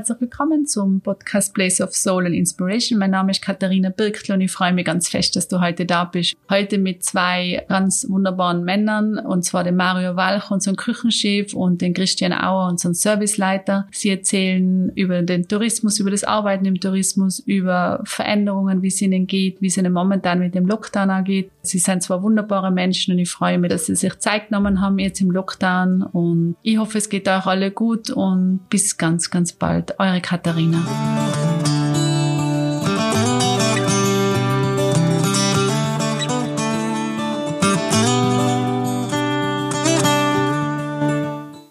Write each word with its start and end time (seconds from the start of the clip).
herzlich 0.00 0.22
willkommen 0.22 0.64
zum 0.64 1.02
Podcast 1.02 1.52
Place 1.52 1.82
of 1.82 1.94
Soul 1.94 2.24
and 2.24 2.34
Inspiration. 2.34 2.98
Mein 2.98 3.10
Name 3.10 3.32
ist 3.32 3.42
Katharina 3.42 3.90
Birktl 3.90 4.32
und 4.32 4.40
ich 4.40 4.50
freue 4.50 4.72
mich 4.72 4.86
ganz 4.86 5.10
fest, 5.10 5.36
dass 5.36 5.46
du 5.46 5.60
heute 5.60 5.84
da 5.84 6.04
bist. 6.04 6.34
Heute 6.48 6.78
mit 6.78 7.04
zwei 7.04 7.66
ganz 7.68 8.06
wunderbaren 8.08 8.64
Männern, 8.64 9.18
und 9.18 9.44
zwar 9.44 9.62
den 9.62 9.76
Mario 9.76 10.16
Walch, 10.16 10.50
unseren 10.50 10.76
Küchenchef, 10.76 11.52
und 11.52 11.82
den 11.82 11.92
Christian 11.92 12.32
Auer, 12.32 12.70
unseren 12.70 12.94
Serviceleiter. 12.94 13.88
Sie 13.92 14.08
erzählen 14.08 14.90
über 14.94 15.20
den 15.20 15.46
Tourismus, 15.46 16.00
über 16.00 16.10
das 16.10 16.24
Arbeiten 16.24 16.64
im 16.64 16.80
Tourismus, 16.80 17.38
über 17.40 18.00
Veränderungen, 18.04 18.80
wie 18.80 18.88
es 18.88 19.02
ihnen 19.02 19.26
geht, 19.26 19.60
wie 19.60 19.66
es 19.66 19.76
ihnen 19.76 19.92
momentan 19.92 20.38
mit 20.38 20.54
dem 20.54 20.66
Lockdown 20.66 21.10
angeht. 21.10 21.50
Sie 21.60 21.78
sind 21.78 22.02
zwar 22.02 22.22
wunderbare 22.22 22.70
Menschen 22.70 23.12
und 23.12 23.18
ich 23.18 23.30
freue 23.30 23.58
mich, 23.58 23.68
dass 23.68 23.84
sie 23.84 23.96
sich 23.96 24.18
Zeit 24.18 24.48
genommen 24.48 24.80
haben 24.80 24.98
jetzt 24.98 25.20
im 25.20 25.30
Lockdown 25.30 26.04
und 26.04 26.56
ich 26.62 26.78
hoffe, 26.78 26.96
es 26.96 27.10
geht 27.10 27.28
euch 27.28 27.44
alle 27.44 27.70
gut 27.70 28.08
und 28.08 28.60
bis 28.70 28.96
ganz, 28.96 29.30
ganz 29.30 29.52
bald. 29.52 29.89
Eure 29.98 30.20
Katharina. 30.20 30.78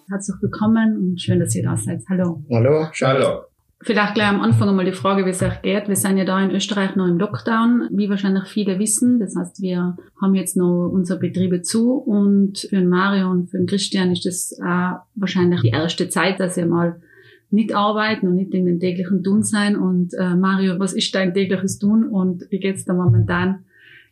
Herzlich 0.10 0.42
willkommen 0.42 0.98
und 0.98 1.22
schön, 1.22 1.40
dass 1.40 1.56
ihr 1.56 1.64
da 1.64 1.78
seid. 1.78 2.02
Hallo. 2.10 2.44
Hallo. 2.52 2.88
Hallo. 3.02 3.44
Vielleicht 3.82 4.16
gleich 4.16 4.28
am 4.28 4.42
Anfang 4.42 4.68
einmal 4.68 4.84
die 4.84 4.92
Frage, 4.92 5.26
wie 5.26 5.30
es 5.30 5.42
euch 5.42 5.62
geht. 5.62 5.88
Wir 5.88 5.96
sind 5.96 6.18
ja 6.18 6.26
da 6.26 6.44
in 6.44 6.52
Österreich 6.52 6.98
noch 6.98 7.08
im 7.08 7.18
Lockdown, 7.18 7.88
wie 7.92 8.10
wahrscheinlich 8.10 8.44
viele 8.46 8.78
wissen. 8.78 9.20
Das 9.20 9.36
heißt, 9.38 9.62
wir 9.62 9.96
haben 10.22 10.36
jetzt 10.36 10.58
noch 10.58 10.90
unsere 10.90 11.18
Betriebe 11.18 11.62
zu 11.62 11.94
und 11.94 12.60
für 12.60 12.76
den 12.76 12.90
Mario 12.90 13.32
und 13.32 13.50
für 13.50 13.58
den 13.58 13.68
Christian 13.68 14.12
ist 14.12 14.26
das 14.26 14.60
auch 14.62 15.00
wahrscheinlich 15.16 15.62
die 15.62 15.70
erste 15.70 16.10
Zeit, 16.10 16.42
dass 16.42 16.58
ihr 16.58 16.66
mal 16.66 17.00
nicht 17.52 17.74
arbeiten 17.74 18.28
und 18.28 18.36
nicht 18.36 18.54
in 18.54 18.66
den 18.66 18.80
täglichen 18.80 19.24
Tun 19.24 19.44
sein. 19.44 19.76
Und 19.76 20.14
äh, 20.14 20.36
Mario, 20.36 20.80
was 20.80 20.94
ist 20.94 21.14
dein 21.16 21.34
tägliches 21.34 21.80
Tun 21.80 22.08
und 22.08 22.46
wie 22.50 22.60
geht's 22.60 22.86
da 22.86 22.94
momentan 22.94 23.66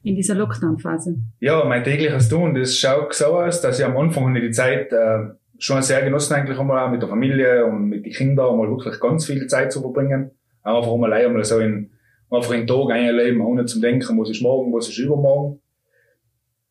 in 0.03 0.15
dieser 0.15 0.35
Lockdown-Phase? 0.35 1.17
Ja, 1.39 1.63
mein 1.65 1.83
tägliches 1.83 2.29
Tun, 2.29 2.55
das 2.55 2.77
schaut 2.77 3.13
so 3.13 3.25
aus, 3.25 3.61
dass 3.61 3.79
ich 3.79 3.85
am 3.85 3.97
Anfang 3.97 4.33
die 4.33 4.51
Zeit 4.51 4.91
äh, 4.91 5.29
schon 5.59 5.81
sehr 5.81 6.01
genossen 6.03 6.33
eigentlich 6.33 6.57
einmal 6.57 6.85
auch 6.85 6.91
mit 6.91 7.01
der 7.01 7.09
Familie 7.09 7.65
und 7.65 7.89
mit 7.89 8.05
den 8.05 8.13
Kindern 8.13 8.57
mal 8.57 8.69
wirklich 8.69 8.99
ganz 8.99 9.25
viel 9.25 9.47
Zeit 9.47 9.71
zu 9.71 9.81
verbringen. 9.81 10.31
Einfach 10.63 10.91
einmal 10.91 11.13
einmal 11.13 11.43
so 11.43 11.59
in, 11.59 11.91
einfach 12.29 12.51
in 12.51 12.61
den 12.61 12.67
Tag 12.67 12.91
einleben, 12.91 13.41
ohne 13.41 13.65
zu 13.65 13.79
denken, 13.79 14.19
was 14.19 14.29
ist 14.29 14.41
morgen, 14.41 14.73
was 14.73 14.89
ist 14.89 14.97
übermorgen. 14.97 15.59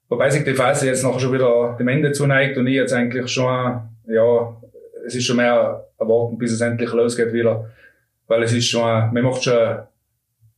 Wobei 0.09 0.31
sich 0.31 0.45
die 0.45 0.55
Phase 0.55 0.87
jetzt 0.87 1.03
noch 1.03 1.19
schon 1.19 1.33
wieder 1.33 1.77
dem 1.79 1.89
Ende 1.89 2.13
zuneigt 2.13 2.57
und 2.59 2.67
ich 2.69 2.75
jetzt 2.75 2.93
eigentlich 2.93 3.29
schon, 3.29 3.81
ja, 4.07 4.57
es 5.07 5.15
ist 5.15 5.25
schon 5.25 5.37
mehr 5.37 5.87
erwarten, 5.99 6.39
bis 6.39 6.53
es 6.53 6.61
endlich 6.61 6.93
losgeht 6.93 7.33
wieder. 7.33 7.71
Weil 8.27 8.43
es 8.43 8.53
ist 8.53 8.67
schon, 8.67 8.83
man 8.83 9.23
macht 9.23 9.45
schon 9.45 9.79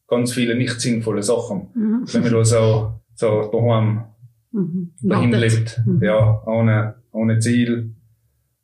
ganz 0.08 0.32
viele 0.32 0.54
nicht 0.54 0.80
sinnvolle 0.80 1.22
Sachen. 1.22 1.68
Mhm. 1.74 2.04
Wenn 2.10 2.22
man 2.22 2.32
da 2.32 2.44
so, 2.44 2.92
so 3.14 3.50
daheim 3.52 4.04
mhm. 4.52 4.92
dahin 5.02 5.32
lebt. 5.32 5.80
Mhm. 5.86 6.02
Ja, 6.02 6.42
ohne, 6.46 6.94
ohne 7.12 7.38
Ziel. 7.38 7.94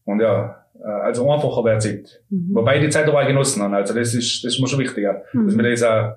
Und 0.04 0.20
ja, 0.20 0.64
äh, 0.82 0.88
also 0.88 1.30
einfacher 1.30 1.64
wäre 1.64 1.78
Zeit. 1.78 2.22
Mhm. 2.30 2.54
Wobei 2.54 2.78
die 2.78 2.88
Zeit 2.88 3.06
dabei 3.06 3.26
genossen 3.26 3.62
haben. 3.62 3.74
Also 3.74 3.94
das 3.94 4.14
ist, 4.14 4.42
das 4.44 4.54
ist 4.54 4.60
mir 4.60 4.68
schon 4.68 4.80
wichtig, 4.80 5.06
mhm. 5.32 5.46
dass 5.46 5.54
man 5.54 5.66
das 5.66 5.82
auch, 5.82 6.14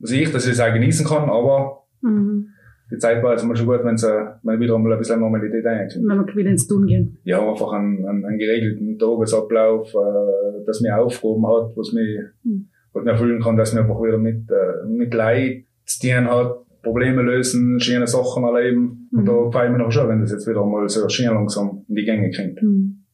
dass 0.00 0.10
ich, 0.10 0.32
dass 0.32 0.46
ich 0.46 0.56
das 0.56 0.60
auch 0.60 0.72
genießen 0.72 1.06
kann, 1.06 1.28
aber 1.28 1.84
mhm. 2.00 2.48
Die 2.90 2.98
Zeit 2.98 3.22
war 3.22 3.30
also 3.30 3.46
mal 3.46 3.56
schon 3.56 3.66
gut, 3.66 3.84
wenn 3.84 3.94
es 3.94 4.02
wenn 4.02 4.60
wieder 4.60 4.78
mal 4.78 4.92
ein 4.92 4.98
bisschen 4.98 5.20
Normalität 5.20 5.64
einkommt. 5.64 6.08
Wenn 6.08 6.26
wir 6.26 6.36
wieder 6.36 6.50
ins 6.50 6.66
Tun 6.66 6.86
gehen. 6.86 7.18
Ja, 7.24 7.48
einfach 7.48 7.72
einen, 7.72 8.04
einen, 8.04 8.24
einen 8.24 8.38
geregelten 8.38 8.98
Tagesablauf, 8.98 9.94
äh, 9.94 10.64
dass 10.66 10.80
mir 10.80 10.98
Aufgaben 10.98 11.46
hat, 11.46 11.76
was 11.76 11.92
mich, 11.92 12.18
mhm. 12.42 12.68
was 12.92 13.04
mir 13.04 13.12
erfüllen 13.12 13.40
kann, 13.40 13.56
dass 13.56 13.74
mir 13.74 13.82
einfach 13.82 14.02
wieder 14.02 14.18
mit, 14.18 14.50
äh, 14.50 14.88
mit 14.88 15.14
Leid 15.14 15.64
zu 15.84 16.08
tun 16.08 16.26
hat, 16.26 16.56
Probleme 16.82 17.22
lösen, 17.22 17.78
schöne 17.78 18.06
Sachen 18.06 18.42
erleben. 18.44 19.08
Mhm. 19.12 19.18
Und 19.18 19.26
da 19.26 19.44
gefällt 19.44 19.72
mir 19.72 19.78
noch 19.78 19.92
schon, 19.92 20.08
wenn 20.08 20.20
das 20.20 20.32
jetzt 20.32 20.48
wieder 20.48 20.64
mal 20.64 20.88
so 20.88 21.08
schön 21.08 21.26
langsam 21.26 21.84
in 21.88 21.94
die 21.94 22.04
Gänge 22.04 22.30
kommt. 22.30 22.62
Mhm. 22.62 23.04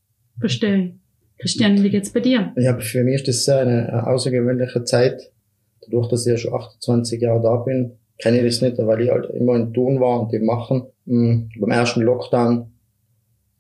Verstehe. 0.41 0.95
Christian, 1.39 1.83
wie 1.83 1.91
geht's 1.91 2.13
bei 2.13 2.21
dir? 2.21 2.53
Ja, 2.57 2.79
für 2.79 3.05
mich 3.05 3.27
ist 3.27 3.47
das 3.47 3.49
eine 3.55 4.07
außergewöhnliche 4.07 4.85
Zeit. 4.85 5.33
Dadurch, 5.83 6.09
dass 6.09 6.27
ich 6.27 6.33
ja 6.33 6.39
schon 6.39 6.55
28 6.55 7.21
Jahre 7.21 7.43
da 7.43 7.57
bin, 7.57 7.93
kenne 8.19 8.39
ich 8.39 8.45
das 8.45 8.63
nicht, 8.63 8.79
weil 8.79 9.01
ich 9.03 9.11
halt 9.11 9.31
immer 9.31 9.57
in 9.57 9.73
Tun 9.73 10.01
war 10.01 10.21
und 10.21 10.33
im 10.33 10.45
Machen. 10.45 10.87
Mhm. 11.05 11.51
Beim 11.59 11.71
ersten 11.71 12.03
Lockdown 12.03 12.73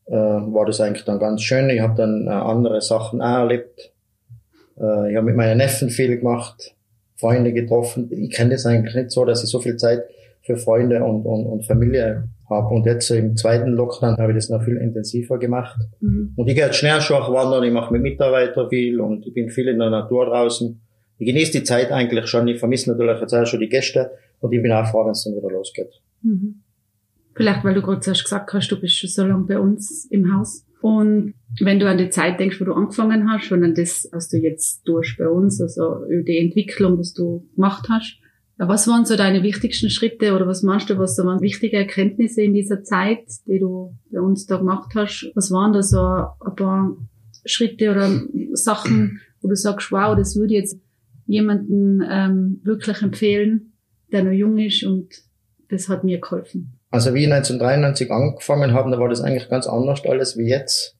äh, 0.06 0.14
war 0.14 0.66
das 0.66 0.80
eigentlich 0.80 1.04
dann 1.04 1.18
ganz 1.18 1.42
schön. 1.42 1.68
Ich 1.70 1.80
habe 1.80 1.94
dann 1.96 2.26
äh, 2.26 2.30
andere 2.30 2.80
Sachen 2.80 3.20
auch 3.20 3.40
erlebt. 3.40 3.92
Äh, 4.78 5.10
ich 5.10 5.16
habe 5.16 5.26
mit 5.26 5.36
meinen 5.36 5.58
Neffen 5.58 5.90
viel 5.90 6.16
gemacht. 6.16 6.74
Freunde 7.18 7.52
getroffen. 7.52 8.10
Ich 8.10 8.30
kenne 8.30 8.50
das 8.50 8.66
eigentlich 8.66 8.94
nicht 8.94 9.10
so, 9.10 9.24
dass 9.24 9.42
ich 9.42 9.50
so 9.50 9.58
viel 9.58 9.76
Zeit 9.76 10.04
für 10.42 10.56
Freunde 10.56 11.02
und, 11.02 11.24
und, 11.24 11.46
und 11.46 11.66
Familie 11.66 12.28
habe. 12.48 12.74
Und 12.74 12.86
jetzt 12.86 13.10
im 13.10 13.36
zweiten 13.36 13.70
Lockdown 13.70 14.16
habe 14.18 14.32
ich 14.32 14.36
das 14.36 14.50
noch 14.50 14.62
viel 14.62 14.76
intensiver 14.76 15.38
gemacht. 15.38 15.78
Mhm. 16.00 16.34
Und 16.36 16.46
ich 16.48 16.54
gehe 16.54 16.64
jetzt 16.64 16.76
schnell 16.76 17.00
schon 17.00 17.22
wandern, 17.32 17.64
ich 17.64 17.72
mache 17.72 17.92
mit 17.92 18.02
Mitarbeitern 18.02 18.68
viel 18.68 19.00
und 19.00 19.26
ich 19.26 19.34
bin 19.34 19.48
viel 19.48 19.68
in 19.68 19.78
der 19.78 19.90
Natur 19.90 20.26
draußen. 20.26 20.80
Ich 21.18 21.26
genieße 21.26 21.52
die 21.52 21.64
Zeit 21.64 21.90
eigentlich 21.90 22.26
schon. 22.26 22.46
Ich 22.48 22.58
vermisse 22.58 22.90
natürlich 22.90 23.20
jetzt 23.20 23.34
auch 23.34 23.46
schon 23.46 23.60
die 23.60 23.68
Gäste 23.68 24.10
und 24.40 24.52
ich 24.52 24.62
bin 24.62 24.72
auch 24.72 24.86
froh, 24.86 25.04
wenn 25.04 25.12
es 25.12 25.24
dann 25.24 25.36
wieder 25.36 25.50
losgeht. 25.50 25.90
Mhm. 26.22 26.62
Vielleicht, 27.34 27.64
weil 27.64 27.74
du 27.74 27.82
gerade 27.82 28.00
zuerst 28.00 28.24
gesagt 28.24 28.52
hast, 28.52 28.68
du 28.68 28.80
bist 28.80 28.96
schon 28.96 29.10
so 29.10 29.26
lange 29.26 29.44
bei 29.44 29.58
uns 29.58 30.06
im 30.06 30.34
Haus. 30.34 30.64
Und 30.80 31.34
wenn 31.60 31.78
du 31.78 31.88
an 31.88 31.98
die 31.98 32.10
Zeit 32.10 32.40
denkst, 32.40 32.60
wo 32.60 32.64
du 32.64 32.72
angefangen 32.72 33.30
hast 33.30 33.50
und 33.52 33.64
an 33.64 33.74
das, 33.74 34.08
was 34.12 34.28
du 34.28 34.38
jetzt 34.38 34.84
tust 34.84 35.18
bei 35.18 35.28
uns, 35.28 35.60
also 35.60 36.04
die 36.08 36.38
Entwicklung, 36.38 36.98
was 36.98 37.12
du 37.12 37.46
gemacht 37.54 37.88
hast, 37.90 38.20
was 38.58 38.88
waren 38.88 39.04
so 39.04 39.16
deine 39.16 39.42
wichtigsten 39.42 39.90
Schritte 39.90 40.34
oder 40.34 40.46
was 40.46 40.62
meinst 40.62 40.88
du, 40.88 40.98
was 40.98 41.14
so 41.14 41.24
waren 41.24 41.42
wichtige 41.42 41.76
Erkenntnisse 41.76 42.42
in 42.42 42.54
dieser 42.54 42.82
Zeit, 42.82 43.24
die 43.46 43.58
du 43.58 43.94
bei 44.10 44.20
uns 44.20 44.46
da 44.46 44.56
gemacht 44.56 44.92
hast? 44.94 45.30
Was 45.34 45.50
waren 45.50 45.74
da 45.74 45.82
so 45.82 45.98
ein 45.98 46.56
paar 46.56 46.96
Schritte 47.44 47.90
oder 47.90 48.10
Sachen, 48.52 49.20
wo 49.42 49.48
du 49.48 49.56
sagst, 49.56 49.92
wow, 49.92 50.16
das 50.16 50.36
würde 50.36 50.54
jetzt 50.54 50.80
jemanden 51.26 52.02
ähm, 52.08 52.60
wirklich 52.62 53.02
empfehlen, 53.02 53.72
der 54.12 54.24
noch 54.24 54.32
jung 54.32 54.58
ist 54.58 54.84
und 54.84 55.08
das 55.68 55.88
hat 55.88 56.04
mir 56.04 56.20
geholfen? 56.20 56.78
Also 56.90 57.12
wie 57.14 57.24
ich 57.24 57.32
1993 57.32 58.10
angefangen 58.10 58.72
habe, 58.72 58.90
da 58.90 58.98
war 58.98 59.08
das 59.08 59.20
eigentlich 59.20 59.48
ganz 59.48 59.66
anders 59.66 60.04
alles 60.04 60.36
wie 60.38 60.48
jetzt. 60.48 60.96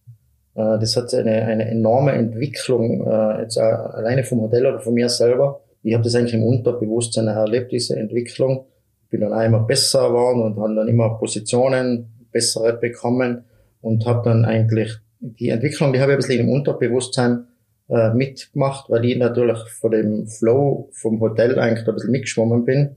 Äh, 0.55 0.79
das 0.79 0.97
hat 0.97 1.15
eine, 1.15 1.43
eine 1.43 1.69
enorme 1.69 2.13
Entwicklung, 2.13 3.07
äh, 3.07 3.43
jetzt 3.43 3.59
alleine 3.59 4.25
vom 4.25 4.39
Modell 4.39 4.67
oder 4.67 4.81
von 4.81 4.95
mir 4.95 5.09
selber. 5.09 5.61
Ich 5.83 5.95
habe 5.95 6.03
das 6.03 6.15
eigentlich 6.15 6.35
im 6.35 6.43
Unterbewusstsein 6.43 7.29
erlebt, 7.29 7.71
diese 7.73 7.97
Entwicklung. 7.97 8.67
Bin 9.09 9.21
dann 9.21 9.33
einmal 9.33 9.63
besser 9.63 10.09
geworden 10.09 10.43
und 10.43 10.59
habe 10.59 10.75
dann 10.75 10.89
immer 10.89 11.17
Positionen 11.17 12.27
bessere 12.33 12.73
bekommen 12.73 13.45
und 13.81 14.05
habe 14.05 14.29
dann 14.29 14.45
eigentlich 14.45 14.93
die 15.21 15.51
Entwicklung, 15.51 15.93
die 15.93 16.01
habe 16.01 16.13
ich 16.13 16.17
ein 16.17 16.23
bisschen 16.23 16.41
im 16.41 16.49
Unterbewusstsein 16.49 17.47
äh, 17.89 18.13
mitgemacht, 18.15 18.91
weil 18.91 19.05
ich 19.05 19.17
natürlich 19.17 19.59
vor 19.81 19.91
dem 19.91 20.27
Flow 20.27 20.89
vom 20.93 21.21
Hotel 21.21 21.59
eigentlich 21.59 21.87
ein 21.87 21.95
bisschen 21.95 22.11
mitgeschwommen 22.11 22.65
bin 22.65 22.97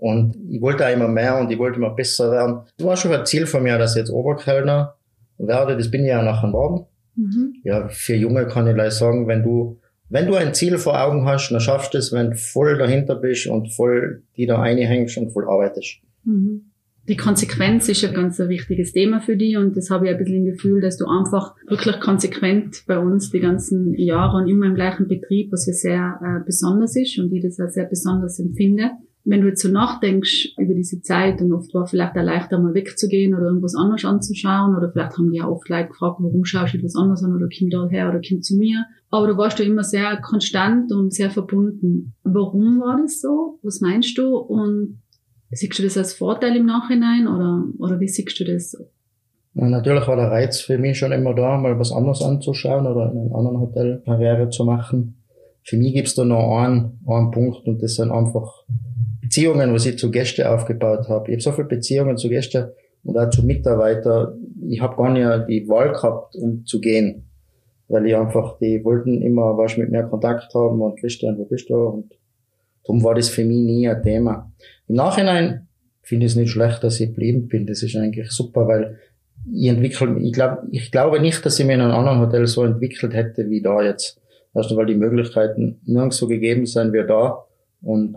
und 0.00 0.34
ich 0.50 0.62
wollte 0.62 0.86
auch 0.86 0.92
immer 0.92 1.08
mehr 1.08 1.38
und 1.38 1.50
ich 1.50 1.58
wollte 1.58 1.76
immer 1.76 1.90
besser 1.90 2.32
werden. 2.32 2.60
Das 2.78 2.86
war 2.86 2.96
schon 2.96 3.12
ein 3.12 3.26
Ziel 3.26 3.46
von 3.46 3.62
mir, 3.62 3.76
dass 3.76 3.94
ich 3.94 4.00
jetzt 4.00 4.10
Oberkellner 4.10 4.96
werde. 5.36 5.76
Das 5.76 5.90
bin 5.90 6.02
ich 6.02 6.08
ja 6.08 6.22
nachher 6.22 6.48
geworden. 6.48 6.86
Mhm. 7.16 7.56
Ja, 7.64 7.88
für 7.88 8.14
Junge 8.14 8.46
kann 8.46 8.66
ich 8.66 8.74
gleich 8.74 8.94
sagen, 8.94 9.28
wenn 9.28 9.42
du, 9.42 9.78
wenn 10.08 10.26
du 10.26 10.36
ein 10.36 10.54
Ziel 10.54 10.78
vor 10.78 10.98
Augen 10.98 11.26
hast, 11.26 11.50
dann 11.50 11.60
schaffst 11.60 11.92
du 11.92 11.98
es, 11.98 12.12
wenn 12.12 12.30
du 12.30 12.36
voll 12.38 12.78
dahinter 12.78 13.14
bist 13.14 13.46
und 13.46 13.74
voll 13.74 14.22
die 14.36 14.46
da 14.46 14.62
einhängst 14.62 15.18
und 15.18 15.32
voll 15.32 15.46
arbeitest. 15.46 15.98
Mhm. 16.24 16.69
Die 17.10 17.16
Konsequenz 17.16 17.88
ist 17.88 18.04
ein 18.04 18.14
ganz 18.14 18.38
wichtiges 18.38 18.92
Thema 18.92 19.20
für 19.20 19.36
dich 19.36 19.56
und 19.56 19.76
das 19.76 19.90
habe 19.90 20.06
ich 20.06 20.12
ein 20.12 20.18
bisschen 20.18 20.46
im 20.46 20.52
Gefühl, 20.52 20.80
dass 20.80 20.96
du 20.96 21.06
einfach 21.06 21.56
wirklich 21.66 21.98
konsequent 21.98 22.84
bei 22.86 23.00
uns 23.00 23.30
die 23.30 23.40
ganzen 23.40 23.94
Jahre 23.94 24.36
und 24.36 24.46
immer 24.46 24.66
im 24.66 24.76
gleichen 24.76 25.08
Betrieb, 25.08 25.50
was 25.50 25.66
ja 25.66 25.72
sehr 25.72 26.20
äh, 26.22 26.44
besonders 26.46 26.94
ist 26.94 27.18
und 27.18 27.32
ich 27.32 27.42
das 27.42 27.58
auch 27.58 27.68
sehr 27.68 27.86
besonders 27.86 28.38
empfinde 28.38 28.92
wenn 29.24 29.42
du 29.42 29.48
jetzt 29.48 29.62
so 29.62 29.68
nachdenkst 29.68 30.54
über 30.58 30.74
diese 30.74 31.02
Zeit 31.02 31.42
und 31.42 31.52
oft 31.52 31.74
war 31.74 31.86
vielleicht 31.86 32.16
auch 32.16 32.22
leichter 32.22 32.58
mal 32.58 32.74
wegzugehen 32.74 33.34
oder 33.34 33.46
irgendwas 33.46 33.74
anderes 33.74 34.04
anzuschauen 34.04 34.76
oder 34.76 34.90
vielleicht 34.90 35.18
haben 35.18 35.30
die 35.30 35.38
ja 35.38 35.48
oft 35.48 35.68
Leute 35.68 35.88
gefragt, 35.88 36.16
warum 36.20 36.44
schaust 36.44 36.72
du 36.72 36.78
etwas 36.78 36.96
anderes 36.96 37.22
an 37.22 37.36
oder 37.36 37.46
komm 37.56 37.68
da 37.68 37.86
her 37.88 38.08
oder 38.08 38.20
komm 38.26 38.40
zu 38.40 38.56
mir. 38.56 38.86
Aber 39.10 39.26
du 39.26 39.36
warst 39.36 39.58
du 39.58 39.62
immer 39.62 39.84
sehr 39.84 40.16
konstant 40.22 40.90
und 40.92 41.12
sehr 41.12 41.30
verbunden. 41.30 42.14
Warum 42.22 42.80
war 42.80 42.98
das 43.00 43.20
so? 43.20 43.58
Was 43.62 43.80
meinst 43.80 44.16
du? 44.16 44.36
Und 44.36 45.00
siehst 45.56 45.78
du 45.78 45.82
das 45.82 45.96
als 45.96 46.14
Vorteil 46.14 46.56
im 46.56 46.66
Nachhinein 46.66 47.26
oder, 47.26 47.64
oder 47.78 48.00
wie 48.00 48.08
siehst 48.08 48.38
du 48.38 48.44
das? 48.44 48.76
Ja, 49.54 49.68
natürlich 49.68 50.06
war 50.06 50.16
der 50.16 50.30
Reiz 50.30 50.60
für 50.60 50.78
mich 50.78 50.98
schon 50.98 51.12
immer 51.12 51.34
da, 51.34 51.58
mal 51.58 51.78
was 51.78 51.92
anderes 51.92 52.22
anzuschauen 52.22 52.86
oder 52.86 53.10
in 53.10 53.18
einem 53.18 53.34
anderen 53.34 53.60
Hotel 53.60 54.02
Karriere 54.04 54.48
zu 54.50 54.64
machen. 54.64 55.16
Für 55.64 55.76
mich 55.76 55.92
gibt's 55.92 56.14
da 56.14 56.24
noch 56.24 56.58
einen, 56.58 57.00
einen 57.06 57.30
Punkt 57.32 57.66
und 57.66 57.82
das 57.82 57.96
sind 57.96 58.10
einfach 58.10 58.64
Beziehungen, 59.20 59.74
was 59.74 59.86
ich 59.86 59.98
zu 59.98 60.10
Gästen 60.10 60.46
aufgebaut 60.46 61.08
habe. 61.08 61.30
Ich 61.30 61.34
habe 61.34 61.42
so 61.42 61.52
viele 61.52 61.68
Beziehungen 61.68 62.16
zu 62.16 62.28
Gästen 62.28 62.68
und 63.04 63.18
auch 63.18 63.30
zu 63.30 63.44
Mitarbeitern. 63.44 64.38
Ich 64.68 64.80
habe 64.80 64.96
gar 64.96 65.12
nicht 65.12 65.48
die 65.48 65.68
Wahl 65.68 65.92
gehabt, 65.92 66.36
um 66.36 66.64
zu 66.64 66.80
gehen. 66.80 67.26
weil 67.90 68.06
ich 68.06 68.16
einfach, 68.16 68.56
die 68.58 68.82
wollten 68.84 69.20
immer 69.20 69.56
was 69.58 69.76
mit 69.76 69.90
mir 69.90 70.04
Kontakt 70.04 70.54
haben 70.54 70.80
und 70.80 70.98
Christian, 70.98 71.36
wo 71.36 71.44
bist 71.44 71.68
du? 71.68 71.74
Und 71.74 72.12
darum 72.90 73.04
war 73.04 73.14
das 73.14 73.28
für 73.28 73.44
mich 73.44 73.58
nie 73.58 73.88
ein 73.88 74.02
Thema. 74.02 74.52
Im 74.88 74.96
Nachhinein 74.96 75.68
finde 76.02 76.26
ich 76.26 76.32
es 76.32 76.36
nicht 76.36 76.50
schlecht, 76.50 76.82
dass 76.82 76.98
ich 76.98 77.10
geblieben 77.10 77.46
bin. 77.46 77.66
Das 77.66 77.84
ist 77.84 77.94
eigentlich 77.94 78.30
super, 78.32 78.66
weil 78.66 78.98
ich 79.52 79.68
entwickle, 79.68 80.18
ich 80.18 80.32
glaube, 80.32 80.66
ich 80.72 80.90
glaube 80.90 81.20
nicht, 81.20 81.46
dass 81.46 81.58
ich 81.60 81.66
mir 81.66 81.74
in 81.74 81.80
einem 81.80 81.92
anderen 81.92 82.18
Hotel 82.18 82.46
so 82.48 82.64
entwickelt 82.64 83.14
hätte 83.14 83.48
wie 83.48 83.62
da 83.62 83.80
jetzt. 83.80 84.20
Erstens, 84.52 84.76
weil 84.76 84.86
die 84.86 84.96
Möglichkeiten 84.96 85.80
nirgends 85.86 86.16
so 86.16 86.26
gegeben 86.26 86.66
sind 86.66 86.92
wie 86.92 87.06
da. 87.06 87.44
Und 87.80 88.16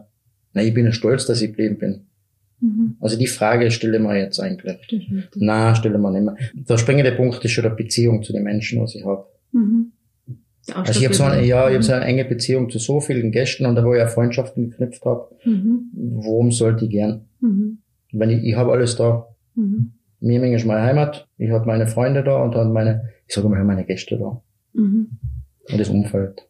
na, 0.54 0.64
ich 0.64 0.74
bin 0.74 0.92
stolz, 0.92 1.28
dass 1.28 1.42
ich 1.42 1.50
geblieben 1.50 1.78
bin. 1.78 2.08
Mhm. 2.60 2.98
Also 3.00 3.16
die 3.16 3.28
Frage 3.28 3.70
stelle 3.70 4.00
man 4.00 4.18
jetzt 4.18 4.40
eigentlich. 4.40 4.80
Na, 5.36 5.76
stelle 5.76 6.00
man 6.00 6.14
nicht 6.14 6.24
mehr. 6.24 6.36
Der 6.54 6.78
springende 6.80 7.12
Punkt 7.12 7.46
ist 7.46 7.52
schon 7.52 7.64
die 7.64 7.84
Beziehung 7.84 8.24
zu 8.24 8.34
den 8.34 8.44
Menschen, 8.44 8.82
was 8.82 8.96
ich 8.96 9.06
habe. 9.06 9.28
Mhm. 9.52 9.93
Also 10.74 11.00
ich 11.00 11.06
habe 11.06 11.14
so 11.14 11.24
eine, 11.24 11.46
ja, 11.46 11.68
ich 11.68 11.74
habe 11.74 11.84
so 11.84 11.94
eine 11.94 12.06
enge 12.06 12.26
Beziehung 12.26 12.70
zu 12.70 12.80
so 12.80 13.02
vielen 13.02 13.32
Gästen 13.32 13.66
und 13.66 13.76
da 13.76 13.84
wo 13.84 13.94
ich 13.94 14.02
auch 14.02 14.10
Freundschaften 14.10 14.70
geknüpft 14.70 15.04
habe. 15.06 15.28
Mhm. 15.44 15.90
Worum 15.94 16.52
sollte 16.52 16.86
ich 16.86 16.92
gern? 16.92 17.26
Mhm. 17.42 17.80
Wenn 18.12 18.30
ich, 18.30 18.44
ich 18.44 18.56
habe 18.56 18.72
alles 18.72 18.96
da. 18.96 19.28
Mhm. 19.56 19.94
Mieming 20.20 20.54
ist 20.54 20.66
meine 20.66 20.84
Heimat. 20.84 21.28
Ich 21.38 21.52
habe 21.52 21.66
meine 21.66 21.88
Freunde 21.88 22.24
da 22.24 22.42
und 22.42 22.56
dann 22.56 22.72
meine, 22.72 23.10
ich 23.28 23.36
sage 23.36 23.50
mal 23.50 23.64
meine 23.66 23.84
Gäste 23.84 24.18
da. 24.18 24.42
Mhm. 24.74 25.10
Und 25.70 25.80
das 25.80 25.90
Umfeld. 25.90 26.48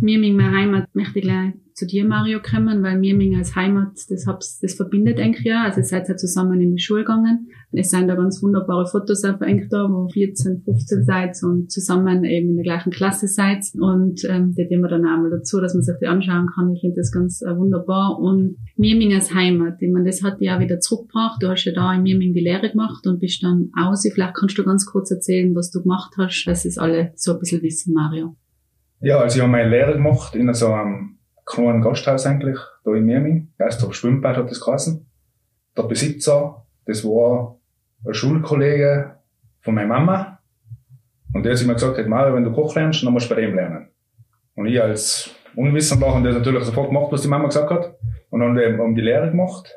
Mirming, 0.00 0.36
meine 0.36 0.56
Heimat, 0.56 0.94
möchte 0.94 1.18
ich 1.18 1.24
gleich 1.24 1.54
zu 1.78 1.86
dir, 1.86 2.04
Mario, 2.04 2.40
kommen, 2.42 2.82
weil 2.82 2.98
Mirming 2.98 3.36
als 3.36 3.54
Heimat, 3.54 3.92
das, 4.08 4.26
hab's, 4.26 4.58
das 4.58 4.74
verbindet 4.74 5.20
eigentlich 5.20 5.46
ja. 5.46 5.62
Also, 5.62 5.80
ihr 5.80 5.84
seid 5.84 6.08
ja 6.08 6.16
zusammen 6.16 6.60
in 6.60 6.74
die 6.74 6.82
Schule 6.82 7.02
gegangen. 7.02 7.48
Es 7.70 7.90
sind 7.90 8.08
da 8.08 8.16
ganz 8.16 8.42
wunderbare 8.42 8.86
Fotos 8.86 9.24
auf 9.24 9.36
da, 9.38 9.88
wo 9.88 10.08
14, 10.08 10.62
15 10.64 11.04
seid 11.04 11.36
und 11.42 11.70
zusammen 11.70 12.24
eben 12.24 12.50
in 12.50 12.56
der 12.56 12.64
gleichen 12.64 12.90
Klasse 12.90 13.28
seid. 13.28 13.64
Und, 13.78 14.24
ähm, 14.28 14.54
die 14.56 14.66
nehmen 14.66 14.82
wir 14.82 14.88
dann 14.88 15.06
einmal 15.06 15.30
dazu, 15.30 15.60
dass 15.60 15.74
man 15.74 15.82
sich 15.82 15.94
die 16.00 16.08
anschauen 16.08 16.48
kann. 16.52 16.72
Ich 16.72 16.80
finde 16.80 16.96
das 16.96 17.12
ganz 17.12 17.42
äh, 17.42 17.56
wunderbar. 17.56 18.18
Und 18.18 18.56
Mirming 18.76 19.14
als 19.14 19.32
Heimat, 19.32 19.80
ich 19.80 19.92
meine, 19.92 20.06
das 20.06 20.22
hat 20.24 20.40
dich 20.40 20.48
ja 20.48 20.58
wieder 20.58 20.80
zurückgebracht. 20.80 21.40
Du 21.40 21.48
hast 21.48 21.64
ja 21.64 21.72
da 21.72 21.94
in 21.94 22.02
Mirming 22.02 22.32
die 22.32 22.40
Lehre 22.40 22.70
gemacht 22.70 23.06
und 23.06 23.20
bist 23.20 23.42
dann 23.44 23.70
aus. 23.78 24.08
Vielleicht 24.12 24.34
kannst 24.34 24.58
du 24.58 24.64
ganz 24.64 24.84
kurz 24.84 25.12
erzählen, 25.12 25.54
was 25.54 25.70
du 25.70 25.82
gemacht 25.82 26.14
hast, 26.18 26.44
dass 26.46 26.64
es 26.64 26.76
alle 26.76 27.12
so 27.14 27.34
ein 27.34 27.38
bisschen 27.38 27.62
wissen, 27.62 27.94
Mario. 27.94 28.34
Ja, 29.00 29.20
also 29.20 29.36
ich 29.36 29.42
habe 29.42 29.52
meine 29.52 29.70
Lehre 29.70 29.92
gemacht 29.92 30.34
in 30.34 30.52
so 30.54 30.72
einem 30.72 31.17
kleinen 31.48 31.82
Gasthaus 31.82 32.26
eigentlich, 32.26 32.58
da 32.84 32.94
in 32.94 33.06
Mirming. 33.06 33.48
Erst 33.58 33.84
auf 33.84 33.94
Schwimmbad 33.94 34.36
hat 34.36 34.50
das 34.50 34.60
geheißen. 34.60 35.06
Der 35.76 35.82
Besitzer, 35.84 36.64
das 36.86 37.04
war 37.04 37.58
ein 38.06 38.14
Schulkollege 38.14 39.16
von 39.60 39.74
meiner 39.74 39.88
Mama. 39.88 40.38
Und 41.32 41.44
der 41.44 41.54
hat 41.54 41.62
immer 41.62 41.74
gesagt, 41.74 41.98
hey, 41.98 42.06
Mario, 42.06 42.34
wenn 42.34 42.44
du 42.44 42.52
Koch 42.52 42.74
lernst, 42.74 43.04
dann 43.04 43.12
musst 43.12 43.30
du 43.30 43.34
bei 43.34 43.40
dem 43.40 43.54
lernen. 43.54 43.88
Und 44.54 44.66
ich 44.66 44.80
als 44.80 45.30
Unwissender 45.54 46.14
habe 46.14 46.26
das 46.26 46.36
natürlich 46.36 46.64
sofort 46.64 46.88
gemacht, 46.88 47.10
was 47.10 47.22
die 47.22 47.28
Mama 47.28 47.46
gesagt 47.46 47.70
hat. 47.70 47.96
Und 48.30 48.40
dann 48.40 48.56
haben 48.56 48.94
die 48.94 49.00
Lehre 49.00 49.30
gemacht. 49.30 49.74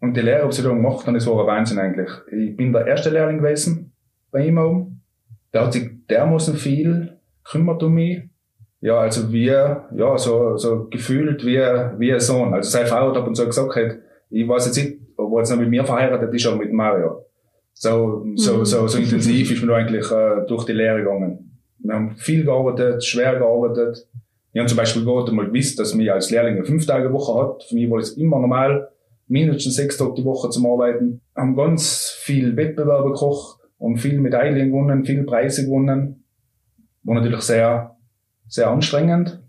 Und 0.00 0.16
die 0.16 0.20
Lehre 0.20 0.42
habe 0.42 0.52
ich 0.52 0.62
dann 0.62 0.76
gemacht 0.76 1.06
und 1.06 1.14
das 1.14 1.26
war 1.26 1.40
ein 1.40 1.46
Wahnsinn 1.46 1.78
eigentlich. 1.78 2.10
Ich 2.32 2.56
bin 2.56 2.72
der 2.72 2.86
erste 2.86 3.10
Lehrling 3.10 3.38
gewesen 3.38 3.92
bei 4.30 4.46
ihm 4.46 4.58
oben. 4.58 5.02
Der 5.52 5.64
hat 5.64 5.72
sich 5.72 5.90
dermaßen 6.08 6.56
viel 6.56 7.18
kümmert 7.44 7.82
um 7.82 7.94
mich. 7.94 8.22
Ja, 8.80 8.98
also 8.98 9.30
wie, 9.30 9.46
ja, 9.46 10.16
so, 10.16 10.56
so 10.56 10.88
gefühlt 10.88 11.44
wie, 11.44 11.58
wie 11.98 12.12
ein 12.12 12.20
Sohn. 12.20 12.54
Also 12.54 12.70
seine 12.70 12.86
Frau 12.86 13.10
hat 13.10 13.16
ab 13.16 13.26
und 13.26 13.34
zu 13.34 13.44
gesagt, 13.44 13.76
halt, 13.76 14.00
ich 14.30 14.48
weiß 14.48 14.66
jetzt 14.66 14.76
nicht, 14.76 14.98
ob 15.16 15.32
er 15.34 15.38
jetzt 15.38 15.50
noch 15.50 15.58
mit 15.58 15.68
mir 15.68 15.84
verheiratet 15.84 16.32
ist 16.32 16.46
oder 16.46 16.56
mit 16.56 16.72
Mario. 16.72 17.26
So, 17.74 18.26
so, 18.36 18.58
mhm. 18.58 18.64
so, 18.64 18.86
so 18.86 18.98
intensiv 18.98 19.50
ist 19.50 19.62
man 19.62 19.76
eigentlich 19.76 20.10
äh, 20.10 20.46
durch 20.46 20.64
die 20.64 20.72
Lehre 20.72 20.98
gegangen. 20.98 21.58
Wir 21.78 21.94
haben 21.94 22.16
viel 22.16 22.44
gearbeitet, 22.44 23.04
schwer 23.04 23.38
gearbeitet. 23.38 24.06
Ich 24.52 24.58
habe 24.58 24.68
zum 24.68 24.76
Beispiel 24.76 25.04
gerade 25.04 25.32
mal 25.32 25.46
gewusst, 25.46 25.78
dass 25.78 25.94
mich 25.94 26.10
als 26.10 26.30
Lehrling 26.30 26.56
eine 26.56 26.64
fünf 26.64 26.86
Tage 26.86 27.12
Woche 27.12 27.40
hat. 27.40 27.64
Für 27.64 27.74
mich 27.74 27.90
war 27.90 27.98
das 27.98 28.12
immer 28.12 28.38
normal, 28.38 28.88
mindestens 29.28 29.76
sechs 29.76 29.96
Tage 29.96 30.14
die 30.14 30.24
Woche 30.24 30.50
zum 30.50 30.66
Arbeiten. 30.66 31.20
Wir 31.34 31.42
haben 31.42 31.56
ganz 31.56 32.16
viel 32.22 32.56
Wettbewerbe 32.56 33.10
gekocht 33.10 33.60
und 33.78 33.98
viel 33.98 34.20
Medaillen 34.20 34.70
gewonnen, 34.70 35.04
viel 35.04 35.24
Preise 35.24 35.64
gewonnen. 35.64 36.24
War 37.02 37.14
natürlich 37.14 37.40
sehr, 37.40 37.96
sehr 38.50 38.68
anstrengend, 38.68 39.40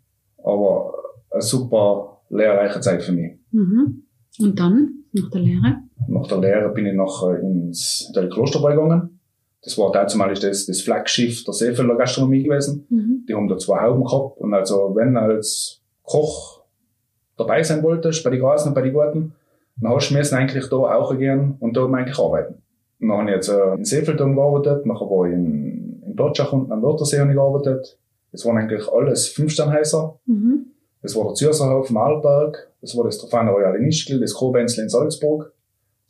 aber 0.44 0.94
eine 1.32 1.42
super 1.42 2.22
lehrreiche 2.30 2.80
Zeit 2.80 3.04
für 3.04 3.12
mich. 3.12 3.34
Mhm. 3.52 4.04
Und 4.40 4.60
dann, 4.60 5.04
nach 5.12 5.30
der 5.30 5.42
Lehre? 5.42 5.78
Nach 6.08 6.28
der 6.28 6.38
Lehre 6.38 6.70
bin 6.70 6.86
ich 6.86 6.94
noch 6.94 7.30
ins 7.30 8.06
Hotel 8.10 8.30
Klosterbräu 8.30 8.76
gegangen. 8.76 9.20
Das 9.64 9.78
war 9.78 9.92
damals 9.92 10.40
das, 10.40 10.66
das 10.66 10.82
Flaggschiff 10.82 11.44
der 11.44 11.54
Seefelder 11.54 11.96
Gastronomie 11.96 12.44
gewesen. 12.44 12.86
Mhm. 12.90 13.26
Die 13.28 13.36
haben 13.36 13.48
da 13.48 13.58
zwei 13.58 13.82
Hauben 13.82 14.04
gehabt. 14.04 14.38
Und 14.38 14.54
also, 14.54 14.96
wenn 14.96 15.18
als 15.18 15.82
Koch 16.04 16.64
dabei 17.38 17.62
sein 17.62 17.84
wolltest, 17.84 18.24
bei 18.24 18.30
den 18.30 18.40
Grasen 18.40 18.70
und 18.70 18.76
bei 18.76 18.82
den 18.82 18.94
Garten, 18.94 19.34
dann 19.78 19.94
hast 19.94 20.10
du 20.10 20.16
müssen 20.16 20.36
eigentlich 20.36 20.68
da 20.70 20.76
auch 20.76 21.16
gehen 21.18 21.56
und 21.60 21.76
da 21.76 21.86
eigentlich 21.86 22.20
arbeiten. 22.20 22.56
Und 23.00 23.08
dann 23.10 23.18
habe 23.18 23.30
ich 23.30 23.36
jetzt 23.36 23.50
äh, 23.50 23.74
in 23.76 23.86
Seefeldom 23.86 24.36
gearbeitet, 24.36 24.86
nachher 24.86 25.10
war 25.10 25.28
ich 25.28 25.34
in 25.34 25.82
in 26.12 26.18
Dortschach 26.18 26.54
unten 26.54 26.72
am 26.72 26.82
Wörthersee 26.82 27.26
gearbeitet. 27.34 27.98
Das 28.32 28.46
waren 28.46 28.58
eigentlich 28.58 28.88
alles 28.88 29.28
Fünfsternhäuser. 29.30 30.20
Mhm. 30.26 30.68
Das 31.02 31.16
war 31.16 31.26
der 31.26 31.34
Zürserhof 31.34 31.90
Malberg, 31.90 32.72
das 32.82 32.96
war 32.96 33.06
das 33.06 33.18
Trofano 33.18 33.54
Royal 33.54 33.76
in 33.76 33.88
Ischgl, 33.88 34.20
das 34.20 34.34
Kobenzl 34.34 34.82
in 34.82 34.90
Salzburg. 34.90 35.54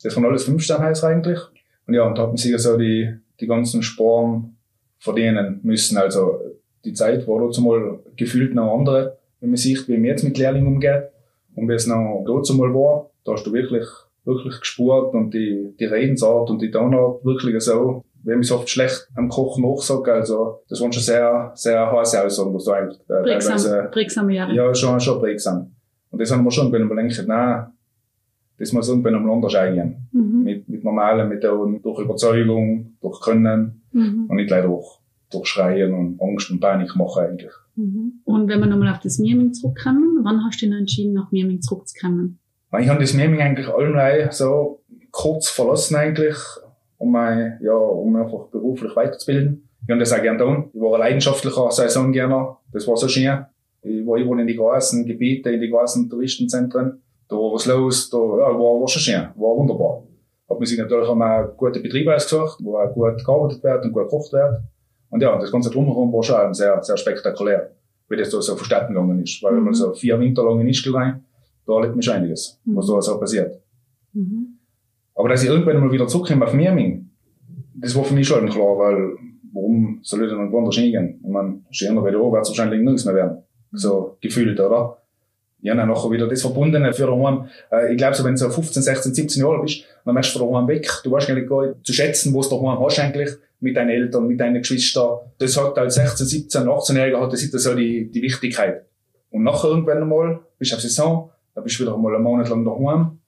Das 0.02 0.14
waren 0.16 0.26
alles 0.26 0.44
Fünfsternhäuser 0.44 1.08
eigentlich. 1.08 1.38
Und 1.86 1.94
ja, 1.94 2.06
und 2.06 2.16
da 2.16 2.22
hat 2.22 2.28
man 2.28 2.36
sich 2.36 2.56
so 2.58 2.76
die, 2.76 3.14
die 3.40 3.46
ganzen 3.46 3.82
Sporen 3.82 4.56
verdienen 4.98 5.60
müssen. 5.62 5.96
Also 5.96 6.40
die 6.84 6.92
Zeit 6.92 7.26
war 7.26 7.40
dazu 7.40 7.62
mal 7.62 8.00
gefühlt 8.16 8.54
noch 8.54 8.76
andere, 8.76 9.18
wenn 9.40 9.50
man 9.50 9.56
sieht, 9.56 9.88
wie 9.88 9.96
man 9.96 10.04
jetzt 10.04 10.24
mit 10.24 10.38
Lehrlingen 10.38 10.68
umgeht 10.68 11.10
und 11.54 11.68
wie 11.68 11.74
es 11.74 11.86
noch 11.86 12.24
dazu 12.26 12.54
mal 12.54 12.72
war. 12.72 13.10
Da 13.24 13.32
hast 13.32 13.46
du 13.46 13.52
wirklich, 13.52 13.86
wirklich 14.24 14.60
gespurt 14.60 15.14
und 15.14 15.32
die, 15.32 15.74
die 15.78 15.84
Redensart 15.84 16.50
und 16.50 16.60
die 16.60 16.70
Tonart 16.70 17.24
wirklich 17.24 17.60
so 17.62 18.04
wenn 18.24 18.40
ich 18.40 18.52
oft 18.52 18.68
schlecht 18.68 19.08
am 19.14 19.28
Kochen 19.28 19.64
nachsage, 19.64 20.12
also 20.12 20.60
das 20.68 20.80
waren 20.80 20.92
schon 20.92 21.02
sehr, 21.02 21.52
sehr 21.54 21.90
heiße 21.90 22.24
Aussagen, 22.24 22.54
was 22.54 22.64
du 22.64 22.72
eigentlich 22.72 23.00
äh, 23.08 23.22
prägsam, 23.22 23.56
teilweise. 23.56 23.88
Ja, 24.54 24.74
schon, 24.74 25.00
schon 25.00 25.20
prägsam. 25.20 25.72
Und 26.10 26.20
das 26.20 26.30
haben 26.30 26.44
wir 26.44 26.50
schon, 26.50 26.70
wenn 26.72 26.86
man 26.86 26.98
denkt, 26.98 27.24
nein, 27.26 27.66
das 28.58 28.72
muss 28.72 28.88
irgendwann 28.88 29.16
einmal 29.16 29.34
anders 29.34 29.54
eingehen. 29.54 30.08
Mhm. 30.12 30.42
Mit, 30.44 30.68
mit 30.68 30.84
normalen 30.84 31.28
Methoden, 31.28 31.82
durch 31.82 31.98
Überzeugung, 32.00 32.96
durch 33.00 33.20
Können 33.20 33.82
mhm. 33.92 34.26
und 34.28 34.36
nicht 34.36 34.50
leider 34.50 34.68
durch, 34.68 35.00
durch 35.30 35.46
Schreien 35.46 35.92
und 35.94 36.20
Angst 36.22 36.50
und 36.50 36.60
Panik 36.60 36.94
machen 36.94 37.24
eigentlich. 37.24 37.52
Mhm. 37.74 38.20
Und 38.24 38.48
wenn 38.48 38.60
wir 38.60 38.66
nochmal 38.66 38.92
auf 38.92 39.00
das 39.00 39.18
Mieming 39.18 39.52
zurückkommen, 39.52 40.20
wann 40.22 40.44
hast 40.44 40.60
du 40.60 40.66
denn 40.66 40.78
entschieden, 40.78 41.14
nach 41.14 41.32
Mieming 41.32 41.60
zurückzukommen? 41.60 42.38
Ich 42.78 42.88
habe 42.88 43.00
das 43.00 43.14
Mieming 43.14 43.40
eigentlich 43.40 43.68
allem 43.68 44.30
so 44.30 44.82
kurz 45.10 45.48
verlassen 45.48 45.96
eigentlich, 45.96 46.36
um 47.02 47.14
ja, 47.60 47.74
um 47.74 48.16
einfach 48.16 48.46
beruflich 48.46 48.94
weiterzubilden. 48.94 49.68
Ich 49.84 49.90
habe 49.90 49.98
das 49.98 50.12
auch 50.12 50.22
gerne 50.22 50.38
getan. 50.38 50.70
Ich 50.72 50.80
war 50.80 50.94
ein 50.94 51.00
leidenschaftlicher 51.00 51.70
Saisongärtner. 51.70 52.58
Das 52.72 52.86
war 52.86 52.96
so 52.96 53.08
schön. 53.08 53.44
Ich 53.82 54.06
war 54.06 54.16
überall 54.16 54.40
in 54.40 54.46
die 54.46 54.54
großen 54.54 55.04
Gebiete, 55.04 55.50
in 55.50 55.60
die 55.60 55.68
großen 55.70 56.08
Touristenzentren. 56.08 57.02
Da 57.28 57.36
war 57.36 57.54
was 57.54 57.66
los, 57.66 58.08
da, 58.10 58.18
ja, 58.18 58.46
war, 58.54 58.80
war 58.80 58.88
schon 58.88 59.02
schön. 59.02 59.22
War 59.34 59.56
wunderbar. 59.56 60.04
Hat 60.48 60.58
man 60.58 60.66
sich 60.66 60.78
natürlich 60.78 61.08
auch 61.08 61.16
mal 61.16 61.52
gute 61.56 61.80
Betriebe 61.80 62.14
ausgesucht, 62.14 62.58
wo 62.62 62.76
auch 62.76 62.92
gut 62.94 63.24
gearbeitet 63.24 63.64
wird 63.64 63.84
und 63.84 63.92
gut 63.92 64.04
gekocht 64.04 64.32
wird. 64.32 64.60
Und 65.10 65.20
ja, 65.22 65.36
das 65.38 65.50
ganze 65.50 65.70
Drumherum 65.70 66.12
war 66.12 66.22
schon 66.22 66.54
sehr, 66.54 66.80
sehr 66.82 66.96
spektakulär, 66.96 67.72
wie 68.08 68.16
das 68.16 68.30
da 68.30 68.40
so 68.40 68.54
verstanden 68.54 68.94
gegangen 68.94 69.20
ist. 69.22 69.42
Weil 69.42 69.56
wenn 69.56 69.64
man 69.64 69.74
so 69.74 69.92
vier 69.94 70.20
Winter 70.20 70.44
lang 70.44 70.60
in 70.60 70.68
Ischgl 70.68 70.94
rein, 70.94 71.24
da 71.66 71.74
erlebt 71.74 71.94
man 71.94 72.02
schon 72.02 72.14
einiges, 72.14 72.60
was 72.64 72.86
da 72.86 73.02
so 73.02 73.18
passiert. 73.18 73.60
Mhm. 74.12 74.51
Aber 75.22 75.28
dass 75.28 75.44
ich 75.44 75.48
irgendwann 75.48 75.78
mal 75.78 75.92
wieder 75.92 76.08
zurückkomme 76.08 76.44
auf 76.44 76.52
Miaming, 76.52 77.08
das 77.74 77.94
war 77.94 78.02
für 78.02 78.12
mich 78.12 78.26
schon 78.26 78.48
klar, 78.48 78.76
weil 78.76 79.12
warum 79.52 80.00
soll 80.02 80.24
ich 80.24 80.28
denn 80.28 80.50
woanders 80.50 80.74
hingehen? 80.74 81.20
Ich 81.22 81.30
meine, 81.30 81.60
schöner 81.70 82.04
wie 82.04 82.10
da 82.10 82.18
wird 82.18 82.42
es 82.42 82.48
wahrscheinlich 82.48 82.80
nirgends 82.80 83.04
mehr 83.04 83.14
werden. 83.14 83.38
So 83.70 84.16
gefühlt, 84.20 84.58
oder? 84.58 84.98
Ja, 85.60 85.76
dann 85.76 85.90
nachher 85.90 86.10
wieder 86.10 86.26
das 86.26 86.42
Verbundene 86.42 86.92
für 86.92 87.06
daheim. 87.06 87.44
Äh, 87.70 87.92
ich 87.92 87.98
glaube, 87.98 88.16
so 88.16 88.24
wenn 88.24 88.32
du 88.32 88.38
so 88.38 88.50
15, 88.50 88.82
16, 88.82 89.14
17 89.14 89.44
Jahre 89.44 89.62
bist, 89.62 89.84
dann 90.04 90.16
machst 90.16 90.34
du 90.34 90.40
von 90.40 90.50
daheim 90.50 90.66
weg. 90.66 90.90
Du 91.04 91.12
weißt 91.12 91.30
eigentlich 91.30 91.48
gar 91.48 91.66
nicht 91.68 91.86
zu 91.86 91.92
schätzen, 91.92 92.34
was 92.34 92.48
du 92.48 92.60
daheim 92.60 92.80
hast 92.84 92.98
eigentlich, 92.98 93.30
mit 93.60 93.76
deinen 93.76 93.90
Eltern, 93.90 94.26
mit 94.26 94.40
deinen 94.40 94.58
Geschwistern. 94.58 95.18
Das 95.38 95.56
hat 95.56 95.78
als 95.78 95.94
16, 95.94 96.26
17, 96.26 96.62
18-Jähriger 96.64 97.20
hat 97.20 97.32
das 97.32 97.42
so 97.42 97.76
die, 97.76 98.10
die 98.10 98.22
Wichtigkeit. 98.22 98.86
Und 99.30 99.44
nachher 99.44 99.68
irgendwann 99.68 100.02
einmal, 100.02 100.40
bist 100.58 100.72
du 100.72 100.74
auf 100.74 100.82
Saison, 100.82 101.30
dann 101.54 101.62
bist 101.62 101.78
du 101.78 101.84
wieder 101.84 101.94
einmal 101.94 102.12
einen 102.12 102.24
Monat 102.24 102.48
lang 102.48 102.64
daheim, 102.64 103.18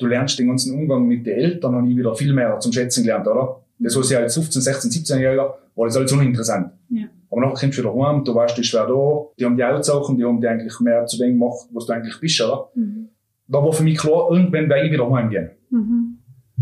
du 0.00 0.06
lernst 0.06 0.38
den 0.38 0.48
ganzen 0.48 0.74
Umgang 0.74 1.06
mit 1.06 1.26
den 1.26 1.36
Eltern 1.36 1.74
und 1.74 1.90
ich 1.90 1.96
wieder 1.96 2.14
viel 2.14 2.32
mehr 2.32 2.58
zum 2.58 2.72
Schätzen 2.72 3.02
gelernt, 3.02 3.26
oder? 3.26 3.60
Das 3.78 3.96
was 3.96 4.10
ich 4.10 4.16
als 4.16 4.34
15, 4.34 4.62
16, 4.62 4.90
17-Jähriger 4.90 5.54
war 5.74 5.86
das 5.86 5.96
alles 5.96 6.12
uninteressant. 6.12 6.72
Ja. 6.90 7.06
Aber 7.30 7.40
nachher 7.40 7.60
kommst 7.60 7.78
du 7.78 7.82
wieder 7.82 7.94
heim, 7.94 8.24
du 8.24 8.34
weißt, 8.34 8.56
du 8.56 8.60
bist 8.60 8.74
wer 8.74 8.86
da, 8.86 9.26
die 9.38 9.44
haben 9.44 9.56
die 9.56 9.64
Outsachen, 9.64 10.16
die 10.18 10.24
haben 10.24 10.40
die 10.40 10.48
eigentlich 10.48 10.78
mehr 10.80 11.06
zu 11.06 11.16
dem 11.16 11.38
gemacht, 11.38 11.68
was 11.72 11.86
du 11.86 11.92
eigentlich 11.92 12.18
bist, 12.20 12.40
oder? 12.40 12.68
Mhm. 12.74 13.08
Da 13.46 13.58
war 13.58 13.72
für 13.72 13.82
mich 13.82 13.98
klar, 13.98 14.30
irgendwann 14.30 14.68
werde 14.68 14.86
ich 14.86 14.92
wieder 14.92 15.10
heimgehen. 15.10 15.50
Mhm. 15.70 16.18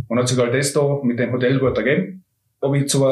Und 0.08 0.18
hat 0.18 0.28
sich 0.28 0.38
halt 0.38 0.54
das 0.54 0.72
da 0.72 1.00
mit 1.02 1.18
dem 1.18 1.32
Hotel 1.32 1.58
gut 1.58 1.76
ergeben. 1.76 2.24
Ob 2.60 2.74
ich 2.74 2.88
zu, 2.88 3.04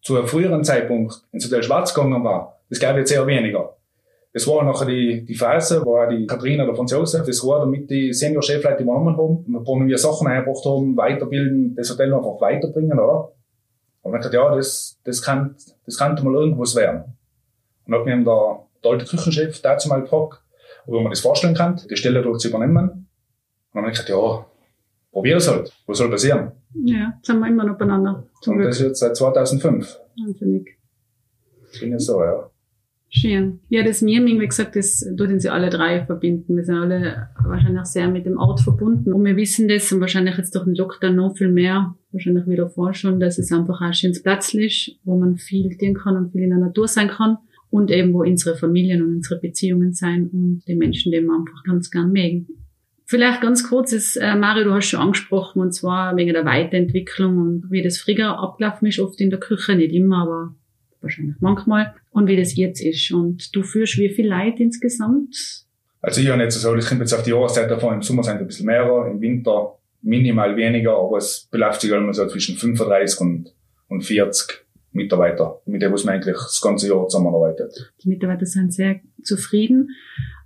zu 0.00 0.16
einem 0.16 0.26
früheren 0.26 0.64
Zeitpunkt 0.64 1.24
ins 1.32 1.44
Hotel 1.44 1.62
Schwarz 1.62 1.92
gegangen 1.92 2.24
war, 2.24 2.60
das 2.68 2.80
gab 2.80 2.96
jetzt 2.96 3.12
eher 3.12 3.26
weniger. 3.26 3.76
Das 4.34 4.46
war 4.46 4.64
nachher 4.64 4.86
die, 4.86 5.24
die 5.24 5.34
Phase, 5.34 5.84
wo 5.84 5.98
auch 5.98 6.08
die 6.08 6.26
Katharina 6.26 6.64
oder 6.64 6.74
Franz 6.74 6.92
Josef, 6.92 7.26
das 7.26 7.46
war 7.46 7.60
damit 7.60 7.90
die 7.90 8.12
Senior-Chefleute 8.14 8.82
übernommen 8.82 9.16
haben, 9.16 9.44
wo 9.66 9.78
wir 9.78 9.98
Sachen 9.98 10.26
eingebracht 10.26 10.64
haben, 10.64 10.96
weiterbilden, 10.96 11.74
das 11.74 11.90
Hotel 11.90 12.14
einfach 12.14 12.40
weiterbringen, 12.40 12.98
oder? 12.98 13.32
Und 14.02 14.14
ich 14.14 14.22
dachte, 14.22 14.36
ja, 14.36 14.54
das, 14.54 14.98
das 15.04 15.22
kann, 15.22 15.54
das 15.84 15.98
könnte 15.98 16.24
mal 16.24 16.34
irgendwas 16.34 16.74
werden. 16.74 17.16
Und 17.86 17.92
dann 17.92 18.00
hat 18.00 18.06
mir 18.06 18.24
der, 18.24 18.58
der 18.82 18.90
alte 18.90 19.04
Küchenchef 19.04 19.60
dazu 19.60 19.88
mal 19.88 20.00
gefragt, 20.00 20.42
ob 20.86 20.94
man 20.94 21.10
das 21.10 21.20
vorstellen 21.20 21.54
kann, 21.54 21.80
die 21.88 21.96
Stelle 21.96 22.22
dort 22.22 22.40
zu 22.40 22.48
übernehmen. 22.48 22.88
Und 22.88 23.06
dann 23.74 23.82
habe 23.82 23.92
ich 23.92 23.98
gesagt, 23.98 24.08
ja, 24.08 24.46
probier 25.12 25.36
es 25.36 25.48
halt. 25.48 25.72
Was 25.86 25.98
soll 25.98 26.10
passieren? 26.10 26.52
Ja, 26.84 27.12
jetzt 27.16 27.26
sind 27.26 27.38
wir 27.38 27.48
immer 27.48 27.64
noch 27.64 27.76
beieinander. 27.76 28.24
Und 28.46 28.58
das 28.58 28.80
ist 28.80 28.86
jetzt 28.86 29.00
seit 29.00 29.16
2005. 29.16 30.00
Wahnsinnig. 30.16 30.78
Ich 31.72 31.80
bin 31.80 31.92
jetzt 31.92 32.06
so, 32.06 32.22
ja. 32.22 32.50
Schön. 33.14 33.60
Ja, 33.68 33.82
das 33.82 34.00
Mirming, 34.00 34.40
wie 34.40 34.46
gesagt, 34.46 34.74
das 34.74 35.00
tut 35.00 35.28
uns 35.28 35.44
ja 35.44 35.52
alle 35.52 35.68
drei 35.68 36.02
verbinden. 36.06 36.56
Wir 36.56 36.64
sind 36.64 36.76
alle 36.76 37.28
wahrscheinlich 37.44 37.84
sehr 37.84 38.08
mit 38.08 38.24
dem 38.24 38.38
Ort 38.38 38.62
verbunden. 38.62 39.12
Und 39.12 39.22
wir 39.26 39.36
wissen 39.36 39.68
das 39.68 39.92
und 39.92 40.00
wahrscheinlich 40.00 40.38
jetzt 40.38 40.54
durch 40.54 40.64
den 40.64 40.74
Lockdown 40.74 41.16
noch 41.16 41.36
viel 41.36 41.50
mehr, 41.50 41.94
wahrscheinlich 42.10 42.46
wieder 42.46 42.70
vor 42.70 42.94
schon, 42.94 43.20
dass 43.20 43.36
es 43.36 43.52
einfach 43.52 43.82
ein 43.82 43.92
schönes 43.92 44.22
Platz 44.22 44.54
ist, 44.54 44.96
wo 45.04 45.18
man 45.18 45.36
viel 45.36 45.76
tun 45.76 45.92
kann 45.92 46.16
und 46.16 46.32
viel 46.32 46.40
in 46.40 46.48
der 46.48 46.58
Natur 46.58 46.88
sein 46.88 47.08
kann. 47.08 47.36
Und 47.68 47.90
eben, 47.90 48.14
wo 48.14 48.22
unsere 48.22 48.56
Familien 48.56 49.02
und 49.02 49.16
unsere 49.16 49.40
Beziehungen 49.40 49.92
sein 49.92 50.30
und 50.32 50.62
die 50.66 50.74
Menschen, 50.74 51.12
die 51.12 51.20
wir 51.20 51.34
einfach 51.34 51.64
ganz 51.64 51.90
gern 51.90 52.12
mögen. 52.12 52.48
Vielleicht 53.04 53.42
ganz 53.42 53.68
kurz, 53.68 53.92
ist, 53.92 54.16
äh, 54.16 54.36
Mario, 54.36 54.64
du 54.64 54.72
hast 54.72 54.86
schon 54.86 55.00
angesprochen, 55.00 55.60
und 55.60 55.72
zwar 55.72 56.16
wegen 56.16 56.32
der 56.32 56.46
Weiterentwicklung 56.46 57.36
und 57.36 57.70
wie 57.70 57.82
das 57.82 57.98
früher 57.98 58.38
abgelaufen 58.38 58.88
ist, 58.88 59.00
oft 59.00 59.20
in 59.20 59.28
der 59.28 59.38
Küche, 59.38 59.74
nicht 59.74 59.92
immer, 59.92 60.22
aber 60.22 60.54
wahrscheinlich 61.02 61.36
manchmal, 61.40 61.94
und 62.10 62.26
wie 62.26 62.36
das 62.36 62.56
jetzt 62.56 62.80
ist. 62.80 63.10
Und 63.12 63.54
du 63.54 63.62
führst 63.62 63.98
wie 63.98 64.10
viel 64.10 64.28
Leid 64.28 64.60
insgesamt? 64.60 65.64
Also 66.00 66.20
ich 66.20 66.28
habe 66.28 66.38
nicht 66.38 66.52
so, 66.52 66.74
das 66.74 66.88
kommt 66.88 67.00
jetzt 67.00 67.12
auf 67.12 67.22
die 67.22 67.30
Jahreszeit 67.30 67.70
davon. 67.70 67.94
Im 67.94 68.02
Sommer 68.02 68.22
sind 68.22 68.34
es 68.34 68.40
ein 68.40 68.46
bisschen 68.46 68.66
mehr, 68.66 69.06
im 69.10 69.20
Winter 69.20 69.78
minimal 70.02 70.56
weniger, 70.56 70.96
aber 70.96 71.18
es 71.18 71.48
beläuft 71.50 71.80
sich 71.80 71.90
immer 71.90 72.12
so 72.12 72.26
zwischen 72.26 72.56
35 72.56 73.20
und, 73.20 73.54
und 73.88 74.02
40 74.02 74.64
Mitarbeiter, 74.92 75.62
mit 75.64 75.80
denen 75.80 75.94
man 75.94 76.08
eigentlich 76.08 76.36
das 76.36 76.60
ganze 76.60 76.88
Jahr 76.88 77.08
zusammenarbeitet. 77.08 77.92
Die 78.02 78.08
Mitarbeiter 78.08 78.46
sind 78.46 78.74
sehr 78.74 79.00
zufrieden. 79.22 79.90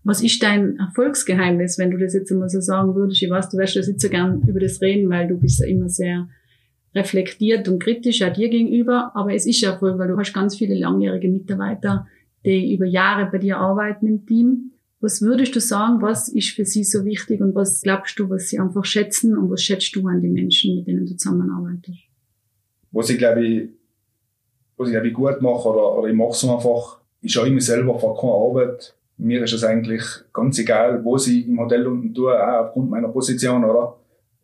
Was 0.05 0.23
ist 0.23 0.43
dein 0.43 0.79
Erfolgsgeheimnis, 0.79 1.79
wenn 1.79 1.91
du 1.91 1.97
das 1.99 2.15
jetzt 2.15 2.31
immer 2.31 2.49
so 2.49 2.61
sagen 2.61 2.95
würdest? 2.95 3.23
Ich 3.23 3.31
weiß, 3.31 3.49
du 3.49 3.59
wirst 3.59 3.75
jetzt 3.75 3.89
nicht 3.89 4.01
so 4.01 4.09
gern 4.09 4.43
über 4.47 4.61
das 4.61 4.81
reden, 4.81 5.11
weil 5.11 5.27
du 5.27 5.39
bist 5.39 5.59
ja 5.59 5.67
immer 5.67 5.89
sehr 5.89 6.29
reflektiert 6.97 7.69
und 7.69 7.83
kritisch 7.83 8.23
auch 8.23 8.33
dir 8.33 8.49
gegenüber, 8.49 9.13
aber 9.15 9.35
es 9.35 9.47
ist 9.47 9.61
ja 9.61 9.73
Erfolg, 9.73 9.99
weil 9.99 10.09
du 10.09 10.19
hast 10.19 10.33
ganz 10.33 10.57
viele 10.57 10.75
langjährige 10.75 11.29
Mitarbeiter, 11.29 12.07
die 12.45 12.75
über 12.75 12.87
Jahre 12.87 13.31
bei 13.31 13.39
dir 13.39 13.59
arbeiten 13.59 14.07
im 14.07 14.27
Team. 14.27 14.73
Was 15.01 15.21
würdest 15.21 15.55
du 15.55 15.61
sagen, 15.61 16.01
was 16.01 16.29
ist 16.29 16.51
für 16.51 16.65
sie 16.65 16.83
so 16.83 17.05
wichtig 17.05 17.41
und 17.41 17.55
was 17.55 17.83
glaubst 17.83 18.19
du, 18.19 18.31
was 18.31 18.49
sie 18.49 18.59
einfach 18.59 18.85
schätzen 18.85 19.37
und 19.37 19.51
was 19.51 19.63
schätzt 19.63 19.95
du 19.95 20.07
an 20.09 20.23
die 20.23 20.29
Menschen, 20.29 20.77
mit 20.77 20.87
denen 20.87 21.07
du 21.07 21.17
zusammenarbeitest? 21.17 21.99
Was 22.93 23.11
ich 23.11 23.19
glaube 23.19 23.47
ich, 23.47 23.69
was 24.79 24.89
ich 24.89 24.93
glaube 24.93 25.09
ich 25.09 25.15
gut 25.15 25.43
mache 25.43 25.69
oder, 25.69 25.99
oder 25.99 26.09
ich 26.09 26.17
mache 26.17 26.31
es 26.31 26.45
einfach, 26.45 27.01
ich 27.21 27.33
schaue 27.33 27.49
immer 27.49 27.61
selber 27.61 27.99
vor 27.99 28.19
keine 28.19 28.33
Arbeit. 28.33 28.95
Mir 29.19 29.43
ist 29.45 29.53
es 29.53 29.65
eigentlich 29.65 30.03
ganz 30.33 30.59
egal, 30.59 31.05
wo 31.05 31.17
ich 31.17 31.47
im 31.47 31.59
Hotel 31.61 31.87
unten 31.87 32.15
tue, 32.15 32.33
auch 32.33 32.67
aufgrund 32.67 32.91
meiner 32.91 33.09
Position, 33.09 33.65
oder? 33.65 33.97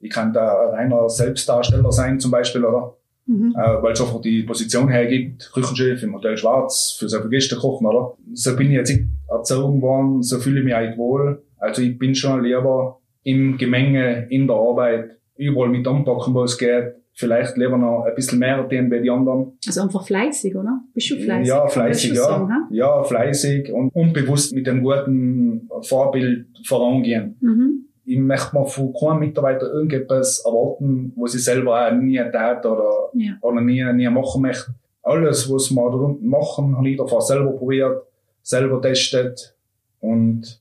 Ich 0.02 0.11
kann 0.11 0.32
da 0.32 0.71
reiner 0.71 1.09
Selbstdarsteller 1.09 1.92
sein, 1.92 2.18
zum 2.18 2.32
Beispiel, 2.32 2.64
oder? 2.64 2.97
Mhm. 3.26 3.54
Äh, 3.56 3.82
weil 3.82 3.92
es 3.92 4.00
einfach 4.00 4.21
die 4.21 4.42
Position 4.42 4.88
hergibt, 4.88 5.52
Küchenchef 5.54 6.02
im 6.02 6.14
Hotel 6.14 6.37
Schwarz, 6.37 6.97
für 6.99 7.09
so 7.09 7.18
viele 7.18 7.30
Gäste 7.30 7.56
kochen, 7.56 7.87
oder? 7.87 8.14
So 8.35 8.56
bin 8.56 8.66
ich 8.66 8.75
jetzt 8.75 8.92
erzogen 9.28 9.80
worden, 9.80 10.23
so 10.23 10.38
fühle 10.38 10.59
ich 10.59 10.64
mich 10.64 10.75
eigentlich 10.75 10.99
wohl. 10.99 11.44
Also 11.59 11.82
ich 11.82 11.97
bin 11.99 12.16
schon 12.16 12.42
lieber 12.42 13.00
im 13.23 13.56
Gemenge, 13.56 14.26
in 14.28 14.49
der 14.49 14.56
Arbeit, 14.56 15.18
überall 15.37 15.68
mit 15.68 15.87
anpacken, 15.87 16.35
wo 16.35 16.42
es 16.42 16.59
geht. 16.59 16.94
Vielleicht 17.14 17.56
lieber 17.56 17.76
noch 17.76 18.04
ein 18.04 18.14
bisschen 18.16 18.40
mehr 18.40 18.68
tun 18.68 18.90
bei 18.90 18.99
den 18.99 19.11
anderen. 19.11 19.52
Also 19.66 19.82
einfach 19.82 20.04
fleißig, 20.04 20.56
oder? 20.56 20.80
Bist 20.94 21.11
du 21.11 21.16
fleißig? 21.16 21.49
Ja, 21.49 21.68
fleißig, 21.68 22.12
ja. 22.14 22.23
Sagen, 22.23 22.50
ja, 22.71 23.04
fleißig 23.04 23.71
und 23.73 23.94
unbewusst 23.94 24.52
mit 24.52 24.66
dem 24.66 24.82
guten 24.82 25.68
Vorbild 25.82 26.47
vorangehen. 26.64 27.37
Mhm 27.40 27.91
ich 28.04 28.18
möchte 28.18 28.56
mir 28.56 28.66
von 28.66 28.92
keinem 28.92 29.21
Mitarbeiter 29.21 29.73
irgendetwas 29.73 30.44
erwarten, 30.44 31.12
was 31.16 31.35
ich 31.35 31.44
selber 31.44 31.87
auch 31.87 31.92
nie 31.92 32.18
tat 32.32 32.64
oder, 32.66 33.11
ja. 33.14 33.35
oder 33.40 33.61
nie, 33.61 33.85
nie 33.92 34.09
machen 34.09 34.42
möchte. 34.42 34.75
Alles, 35.02 35.52
was 35.52 35.71
wir 35.71 35.90
da 35.90 35.97
unten 35.97 36.26
machen, 36.26 36.76
habe 36.76 36.88
ich 36.88 36.97
davor 36.97 37.23
selber 37.23 37.52
probiert, 37.52 38.02
selber 38.42 38.80
testet 38.80 39.54
und 40.00 40.61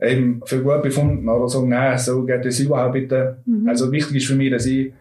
eben 0.00 0.42
für 0.44 0.62
gut 0.62 0.82
befunden 0.82 1.28
oder 1.28 1.48
sagen, 1.48 1.68
nein, 1.68 1.98
so 1.98 2.24
geht 2.24 2.44
das 2.44 2.60
überhaupt 2.60 2.92
bitte. 2.92 3.38
Mhm. 3.44 3.68
Also 3.68 3.90
wichtig 3.90 4.16
ist 4.16 4.26
für 4.26 4.34
mich, 4.34 4.50
dass 4.50 4.66
ich 4.66 4.92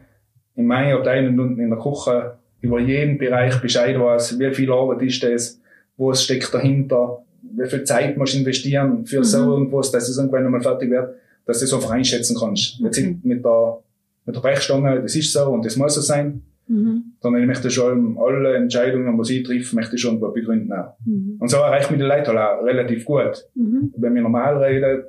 in 0.56 0.68
meiner 0.68 0.98
Abteilung 0.98 1.38
unten 1.38 1.60
in 1.60 1.70
der 1.70 1.80
Küche 1.80 2.36
über 2.62 2.80
jeden 2.80 3.18
Bereich 3.18 3.60
Bescheid 3.62 4.00
weiß, 4.00 4.40
wie 4.40 4.54
viel 4.54 4.72
Arbeit 4.72 5.02
ist 5.02 5.22
das, 5.24 5.60
was 5.98 6.24
steckt 6.24 6.54
dahinter, 6.54 7.25
wie 7.58 7.70
viel 7.70 7.84
Zeit 7.84 8.18
musst 8.18 8.34
du 8.34 8.40
investieren 8.40 9.06
für 9.06 9.20
mhm. 9.20 9.24
so 9.24 9.38
irgendwas, 9.38 9.92
dass 9.92 10.10
es 10.10 10.18
irgendwann 10.18 10.46
einmal 10.46 10.62
fertig 10.62 10.90
wird, 10.90 11.16
dass 11.46 11.60
du 11.60 11.66
das 11.66 11.74
einfach 11.74 11.92
einschätzen 11.92 12.38
kannst. 12.40 12.80
Okay. 12.80 12.86
Jetzt 12.86 13.26
mit 13.26 13.44
der, 13.44 13.78
mit 14.26 14.36
der 14.36 14.42
Brechstange, 14.42 15.02
das 15.02 15.16
ist 15.16 15.32
so 15.32 15.46
und 15.50 15.66
das 15.66 15.76
muss 15.76 15.96
so 15.96 16.02
sein. 16.02 16.42
Mhm. 16.68 17.14
Sondern 17.22 17.42
ich 17.42 17.48
möchte 17.48 17.70
schon 17.70 18.18
alle 18.18 18.56
Entscheidungen, 18.56 19.22
die 19.22 19.40
ich 19.40 19.44
treffe, 19.48 19.76
möchte 19.76 19.96
ich 19.96 20.02
schon 20.02 20.20
begründen. 20.20 20.74
Auch. 20.74 20.96
Mhm. 21.06 21.38
Und 21.40 21.48
so 21.48 21.58
erreicht 21.58 21.92
mich 21.92 22.00
die 22.00 22.06
Leute 22.06 22.34
halt 22.34 22.38
auch 22.40 22.66
relativ 22.66 23.06
gut. 23.06 23.46
Mhm. 23.54 23.94
Wenn 23.96 24.16
wir 24.16 24.22
normal 24.24 24.64
reden, 24.64 25.04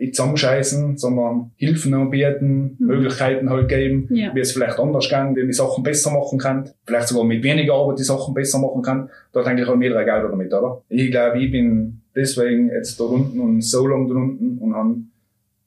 nicht 0.00 0.14
zusammenscheißen, 0.14 0.96
sondern 0.96 1.52
Hilfen 1.56 1.92
anbieten, 1.92 2.76
mhm. 2.78 2.86
Möglichkeiten 2.86 3.50
halt 3.50 3.68
geben, 3.68 4.08
ja. 4.10 4.34
wie 4.34 4.40
es 4.40 4.52
vielleicht 4.52 4.78
anders 4.78 5.08
kann, 5.10 5.36
wie 5.36 5.42
man 5.42 5.52
Sachen 5.52 5.84
besser 5.84 6.10
machen 6.10 6.38
kann, 6.38 6.70
vielleicht 6.86 7.08
sogar 7.08 7.24
mit 7.24 7.42
weniger 7.42 7.74
Arbeit 7.74 7.98
die 7.98 8.04
Sachen 8.04 8.32
besser 8.32 8.58
machen 8.58 8.82
kann. 8.82 9.10
Da 9.32 9.42
denke 9.42 9.62
ich 9.62 9.68
halt 9.68 9.78
mehrere 9.78 10.04
Geld 10.04 10.24
damit, 10.24 10.52
oder? 10.52 10.82
Ich 10.88 11.10
glaube, 11.10 11.38
ich 11.38 11.50
bin 11.50 12.00
deswegen 12.16 12.70
jetzt 12.70 12.98
da 12.98 13.04
unten 13.04 13.38
und 13.40 13.60
so 13.60 13.86
lange 13.86 14.08
da 14.08 14.14
unten 14.14 14.58
und 14.58 14.74
habe 14.74 14.96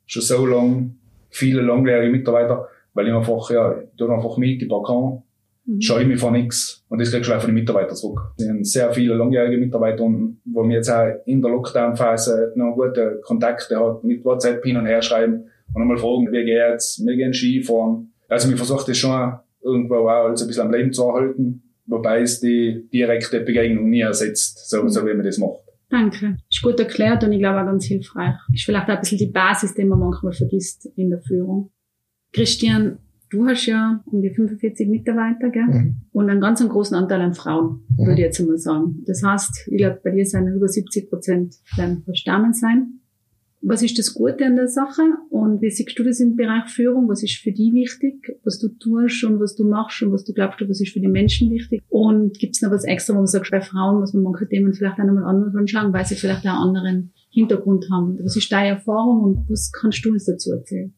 schon 0.07 0.21
so 0.23 0.45
lange 0.45 0.89
viele 1.29 1.61
langjährige 1.61 2.11
Mitarbeiter, 2.11 2.67
weil 2.95 3.07
ich 3.07 3.13
einfach, 3.13 3.49
ja, 3.51 3.75
ich 3.77 3.97
tue 3.97 4.11
einfach 4.11 4.37
mit, 4.37 4.61
ich 4.61 4.67
mhm. 5.65 5.81
scheue 5.81 6.05
mich 6.05 6.19
vor 6.19 6.31
nichts. 6.31 6.83
Und 6.89 6.99
das 6.99 7.11
kriegst 7.11 7.29
du 7.29 7.33
auch 7.33 7.39
von 7.39 7.49
den 7.49 7.55
Mitarbeitern 7.55 7.95
zurück. 7.95 8.19
Es 8.37 8.45
sind 8.45 8.67
sehr 8.67 8.91
viele 8.93 9.15
langjährige 9.15 9.57
Mitarbeiter, 9.57 10.03
wo 10.03 10.63
wir 10.63 10.75
jetzt 10.75 10.89
auch 10.89 11.07
in 11.25 11.41
der 11.41 11.51
Lockdown-Phase 11.51 12.53
noch 12.55 12.75
gute 12.75 13.19
Kontakte 13.23 13.79
hat, 13.79 14.03
mit 14.03 14.23
WhatsApp 14.23 14.63
hin 14.63 14.77
und 14.77 14.85
her 14.85 15.01
schreiben 15.01 15.45
und 15.73 15.81
einmal 15.81 15.97
fragen, 15.97 16.31
wie 16.31 16.45
geht's, 16.45 17.01
wir 17.03 17.15
gehen 17.15 17.33
Skifahren. 17.33 18.13
Also 18.29 18.49
wir 18.49 18.57
versuchen 18.57 18.85
das 18.87 18.97
schon 18.97 19.33
irgendwo 19.61 19.95
auch 19.95 20.25
alles 20.25 20.41
ein 20.41 20.47
bisschen 20.47 20.65
am 20.65 20.71
Leben 20.73 20.91
zu 20.91 21.03
erhalten, 21.03 21.63
wobei 21.85 22.21
es 22.21 22.39
die 22.39 22.87
direkte 22.91 23.39
Begegnung 23.41 23.89
nie 23.89 24.01
ersetzt, 24.01 24.69
so, 24.69 24.87
so 24.87 25.05
wie 25.05 25.13
man 25.13 25.25
das 25.25 25.37
macht. 25.37 25.59
Danke. 25.89 26.37
Ist 26.49 26.63
gut 26.63 26.79
erklärt 26.79 27.23
und 27.23 27.33
ich 27.33 27.39
glaube 27.39 27.61
auch 27.61 27.65
ganz 27.65 27.85
hilfreich. 27.85 28.33
Ist 28.51 28.63
vielleicht 28.63 28.89
auch 28.89 28.95
ein 28.95 28.99
bisschen 28.99 29.19
die 29.19 29.27
Basis, 29.27 29.75
die 29.75 29.85
man 29.85 29.99
manchmal 29.99 30.33
vergisst 30.33 30.89
in 30.95 31.11
der 31.11 31.21
Führung. 31.21 31.71
Christian, 32.33 32.97
Du 33.33 33.47
hast 33.47 33.65
ja 33.65 34.03
um 34.05 34.21
die 34.21 34.29
45 34.29 34.87
Mitarbeiter, 34.87 35.49
gell? 35.49 35.63
Mhm. 35.63 35.95
Und 36.11 36.29
einen 36.29 36.39
ganz 36.39 36.65
großen 36.65 36.95
Anteil 36.95 37.19
an 37.19 37.33
Frauen, 37.33 37.81
mhm. 37.97 38.05
würde 38.05 38.21
ich 38.21 38.25
jetzt 38.27 38.39
mal 38.45 38.59
sagen. 38.59 39.03
Das 39.07 39.23
heißt, 39.23 39.69
ich 39.71 39.77
glaube, 39.77 39.99
bei 40.03 40.11
dir 40.11 40.23
sind 40.23 40.47
über 40.49 40.67
70 40.67 41.09
Prozent 41.09 41.55
werden 41.75 42.05
Damen 42.25 42.53
sein. 42.53 42.99
Was 43.61 43.81
ist 43.81 43.97
das 43.97 44.13
Gute 44.13 44.45
an 44.45 44.55
der 44.55 44.67
Sache? 44.67 45.01
Und 45.31 45.63
wie 45.63 45.71
siehst 45.71 45.97
du 45.97 46.03
das 46.03 46.19
im 46.19 46.35
Bereich 46.35 46.69
Führung? 46.69 47.09
Was 47.09 47.23
ist 47.23 47.37
für 47.37 47.51
die 47.51 47.73
wichtig? 47.73 48.37
Was 48.43 48.59
du 48.59 48.67
tust 48.67 49.23
und 49.23 49.39
was 49.39 49.55
du 49.55 49.67
machst 49.67 50.03
und 50.03 50.11
was 50.11 50.25
du 50.25 50.33
glaubst, 50.33 50.61
was 50.69 50.81
ist 50.81 50.93
für 50.93 50.99
die 50.99 51.07
Menschen 51.07 51.49
wichtig? 51.49 51.81
Und 51.89 52.37
gibt 52.37 52.55
es 52.55 52.61
noch 52.61 52.69
was 52.69 52.83
extra, 52.83 53.15
wo 53.15 53.19
man 53.19 53.25
sagt, 53.25 53.49
bei 53.49 53.61
Frauen 53.61 53.99
muss 53.99 54.13
man 54.13 54.21
manche 54.21 54.47
Themen 54.47 54.73
vielleicht 54.73 54.99
auch 54.99 55.05
nochmal 55.05 55.23
anders 55.23 55.55
anschauen, 55.55 55.91
weil 55.91 56.05
sie 56.05 56.15
vielleicht 56.15 56.45
auch 56.45 56.61
einen 56.61 56.75
anderen 56.75 57.13
Hintergrund 57.31 57.87
haben? 57.91 58.19
Was 58.21 58.35
ist 58.35 58.51
deine 58.51 58.75
Erfahrung 58.75 59.23
und 59.23 59.49
was 59.49 59.71
kannst 59.71 60.05
du 60.05 60.11
uns 60.11 60.25
dazu 60.25 60.51
erzählen? 60.51 60.93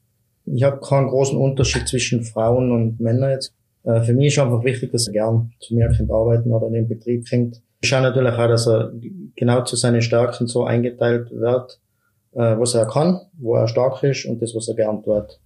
Ich 0.45 0.63
habe 0.63 0.79
keinen 0.79 1.07
großen 1.07 1.37
Unterschied 1.37 1.87
zwischen 1.87 2.23
Frauen 2.23 2.71
und 2.71 2.99
Männern 2.99 3.31
jetzt. 3.31 3.53
Äh, 3.83 4.01
für 4.01 4.13
mich 4.13 4.27
ist 4.27 4.39
einfach 4.39 4.63
wichtig, 4.63 4.91
dass 4.91 5.07
er 5.07 5.13
gern 5.13 5.51
zu 5.59 5.75
mir 5.75 5.87
kommt 5.95 6.11
arbeiten 6.11 6.51
oder 6.51 6.67
in 6.67 6.73
den 6.73 6.87
Betrieb 6.87 7.29
kommt. 7.29 7.61
Ich 7.81 7.89
schaue 7.89 8.01
natürlich 8.01 8.33
auch, 8.33 8.47
dass 8.47 8.67
er 8.67 8.91
genau 9.35 9.63
zu 9.63 9.75
seinen 9.75 10.01
Stärken 10.01 10.47
so 10.47 10.63
eingeteilt 10.63 11.31
wird, 11.31 11.79
äh, 12.33 12.57
was 12.57 12.73
er 12.73 12.87
kann, 12.87 13.21
wo 13.37 13.55
er 13.55 13.67
stark 13.67 14.03
ist 14.03 14.25
und 14.25 14.41
das, 14.41 14.55
was 14.55 14.67
er 14.67 14.75
gern 14.75 15.03
tut. 15.03 15.39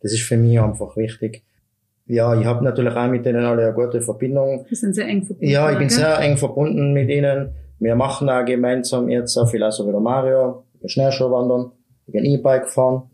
Das 0.00 0.12
ist 0.12 0.22
für 0.22 0.36
mich 0.36 0.60
einfach 0.60 0.96
wichtig. 0.96 1.42
Ja, 2.06 2.38
ich 2.38 2.44
habe 2.44 2.64
natürlich 2.64 2.94
auch 2.94 3.08
mit 3.08 3.24
denen 3.24 3.44
alle 3.44 3.64
eine 3.64 3.74
gute 3.74 4.00
Verbindung. 4.00 4.64
Wir 4.68 4.76
sind 4.76 4.94
sehr 4.94 5.06
eng 5.06 5.22
verbunden. 5.22 5.52
Ja, 5.52 5.70
ich 5.70 5.78
bin 5.78 5.88
sehr 5.88 6.18
eng 6.18 6.36
verbunden 6.36 6.92
mit 6.92 7.08
ihnen. 7.08 7.50
Wir 7.78 7.94
machen 7.94 8.28
auch 8.28 8.44
gemeinsam 8.44 9.08
jetzt 9.08 9.36
auch 9.36 9.48
viel, 9.48 9.62
also 9.62 9.86
wie 9.86 9.92
der 9.92 10.00
Mario, 10.00 10.64
Schnellschuhwandern, 10.84 11.72
ich 12.06 12.12
bin 12.12 12.24
E-Bike 12.24 12.68
fahren 12.68 13.04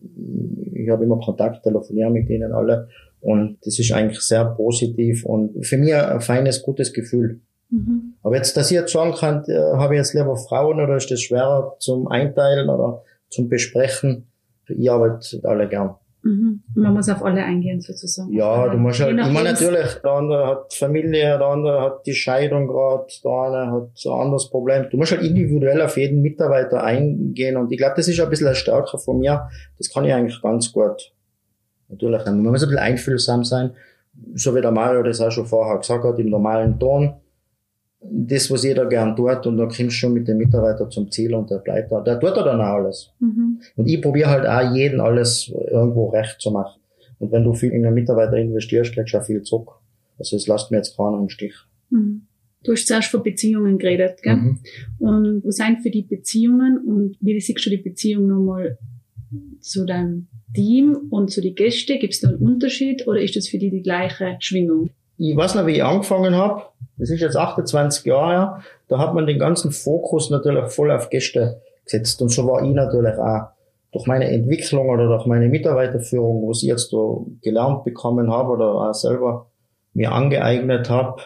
ich 0.89 0.93
habe 0.93 1.05
immer 1.05 1.21
Kontakt, 1.21 1.63
telefoniere 1.63 2.11
mit 2.11 2.29
denen 2.29 2.53
alle. 2.53 2.89
Und 3.21 3.59
das 3.63 3.79
ist 3.79 3.93
eigentlich 3.93 4.21
sehr 4.21 4.45
positiv 4.45 5.25
und 5.25 5.67
für 5.67 5.77
mich 5.77 5.95
ein 5.95 6.21
feines, 6.21 6.63
gutes 6.63 6.93
Gefühl. 6.93 7.41
Mhm. 7.71 8.15
Aber 8.23 8.37
jetzt, 8.37 8.57
dass 8.57 8.71
ich 8.71 8.77
jetzt 8.77 8.93
sagen 8.93 9.13
kann, 9.13 9.45
äh, 9.49 9.59
habe 9.77 9.95
ich 9.95 9.99
jetzt 9.99 10.15
lieber 10.15 10.37
Frauen 10.37 10.81
oder 10.81 10.97
ist 10.97 11.11
das 11.11 11.21
schwerer 11.21 11.77
zum 11.79 12.09
Einteilen 12.09 12.71
oder 12.71 13.03
zum 13.29 13.49
Besprechen? 13.49 14.29
Ich 14.69 14.91
arbeite 14.91 15.41
alle 15.43 15.69
gern. 15.69 15.97
Mhm. 16.23 16.63
Man 16.75 16.95
muss 16.95 17.09
auf 17.09 17.25
alle 17.25 17.45
eingehen 17.45 17.81
sozusagen. 17.81 18.33
Ja, 18.33 18.69
du 18.69 18.77
musst 18.77 19.01
halt, 19.01 19.19
ich 19.19 19.33
meine 19.33 19.53
natürlich, 19.53 19.95
der 20.03 20.11
andere 20.11 20.47
hat 20.47 20.75
Familie, 20.75 21.39
der 21.39 21.47
andere 21.47 21.81
hat 21.81 22.07
die 22.07 22.15
Scheidung 22.15 22.67
gerade, 22.67 23.07
der 23.25 23.31
eine 23.31 23.73
hat 23.73 23.91
ein 24.05 24.21
anderes 24.21 24.51
Problem. 24.51 24.87
Du 24.91 24.97
musst 24.97 25.13
halt 25.13 25.23
individuell 25.23 25.81
auf 25.81 25.97
jeden 25.97 26.21
Mitarbeiter 26.21 26.83
eingehen 26.83 27.57
und 27.57 27.71
ich 27.71 27.79
glaube, 27.79 27.95
das 27.97 28.09
ist 28.09 28.21
ein 28.21 28.29
bisschen 28.31 28.49
eine 28.49 28.57
Stärke 28.57 28.99
von 28.99 29.19
mir. 29.19 29.49
Das 29.79 29.93
kann 29.93 30.05
ich 30.05 30.13
eigentlich 30.13 30.43
ganz 30.43 30.73
gut. 30.73 31.13
Natürlich, 31.89 32.25
man 32.27 32.43
muss 32.43 32.63
ein 32.63 32.69
bisschen 32.69 32.79
einfühlsam 32.79 33.45
sein, 33.45 33.71
so 34.35 34.55
wie 34.55 34.61
der 34.61 34.73
Mario 34.73 35.03
das 35.03 35.21
auch 35.21 35.31
schon 35.31 35.47
vorher 35.47 35.79
gesagt 35.79 36.05
hat, 36.05 36.19
im 36.19 36.31
normalen 36.31 36.79
Ton 36.79 37.15
das, 38.01 38.51
was 38.51 38.65
jeder 38.65 38.87
gern 38.87 39.17
tut, 39.17 39.47
und 39.47 39.57
da 39.57 39.65
kommst 39.65 39.81
du 39.81 39.91
schon 39.91 40.13
mit 40.13 40.29
dem 40.29 40.39
Mitarbeiter 40.39 40.89
zum 40.89 41.11
Ziel 41.11 41.35
und 41.35 41.51
der 41.51 41.59
bleibt 41.59 41.91
da. 41.91 42.01
Der 42.01 42.19
tut 42.21 42.37
da 42.37 42.43
dann 42.45 42.61
auch 42.61 42.77
alles. 42.77 43.11
Mhm. 43.19 43.61
Und 43.77 43.87
ich 43.87 44.01
probiere 44.01 44.31
halt 44.31 44.47
auch 44.47 44.75
jeden 44.75 45.01
alles 45.01 45.53
irgendwo 45.71 46.09
recht 46.11 46.41
zu 46.41 46.51
machen. 46.51 46.81
Und 47.19 47.33
wenn 47.33 47.45
du 47.45 47.53
viel 47.53 47.73
in 47.73 47.85
einen 47.85 47.95
Mitarbeiter 47.95 48.37
investierst, 48.37 48.95
kriegst 48.95 49.15
du 49.15 49.19
auch 49.19 49.25
viel 49.25 49.43
zurück. 49.43 49.71
Also 50.19 50.37
es 50.37 50.47
lasst 50.47 50.71
mir 50.71 50.77
jetzt 50.79 50.97
keiner 50.97 51.19
im 51.19 51.29
Stich. 51.29 51.55
Mhm. 51.91 52.23
Du 52.65 52.73
hast 52.73 52.87
zuerst 52.87 53.11
von 53.11 53.23
Beziehungen 53.23 53.79
geredet, 53.79 54.23
gell? 54.23 54.37
Mhm. 54.37 54.59
Und 54.99 55.45
was 55.45 55.57
sind 55.57 55.81
für 55.81 55.91
die 55.91 56.03
Beziehungen 56.03 56.79
und 56.79 57.17
wie 57.21 57.39
siehst 57.41 57.65
du 57.65 57.71
die 57.71 57.77
Beziehung 57.79 58.27
nochmal 58.27 58.79
zu 59.61 59.85
deinem 59.85 60.29
Team 60.55 60.97
und 61.11 61.31
zu 61.31 61.41
den 61.41 61.55
Gästen? 61.55 61.99
Gibt 61.99 62.15
es 62.15 62.21
da 62.21 62.29
einen 62.29 62.39
Unterschied 62.39 63.07
oder 63.07 63.21
ist 63.21 63.37
das 63.37 63.49
für 63.49 63.59
die 63.59 63.71
die 63.71 63.83
gleiche 63.83 64.37
Schwingung? 64.41 64.91
Ich 65.19 65.37
weiß 65.37 65.57
noch, 65.57 65.67
wie 65.67 65.73
ich 65.73 65.85
angefangen 65.85 66.35
habe 66.35 66.63
das 66.99 67.11
ist 67.11 67.21
jetzt 67.21 67.37
28 67.37 68.05
Jahre 68.05 68.31
her, 68.31 68.61
da 68.89 68.99
hat 68.99 69.15
man 69.15 69.27
den 69.27 69.39
ganzen 69.39 69.71
Fokus 69.71 70.31
natürlich 70.31 70.71
voll 70.73 70.91
auf 70.91 71.11
Gäste 71.11 71.61
gesetzt. 71.85 72.21
Und 72.21 72.31
so 72.31 72.47
war 72.47 72.63
ich 72.65 72.73
natürlich 72.73 73.17
auch 73.17 73.49
durch 73.93 74.07
meine 74.07 74.29
Entwicklung 74.29 74.89
oder 74.89 75.07
durch 75.07 75.25
meine 75.27 75.49
Mitarbeiterführung, 75.49 76.49
was 76.49 76.63
ich 76.63 76.69
jetzt 76.69 76.93
da 76.93 77.19
gelernt 77.43 77.85
bekommen 77.85 78.31
habe 78.31 78.51
oder 78.51 78.67
auch 78.67 78.95
selber 78.95 79.47
mir 79.95 80.13
angeeignet 80.13 80.91
habe, 80.91 81.23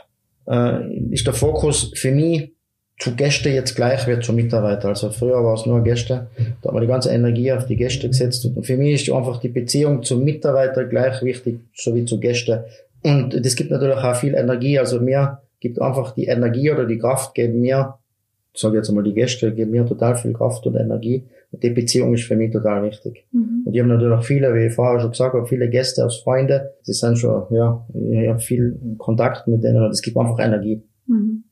äh, 0.47 1.11
ist 1.11 1.27
der 1.27 1.35
Fokus 1.35 1.93
für 1.97 2.13
mich 2.13 2.53
zu 2.99 3.17
Gäste 3.17 3.49
jetzt 3.49 3.75
gleich 3.75 4.07
wird 4.07 4.23
zu 4.23 4.33
Mitarbeiter. 4.33 4.89
Also 4.89 5.11
früher 5.11 5.43
war 5.43 5.55
es 5.55 5.67
nur 5.67 5.83
Gäste, 5.83 6.29
da 6.61 6.69
hat 6.69 6.75
man 6.75 6.83
die 6.83 6.89
ganze 6.89 7.11
Energie 7.11 7.51
auf 7.51 7.67
die 7.67 7.75
Gäste 7.75 8.07
gesetzt. 8.07 8.45
Und 8.45 8.65
für 8.65 8.77
mich 8.77 9.09
ist 9.09 9.13
einfach 9.13 9.41
die 9.41 9.49
Beziehung 9.49 10.05
zum 10.05 10.23
Mitarbeiter 10.23 10.85
gleich 10.85 11.21
wichtig, 11.23 11.61
so 11.75 11.95
wie 11.97 12.05
zu 12.05 12.21
Gäste. 12.21 12.67
Und 13.03 13.45
das 13.45 13.57
gibt 13.57 13.71
natürlich 13.71 13.97
auch 13.97 14.17
viel 14.17 14.35
Energie. 14.35 14.79
Also 14.79 15.01
mir 15.01 15.41
gibt 15.61 15.81
einfach 15.81 16.13
die 16.13 16.27
Energie 16.27 16.71
oder 16.71 16.87
die 16.87 16.99
Kraft, 16.99 17.35
geben 17.35 17.61
mir, 17.61 17.95
sage 18.55 18.77
jetzt 18.77 18.89
einmal 18.89 19.05
die 19.05 19.15
Gäste, 19.15 19.53
geben 19.53 19.71
mir 19.71 19.87
total 19.87 20.17
viel 20.17 20.33
Kraft 20.33 20.67
und 20.67 20.77
Energie. 20.77 21.25
Und 21.51 21.63
die 21.63 21.71
Beziehung 21.71 22.15
ist 22.15 22.25
für 22.25 22.37
mich 22.37 22.53
total 22.53 22.83
wichtig. 22.85 23.27
Mhm. 23.33 23.63
Und 23.67 23.75
ich 23.75 23.81
habe 23.81 23.89
natürlich 23.89 24.19
auch 24.19 24.25
viele, 24.25 24.55
wie 24.55 24.67
ich 24.67 24.75
vorher 24.75 25.01
schon 25.01 25.11
gesagt 25.11 25.35
habe, 25.35 25.47
viele 25.47 25.69
Gäste 25.69 26.05
aus 26.05 26.21
Freunde. 26.21 26.75
Die 26.87 26.93
sind 26.93 27.19
schon, 27.19 27.45
ja, 27.51 27.87
ich 27.95 28.29
habe 28.29 28.41
viel 28.41 28.79
Kontakt 28.99 29.47
mit 29.49 29.63
denen 29.63 29.83
und 29.83 29.91
es 29.91 30.03
gibt 30.03 30.17
einfach 30.17 30.39
Energie. 30.39 30.83
Mhm. 31.07 31.45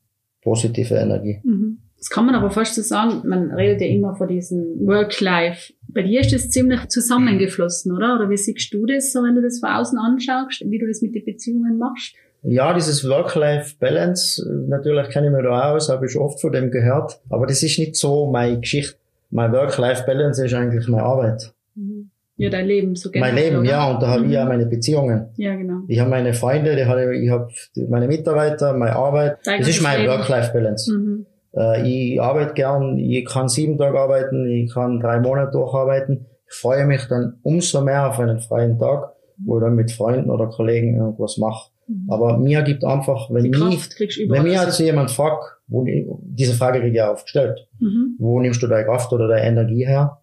Positive 0.42 0.94
Energie. 0.94 1.40
Mhm. 1.44 1.78
Das 2.00 2.08
kann 2.08 2.24
man 2.24 2.34
aber 2.34 2.50
fast 2.50 2.74
so 2.74 2.80
sagen, 2.80 3.28
man 3.28 3.52
redet 3.52 3.82
ja 3.82 3.86
immer 3.86 4.16
von 4.16 4.26
diesem 4.26 4.86
Work-Life. 4.86 5.74
Bei 5.88 6.02
dir 6.02 6.20
ist 6.20 6.32
das 6.32 6.48
ziemlich 6.48 6.88
zusammengeflossen, 6.88 7.92
oder? 7.94 8.14
Oder 8.14 8.30
wie 8.30 8.38
siehst 8.38 8.72
du 8.72 8.86
das, 8.86 9.12
so 9.12 9.22
wenn 9.22 9.34
du 9.34 9.42
das 9.42 9.60
von 9.60 9.68
außen 9.68 9.98
anschaust, 9.98 10.64
wie 10.66 10.78
du 10.78 10.86
das 10.86 11.02
mit 11.02 11.14
den 11.14 11.26
Beziehungen 11.26 11.76
machst? 11.76 12.14
Ja, 12.42 12.72
dieses 12.72 13.06
Work-Life-Balance, 13.06 14.64
natürlich 14.66 15.10
kenne 15.10 15.26
ich 15.26 15.32
mich 15.34 15.42
da 15.42 15.74
aus, 15.74 15.90
habe 15.90 16.06
ich 16.06 16.16
oft 16.16 16.40
von 16.40 16.52
dem 16.52 16.70
gehört, 16.70 17.20
aber 17.28 17.46
das 17.46 17.62
ist 17.62 17.78
nicht 17.78 17.96
so 17.96 18.30
meine 18.30 18.60
Geschichte. 18.60 18.96
Mein 19.28 19.52
Work-Life-Balance 19.52 20.46
ist 20.46 20.54
eigentlich 20.54 20.88
meine 20.88 21.02
Arbeit. 21.02 21.52
Mhm. 21.74 22.10
Ja, 22.38 22.48
dein 22.48 22.66
Leben, 22.66 22.96
so 22.96 23.10
generell. 23.10 23.34
Mein 23.34 23.42
Leben, 23.44 23.58
oder? 23.58 23.68
ja, 23.68 23.90
und 23.90 24.02
da 24.02 24.08
habe 24.08 24.22
mhm. 24.22 24.28
ich 24.28 24.34
ja 24.34 24.46
meine 24.46 24.64
Beziehungen. 24.64 25.26
Ja, 25.36 25.54
genau. 25.54 25.80
Ich 25.86 26.00
habe 26.00 26.08
meine 26.08 26.32
Freunde, 26.32 26.80
ich 26.80 26.86
habe, 26.86 27.14
ich 27.14 27.28
habe 27.28 27.52
meine 27.90 28.08
Mitarbeiter, 28.08 28.72
meine 28.72 28.96
Arbeit. 28.96 29.36
das 29.44 29.68
ist 29.68 29.82
mein 29.82 30.06
Work-Life-Balance. 30.06 30.94
Mhm. 30.94 31.26
Äh, 31.54 31.88
ich 31.88 32.20
arbeite 32.20 32.54
gern, 32.54 32.98
ich 32.98 33.24
kann 33.24 33.48
sieben 33.48 33.78
Tage 33.78 33.98
arbeiten, 33.98 34.46
ich 34.48 34.72
kann 34.72 35.00
drei 35.00 35.20
Monate 35.20 35.52
durcharbeiten. 35.52 36.26
Ich 36.48 36.56
freue 36.56 36.86
mich 36.86 37.06
dann 37.08 37.38
umso 37.42 37.80
mehr 37.82 38.08
auf 38.08 38.18
einen 38.18 38.40
freien 38.40 38.78
Tag, 38.78 39.12
wo 39.38 39.58
ich 39.58 39.62
dann 39.62 39.74
mit 39.74 39.92
Freunden 39.92 40.30
oder 40.30 40.46
Kollegen 40.46 40.96
irgendwas 40.96 41.38
mache. 41.38 41.70
Mhm. 41.86 42.06
Aber 42.08 42.38
mir 42.38 42.62
gibt 42.62 42.84
einfach, 42.84 43.30
wenn, 43.30 43.50
mich, 43.50 44.28
wenn 44.28 44.42
mir 44.42 44.60
also 44.60 44.82
jemand 44.82 45.10
fragt, 45.10 45.44
wo, 45.66 45.84
diese 46.22 46.54
Frage 46.54 46.80
kriege 46.80 46.90
ich 46.90 46.96
ja 46.96 47.12
aufgestellt, 47.12 47.68
mhm. 47.78 48.16
wo 48.18 48.40
nimmst 48.40 48.62
du 48.62 48.66
deine 48.66 48.84
Kraft 48.84 49.12
oder 49.12 49.28
deine 49.28 49.46
Energie 49.46 49.86
her? 49.86 50.20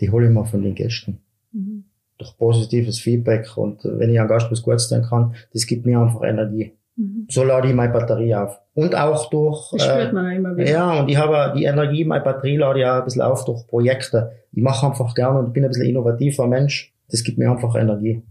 Die 0.00 0.10
hole 0.10 0.26
ich 0.26 0.32
mir 0.32 0.44
von 0.44 0.62
den 0.62 0.74
Gästen. 0.74 1.20
Mhm. 1.52 1.84
Durch 2.18 2.36
positives 2.38 2.98
Feedback 2.98 3.56
und 3.56 3.80
wenn 3.84 4.10
ich 4.10 4.18
einen 4.18 4.28
Gast 4.28 4.50
was 4.50 4.62
Gutes 4.62 4.88
tun 4.88 5.02
kann, 5.02 5.34
das 5.52 5.66
gibt 5.66 5.84
mir 5.84 6.00
einfach 6.00 6.22
Energie. 6.22 6.72
Mhm. 6.96 7.26
So 7.30 7.44
lade 7.44 7.68
ich 7.68 7.74
meine 7.74 7.92
Batterie 7.92 8.34
auf. 8.34 8.60
Und 8.74 8.94
auch 8.94 9.30
durch, 9.30 9.70
das 9.72 9.84
spürt 9.84 10.12
man 10.12 10.26
äh, 10.26 10.36
immer 10.36 10.56
wieder. 10.56 10.70
ja, 10.70 11.00
und 11.00 11.08
ich 11.08 11.16
habe 11.16 11.54
die 11.56 11.64
Energie, 11.64 12.04
meine 12.04 12.24
Batterie 12.24 12.56
lade 12.56 12.80
ich 12.80 12.86
auch 12.86 12.98
ein 12.98 13.04
bisschen 13.04 13.22
auf 13.22 13.44
durch 13.44 13.66
Projekte. 13.66 14.32
Ich 14.52 14.62
mache 14.62 14.86
einfach 14.86 15.14
gerne 15.14 15.38
und 15.38 15.52
bin 15.52 15.64
ein 15.64 15.68
bisschen 15.68 15.86
innovativer 15.86 16.46
Mensch. 16.46 16.92
Das 17.10 17.22
gibt 17.22 17.38
mir 17.38 17.50
einfach 17.50 17.74
Energie 17.76 18.22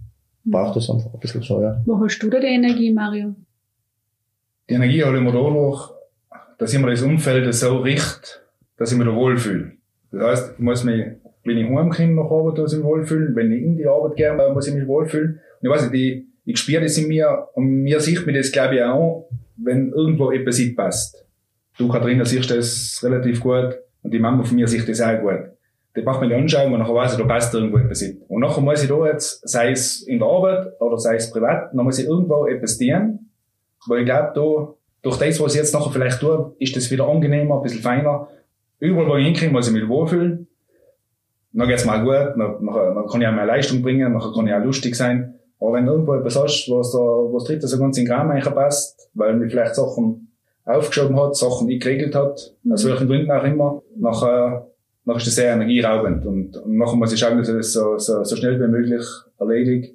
braucht 0.45 0.77
es 0.77 0.89
einfach 0.89 1.13
ein 1.13 1.19
bisschen 1.19 1.41
so, 1.41 1.61
ja. 1.61 1.81
Wo 1.85 1.99
hast 1.99 2.19
du 2.19 2.29
da 2.29 2.39
die 2.39 2.47
Energie, 2.47 2.93
Mario? 2.93 3.35
Die 4.69 4.75
Energie 4.75 5.03
hole 5.03 5.17
ich 5.17 5.23
mir 5.23 5.31
dadurch, 5.31 5.91
dass 6.57 6.73
ich 6.73 6.79
mir 6.79 6.89
das 6.89 7.01
Umfeld 7.01 7.53
so 7.53 7.77
richte, 7.77 8.29
dass 8.77 8.91
ich 8.91 8.97
mich 8.97 9.07
da 9.07 9.13
wohlfühle. 9.13 9.73
Das 10.11 10.21
heißt, 10.21 10.53
ich 10.57 10.63
muss 10.63 10.83
mich, 10.83 11.05
wenn 11.43 11.57
ich 11.57 11.65
heimkomme 11.65 12.13
nach 12.13 12.31
Arbeit, 12.31 12.57
muss 12.57 12.73
ich 12.73 12.79
mich 12.79 12.87
wohlfühlen. 12.87 13.35
Wenn 13.35 13.51
ich 13.51 13.63
in 13.63 13.77
die 13.77 13.87
Arbeit 13.87 14.15
gehe, 14.15 14.51
muss 14.53 14.67
ich 14.67 14.73
mich 14.73 14.87
wohlfühlen. 14.87 15.39
Und 15.61 15.67
ich 15.67 15.69
weiß 15.69 15.91
nicht, 15.91 16.01
ich, 16.01 16.23
ich 16.45 16.57
spüre 16.57 16.81
das 16.81 16.97
in 16.97 17.07
mir, 17.07 17.47
und 17.53 17.83
mir 17.83 17.99
sieht 17.99 18.25
mir 18.25 18.33
das, 18.33 18.51
glaube 18.51 18.75
ich, 18.75 18.83
auch, 18.83 19.29
wenn 19.57 19.91
irgendwo 19.91 20.31
etwas 20.31 20.59
nicht 20.59 20.75
passt. 20.75 21.25
Du, 21.77 21.87
Katharina, 21.87 22.25
siehst 22.25 22.51
das 22.51 22.99
relativ 23.03 23.41
gut, 23.41 23.75
und 24.03 24.13
die 24.13 24.19
Mama 24.19 24.43
von 24.43 24.55
mir 24.55 24.67
sieht 24.67 24.87
das 24.87 25.01
auch 25.01 25.19
gut 25.19 25.55
die 25.95 26.01
macht 26.01 26.21
mir 26.21 26.27
die 26.27 26.35
Anschauung 26.35 26.73
und 26.73 26.79
nachher 26.79 26.93
weiss 26.93 27.13
ich, 27.13 27.19
da 27.19 27.25
passt 27.25 27.53
irgendwo 27.53 27.77
etwas 27.77 28.01
hin. 28.01 28.21
Und 28.27 28.41
nachher 28.41 28.61
muss 28.61 28.83
ich 28.83 28.89
da 28.89 29.05
jetzt, 29.05 29.47
sei 29.47 29.71
es 29.71 30.01
in 30.01 30.19
der 30.19 30.27
Arbeit 30.27 30.79
oder 30.79 30.97
sei 30.97 31.15
es 31.15 31.31
privat, 31.31 31.73
dann 31.73 31.85
muss 31.85 31.99
ich 31.99 32.05
irgendwo 32.05 32.45
etwas 32.47 32.77
tun, 32.77 33.29
weil 33.87 33.99
ich 33.99 34.05
glaube, 34.05 34.31
da, 34.35 34.73
durch 35.01 35.17
das, 35.17 35.39
was 35.39 35.53
ich 35.53 35.61
jetzt 35.61 35.73
nachher 35.73 35.91
vielleicht 35.91 36.19
tue, 36.19 36.53
ist 36.59 36.75
das 36.75 36.91
wieder 36.91 37.07
angenehmer, 37.07 37.57
ein 37.57 37.63
bisschen 37.63 37.81
feiner. 37.81 38.27
Überall, 38.79 39.07
wo 39.07 39.15
ich 39.15 39.25
hinkomme, 39.25 39.51
muss 39.51 39.67
ich 39.67 39.73
mich 39.73 39.87
wohlfühlen. 39.87 40.47
Dann 41.53 41.67
geht's 41.69 41.85
mal 41.85 42.03
gut, 42.03 42.37
dann, 42.37 42.65
dann, 42.65 43.07
kann 43.07 43.21
ich 43.21 43.27
auch 43.27 43.33
mehr 43.33 43.45
Leistung 43.45 43.81
bringen, 43.81 44.11
dann 44.11 44.33
kann 44.33 44.47
ich 44.47 44.53
auch 44.53 44.63
lustig 44.63 44.95
sein. 44.95 45.34
Aber 45.59 45.73
wenn 45.73 45.85
du 45.85 45.93
irgendwo 45.93 46.15
etwas 46.15 46.35
hast, 46.35 46.69
was 46.69 46.91
da, 46.91 46.99
was 46.99 47.45
dritte 47.45 47.67
so 47.67 47.79
ganz 47.79 47.97
in 47.97 48.05
den 48.05 48.11
Kram 48.11 48.53
passt, 48.53 49.09
weil 49.13 49.35
mir 49.35 49.49
vielleicht 49.49 49.75
Sachen 49.75 50.31
aufgeschoben 50.65 51.19
hat, 51.19 51.35
Sachen 51.35 51.67
nicht 51.67 51.83
geregelt 51.83 52.15
hat, 52.15 52.55
aus 52.69 52.85
welchen 52.85 53.07
Gründen 53.07 53.31
auch 53.31 53.43
immer, 53.43 53.81
nachher, 53.95 54.67
nachher 55.05 55.17
ist 55.17 55.27
das 55.27 55.35
sehr 55.35 55.53
energieraubend. 55.53 56.25
Und, 56.25 56.57
und 56.57 56.77
nachher 56.77 56.95
muss 56.95 57.13
ich 57.13 57.19
schauen, 57.19 57.37
dass 57.37 57.49
ich 57.49 57.55
das 57.55 57.73
so, 57.73 57.97
so, 57.97 58.23
so 58.23 58.35
schnell 58.35 58.59
wie 58.59 58.67
möglich 58.67 59.05
erledige, 59.39 59.93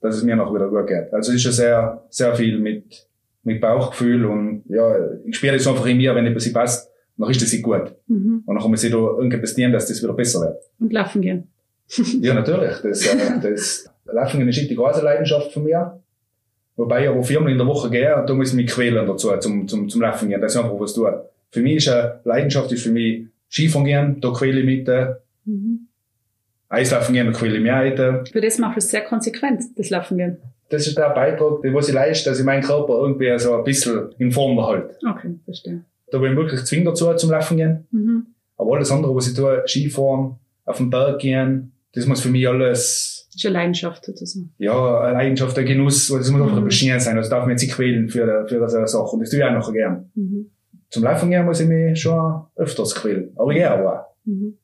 dass 0.00 0.16
es 0.16 0.22
mir 0.22 0.36
nachher 0.36 0.54
wieder 0.54 0.68
gut 0.68 0.86
geht. 0.86 1.12
Also 1.12 1.30
es 1.32 1.36
ist 1.36 1.42
schon 1.42 1.52
sehr, 1.52 2.04
sehr 2.10 2.34
viel 2.34 2.58
mit, 2.58 3.08
mit 3.42 3.60
Bauchgefühl 3.60 4.26
und 4.26 4.64
ja, 4.68 4.94
ich 5.24 5.36
spüre 5.36 5.54
das 5.54 5.66
einfach 5.66 5.86
in 5.86 5.96
mir, 5.96 6.14
wenn 6.14 6.26
etwas 6.26 6.52
passt, 6.52 6.90
dann 7.16 7.30
ist 7.30 7.40
das 7.40 7.52
nicht 7.52 7.62
gut. 7.62 7.94
Mhm. 8.06 8.42
Und 8.44 8.60
dann 8.60 8.70
muss 8.70 8.84
ich 8.84 8.92
da 8.92 8.98
irgendetwas 8.98 9.54
tun, 9.54 9.72
dass 9.72 9.88
das 9.88 10.02
wieder 10.02 10.12
besser 10.12 10.40
wird. 10.40 10.62
Und 10.78 10.92
laufen 10.92 11.22
gehen. 11.22 11.48
ja, 12.20 12.34
natürlich. 12.34 12.76
Das, 12.82 13.06
äh, 13.06 13.40
das 13.40 13.90
Laufen 14.12 14.48
ist 14.48 14.70
die 14.70 14.74
große 14.74 15.02
Leidenschaft 15.02 15.52
von 15.52 15.64
mir. 15.64 16.00
Wobei 16.76 17.04
ich 17.04 17.08
aber 17.08 17.22
viermal 17.22 17.52
in 17.52 17.58
der 17.58 17.66
Woche 17.66 17.90
gehe, 17.90 18.14
und 18.14 18.28
da 18.28 18.34
muss 18.34 18.50
ich 18.50 18.54
mich 18.54 18.66
quälen 18.66 19.06
dazu, 19.06 19.34
zum, 19.38 19.66
zum, 19.66 19.88
zum 19.88 20.00
Laufen 20.00 20.28
gehen. 20.28 20.40
Das 20.40 20.54
ist 20.54 20.60
einfach 20.60 20.78
was 20.78 20.92
tun. 20.92 21.12
Für 21.50 21.62
mich 21.62 21.76
ist 21.76 21.88
eine 21.88 22.20
Leidenschaft 22.24 22.70
ist 22.72 22.82
für 22.82 22.90
mich 22.90 23.26
Skifahren 23.50 23.86
gehen, 23.86 24.20
da 24.20 24.30
quäle 24.30 24.60
ich 24.60 24.66
mit. 24.66 24.88
Mhm. 25.44 25.88
Eislaufen 26.68 27.14
gehen, 27.14 27.26
da 27.26 27.32
quäle 27.32 27.56
ich 27.56 27.62
mich 27.62 27.72
auch. 27.72 28.26
Für 28.30 28.40
das 28.40 28.58
machst 28.58 28.76
du 28.76 28.78
es 28.78 28.90
sehr 28.90 29.02
konsequent, 29.02 29.62
das 29.76 29.90
Laufen 29.90 30.18
gehen. 30.18 30.38
Das 30.68 30.86
ist 30.86 30.98
der 30.98 31.10
Beitrag, 31.10 31.62
den 31.62 31.72
was 31.72 31.88
ich 31.88 31.94
leiste, 31.94 32.28
dass 32.28 32.40
ich 32.40 32.44
meinen 32.44 32.62
Körper 32.62 32.94
irgendwie 32.94 33.38
so 33.38 33.54
ein 33.54 33.64
bisschen 33.64 34.10
in 34.18 34.32
Form 34.32 34.56
behalte. 34.56 34.98
Okay, 35.08 35.36
verstehe. 35.44 35.84
Da 36.10 36.18
bin 36.18 36.32
ich 36.32 36.36
wirklich 36.36 36.64
zwingend 36.64 36.88
dazu, 36.88 37.14
zum 37.14 37.30
Laufen 37.30 37.56
gehen. 37.56 37.86
Mhm. 37.92 38.26
Aber 38.56 38.74
alles 38.74 38.90
andere, 38.90 39.14
was 39.14 39.28
ich 39.28 39.34
tue, 39.34 39.62
Skifahren, 39.66 40.36
auf 40.64 40.78
den 40.78 40.90
Berg 40.90 41.20
gehen, 41.20 41.72
das 41.94 42.06
muss 42.06 42.20
für 42.20 42.28
mich 42.28 42.48
alles... 42.48 43.15
Das 43.36 43.44
ist 43.44 43.46
eine 43.46 43.58
Leidenschaft 43.58 44.04
sozusagen. 44.04 44.54
Ja, 44.58 45.00
eine 45.00 45.18
Leidenschaft, 45.18 45.58
ein 45.58 45.66
Genuss, 45.66 46.08
das 46.08 46.30
muss 46.30 46.40
einfach 46.40 46.52
mhm. 46.52 46.58
ein 46.58 46.64
bisschen 46.64 46.98
sein. 46.98 47.16
Also 47.18 47.30
darf 47.30 47.42
man 47.42 47.50
jetzt 47.50 47.62
nicht 47.62 47.74
quälen 47.74 48.08
für, 48.08 48.46
für 48.48 48.56
eine 48.56 48.88
Sache. 48.88 49.02
Und 49.02 49.20
das 49.20 49.30
tue 49.30 49.38
ich 49.38 49.44
auch 49.44 49.52
noch 49.52 49.72
gern. 49.72 50.10
Mhm 50.14 50.50
zum 50.90 51.04
Laufen 51.04 51.30
gehen 51.30 51.44
muss 51.44 51.60
ich 51.60 51.68
mich 51.68 52.00
schon 52.00 52.46
öfters 52.56 52.94
quälen. 52.94 53.32
Aber 53.36 53.50
ich 53.50 53.58
gehe 53.58 53.72
auch. 53.72 54.06
Mhm. 54.24 54.56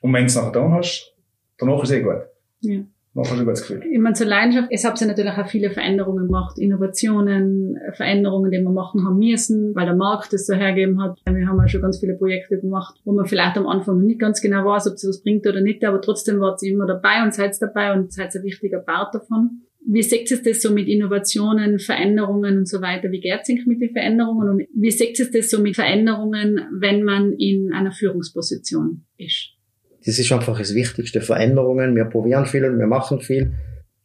Und 0.00 0.12
wenn 0.12 0.22
du 0.22 0.26
es 0.26 0.36
nachher 0.36 0.52
dann 0.52 0.72
hast, 0.72 1.14
danach 1.58 1.82
ist 1.82 1.90
es 1.90 1.96
eh 1.96 2.02
gut. 2.02 2.22
Ja. 2.60 2.80
Noch 3.12 3.32
ein 3.32 3.44
gutes 3.44 3.62
Gefühl. 3.62 3.82
Ich 3.90 3.98
meine, 3.98 4.14
zur 4.14 4.28
Leidenschaft, 4.28 4.68
es 4.70 4.84
hat 4.84 5.00
ja 5.00 5.06
natürlich 5.06 5.32
auch 5.32 5.48
viele 5.48 5.70
Veränderungen 5.70 6.26
gemacht, 6.26 6.58
Innovationen, 6.58 7.76
Veränderungen, 7.94 8.52
die 8.52 8.58
wir 8.58 8.70
machen 8.70 9.04
haben 9.04 9.18
müssen, 9.18 9.74
weil 9.74 9.86
der 9.86 9.96
Markt 9.96 10.32
es 10.32 10.46
so 10.46 10.54
hergeben 10.54 11.02
hat. 11.02 11.18
Wir 11.26 11.48
haben 11.48 11.58
ja 11.58 11.66
schon 11.66 11.82
ganz 11.82 11.98
viele 11.98 12.14
Projekte 12.14 12.60
gemacht, 12.60 13.00
wo 13.04 13.12
man 13.12 13.26
vielleicht 13.26 13.58
am 13.58 13.66
Anfang 13.66 13.98
noch 13.98 14.06
nicht 14.06 14.20
ganz 14.20 14.40
genau 14.40 14.64
weiß, 14.64 14.86
ob 14.86 14.94
es 14.94 15.08
was 15.08 15.22
bringt 15.22 15.44
oder 15.46 15.60
nicht, 15.60 15.84
aber 15.84 16.00
trotzdem 16.00 16.38
war 16.38 16.56
sie 16.56 16.70
immer 16.70 16.86
dabei 16.86 17.24
und 17.24 17.34
seid 17.34 17.56
dabei 17.60 17.92
und 17.92 18.12
seid 18.12 18.34
ein 18.36 18.44
wichtiger 18.44 18.78
Part 18.78 19.12
davon. 19.12 19.62
Wie 19.84 20.02
seht 20.02 20.30
ihr 20.30 20.40
das 20.40 20.62
so 20.62 20.72
mit 20.72 20.86
Innovationen, 20.86 21.80
Veränderungen 21.80 22.58
und 22.58 22.68
so 22.68 22.80
weiter? 22.80 23.10
Wie 23.10 23.20
geht 23.20 23.40
es 23.42 23.66
mit 23.66 23.80
den 23.80 23.92
Veränderungen? 23.92 24.48
Und 24.48 24.62
wie 24.72 24.90
seht 24.90 25.18
ihr 25.18 25.28
das 25.32 25.50
so 25.50 25.60
mit 25.60 25.74
Veränderungen, 25.74 26.60
wenn 26.78 27.02
man 27.02 27.32
in 27.32 27.72
einer 27.72 27.90
Führungsposition 27.90 29.04
ist? 29.16 29.59
Das 30.04 30.18
ist 30.18 30.32
einfach 30.32 30.58
das 30.58 30.74
Wichtigste. 30.74 31.20
Veränderungen, 31.20 31.94
wir 31.94 32.04
probieren 32.06 32.46
viel, 32.46 32.62
wir 32.62 32.86
machen 32.86 33.20
viel. 33.20 33.52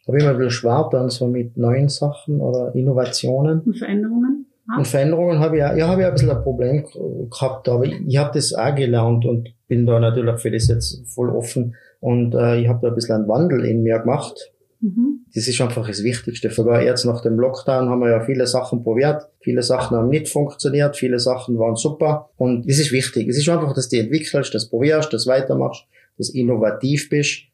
Habe 0.08 0.20
immer 0.20 0.32
ein 0.32 0.38
bisschen 0.38 0.52
schwer 0.52 0.90
dann 0.92 1.10
so 1.10 1.28
mit 1.28 1.58
neuen 1.58 1.90
Sachen 1.90 2.40
oder 2.40 2.74
Innovationen. 2.76 3.62
Und 3.62 3.78
Veränderungen? 3.78 4.46
Ja. 4.68 4.78
Und 4.78 4.88
Veränderungen 4.88 5.40
habe 5.40 5.56
ich 5.56 5.60
ja, 5.62 5.76
ja, 5.76 5.88
habe 5.88 6.02
ich 6.02 6.08
ein 6.08 6.14
bisschen 6.14 6.32
ein 6.32 6.44
Problem 6.44 6.86
gehabt, 7.30 7.70
aber 7.70 7.86
ich, 7.86 7.96
ich 8.08 8.18
habe 8.18 8.32
das 8.34 8.54
auch 8.54 8.76
gelernt 8.76 9.26
und 9.26 9.54
bin 9.68 9.86
da 9.86 10.00
natürlich 10.00 10.40
für 10.40 10.52
das 10.52 10.68
jetzt 10.68 11.04
voll 11.14 11.30
offen. 11.30 11.76
Und 12.00 12.36
äh, 12.36 12.62
ich 12.62 12.68
habe 12.68 12.80
da 12.82 12.90
ein 12.90 12.96
bisschen 12.96 13.16
einen 13.16 13.28
Wandel 13.28 13.66
in 13.66 13.84
mir 13.84 14.00
gemacht. 14.00 14.52
Mhm. 14.86 15.26
Das 15.34 15.48
ist 15.48 15.60
einfach 15.62 15.88
das 15.88 16.04
Wichtigste. 16.04 16.52
Sogar 16.52 16.84
jetzt 16.84 17.06
nach 17.06 17.22
dem 17.22 17.40
Lockdown 17.40 17.90
haben 17.90 18.02
wir 18.02 18.10
ja 18.12 18.22
viele 18.22 18.46
Sachen 18.46 18.84
probiert. 18.84 19.28
Viele 19.40 19.64
Sachen 19.64 19.98
haben 19.98 20.10
nicht 20.10 20.30
funktioniert. 20.30 20.96
Viele 20.96 21.20
Sachen 21.20 21.58
waren 21.58 21.76
super. 21.76 22.30
Und 22.38 22.70
das 22.70 22.78
ist 22.78 22.92
wichtig. 22.92 23.28
Es 23.28 23.38
ist 23.38 23.50
einfach, 23.50 23.74
dass 23.74 23.90
du 23.90 23.98
entwickelst, 23.98 24.54
das 24.54 24.70
probierst, 24.70 25.12
das 25.12 25.26
weitermachst, 25.26 25.86
dass 26.20 26.30
innovativ 26.30 27.10
bist. 27.10 27.46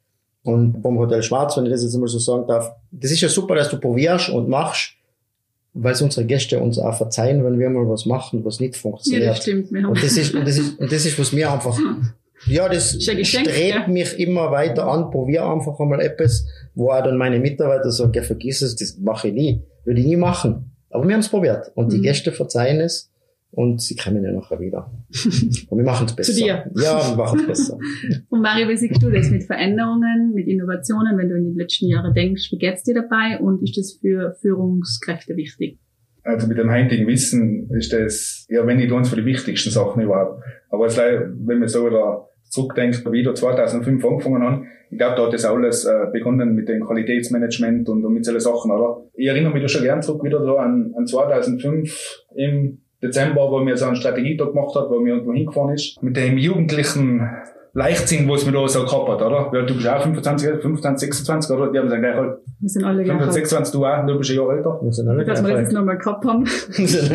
Und 0.43 0.81
beim 0.81 0.97
Hotel 0.97 1.23
Schwarz, 1.23 1.55
wenn 1.55 1.65
ich 1.65 1.71
das 1.71 1.83
jetzt 1.83 1.95
mal 1.95 2.07
so 2.07 2.19
sagen 2.19 2.47
darf, 2.47 2.75
das 2.91 3.11
ist 3.11 3.21
ja 3.21 3.29
super, 3.29 3.55
dass 3.55 3.69
du 3.69 3.79
probierst 3.79 4.29
und 4.29 4.49
machst, 4.49 4.95
weil 5.73 5.93
es 5.93 6.01
unsere 6.01 6.25
Gäste 6.25 6.59
uns 6.59 6.79
auch 6.79 6.97
verzeihen, 6.97 7.45
wenn 7.45 7.59
wir 7.59 7.69
mal 7.69 7.87
was 7.87 8.05
machen, 8.05 8.43
was 8.43 8.59
nicht 8.59 8.75
funktioniert. 8.75 9.23
Ja, 9.23 9.29
das 9.29 9.41
stimmt. 9.41 9.71
Und 9.71 10.03
das 10.03 10.17
ist, 10.17 10.35
und 10.35 10.45
das 10.45 10.57
ist, 10.57 10.79
und 10.79 10.91
das 10.91 11.05
ist, 11.05 11.17
was 11.17 11.31
mir 11.31 11.49
einfach 11.49 11.79
Ja, 12.47 12.67
das 12.67 13.01
strebt 13.01 13.57
ja. 13.57 13.87
mich 13.87 14.19
immer 14.19 14.51
weiter 14.51 14.87
an. 14.87 15.11
Probier 15.11 15.45
einfach 15.45 15.79
einmal 15.79 16.01
etwas, 16.01 16.47
wo 16.73 16.89
auch 16.89 17.03
dann 17.03 17.17
meine 17.17 17.39
Mitarbeiter 17.39 17.91
sagen, 17.91 18.13
ja, 18.13 18.23
vergiss 18.23 18.61
es, 18.61 18.75
das 18.75 18.97
mache 18.97 19.29
ich 19.29 19.33
nie. 19.33 19.63
Würde 19.85 19.99
ich 19.99 20.07
nie 20.07 20.17
machen. 20.17 20.71
Aber 20.89 21.07
wir 21.07 21.13
haben 21.13 21.21
es 21.21 21.29
probiert. 21.29 21.71
Und 21.75 21.91
die 21.93 21.97
mhm. 21.97 22.03
Gäste 22.03 22.31
verzeihen 22.31 22.81
es. 22.81 23.11
Und 23.53 23.81
sie 23.81 23.97
kommen 23.97 24.23
ja 24.23 24.31
nachher 24.31 24.61
wieder. 24.61 24.89
Und 25.69 25.77
wir 25.77 25.83
machen 25.83 26.05
es 26.05 26.15
besser. 26.15 26.31
Zu 26.31 26.39
dir. 26.39 26.71
Ja, 26.75 27.09
wir 27.09 27.17
machen 27.17 27.41
es 27.41 27.47
besser. 27.47 27.77
Und 28.29 28.41
Mario, 28.41 28.69
wie 28.69 28.77
siehst 28.77 29.03
du 29.03 29.11
das 29.11 29.29
mit 29.29 29.43
Veränderungen, 29.43 30.31
mit 30.33 30.47
Innovationen, 30.47 31.17
wenn 31.17 31.27
du 31.27 31.35
in 31.35 31.53
die 31.53 31.59
letzten 31.59 31.87
Jahre 31.87 32.13
denkst, 32.13 32.49
wie 32.51 32.57
geht's 32.57 32.83
dir 32.83 32.95
dabei 32.95 33.39
und 33.39 33.61
ist 33.61 33.77
das 33.77 33.99
für 33.99 34.35
Führungskräfte 34.41 35.35
wichtig? 35.35 35.79
Also 36.23 36.47
mit 36.47 36.59
dem 36.59 36.71
heutigen 36.71 37.07
Wissen 37.07 37.69
ist 37.71 37.91
das, 37.91 38.45
ja, 38.47 38.65
wenn 38.65 38.77
nicht 38.77 38.91
uns 38.91 39.09
für 39.09 39.17
die 39.17 39.25
wichtigsten 39.25 39.71
Sachen 39.71 40.01
überhaupt. 40.01 40.43
Aber 40.69 40.85
es, 40.85 40.97
wenn 40.97 41.59
man 41.59 41.67
so 41.67 41.89
da 41.89 42.27
zurückdenkt, 42.51 43.03
wie 43.11 43.23
du 43.23 43.33
2005 43.33 44.05
angefangen 44.05 44.43
haben, 44.43 44.67
ich 44.91 44.97
glaube, 44.97 45.15
da 45.15 45.25
hat 45.25 45.33
das 45.33 45.45
alles 45.45 45.85
äh, 45.85 46.07
begonnen 46.11 46.53
mit 46.53 46.67
dem 46.67 46.85
Qualitätsmanagement 46.85 47.87
und, 47.87 48.03
und 48.03 48.13
mit 48.13 48.25
solchen 48.25 48.41
Sachen, 48.41 48.71
oder? 48.71 49.05
Ich 49.15 49.27
erinnere 49.27 49.53
mich 49.53 49.61
da 49.61 49.69
schon 49.69 49.83
gern 49.83 50.01
zurück 50.01 50.23
wieder 50.23 50.45
da 50.45 50.55
an, 50.55 50.93
an 50.97 51.07
2005 51.07 52.25
im 52.35 52.81
Dezember, 53.01 53.49
wo 53.49 53.65
wir 53.65 53.77
so 53.77 53.85
einen 53.85 53.95
Strategietag 53.95 54.49
gemacht 54.49 54.75
hat, 54.75 54.89
wo 54.89 54.99
wir 54.99 55.13
irgendwo 55.13 55.33
hingefahren 55.33 55.73
ist, 55.73 56.03
mit 56.03 56.17
dem 56.17 56.37
jugendlichen 56.37 57.21
Leichtsinn, 57.73 58.27
was 58.27 58.43
man 58.43 58.53
da 58.53 58.67
so 58.67 58.83
gehabt 58.83 59.07
hat, 59.07 59.21
oder? 59.21 59.49
Ja, 59.53 59.61
du 59.61 59.73
bist 59.73 59.87
auch 59.87 60.01
25, 60.01 60.61
25, 60.61 61.07
26, 61.13 61.51
oder? 61.55 61.71
Die 61.71 61.79
haben 61.79 61.85
gesagt, 61.85 62.01
gleich 62.01 62.15
halt. 62.15 62.37
Wir 62.59 62.69
sind 62.69 62.83
alle 62.83 63.05
25, 63.05 63.33
26, 63.33 63.71
du 63.73 63.85
auch, 63.85 64.05
du 64.05 64.17
bist 64.17 64.31
ein 64.31 64.35
Jahr 64.35 64.57
älter. 64.57 64.79
Wir 64.81 64.91
sind 64.91 65.07
alle 65.07 65.25
Dass 65.25 65.43
wir 65.43 65.49
das 65.51 65.61
jetzt 65.61 65.73
nochmal 65.73 65.97
gehabt 65.97 66.25
haben. 66.25 66.43
du 66.75 66.81
bist, 66.81 67.11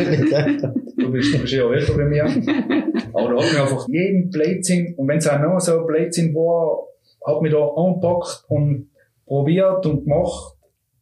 du 0.97 1.11
bist 1.11 1.35
ein 1.35 1.45
Jahr 1.45 1.71
älter 1.73 1.93
bei 1.93 2.05
mir. 2.05 2.25
Aber 3.13 3.35
da 3.35 3.43
hat 3.43 3.53
mir 3.53 3.61
einfach 3.61 3.87
jeden 3.87 4.29
Blödsinn, 4.31 4.95
und 4.97 5.07
wenn 5.07 5.19
es 5.19 5.29
auch 5.29 5.39
noch 5.39 5.59
so 5.59 5.79
ein 5.79 5.85
Blödsinn 5.85 6.33
war, 6.33 6.87
hat 7.25 7.41
mich 7.41 7.51
da 7.51 7.59
angepackt 7.59 8.45
und 8.47 8.89
probiert 9.27 9.85
und 9.85 10.05
gemacht. 10.05 10.55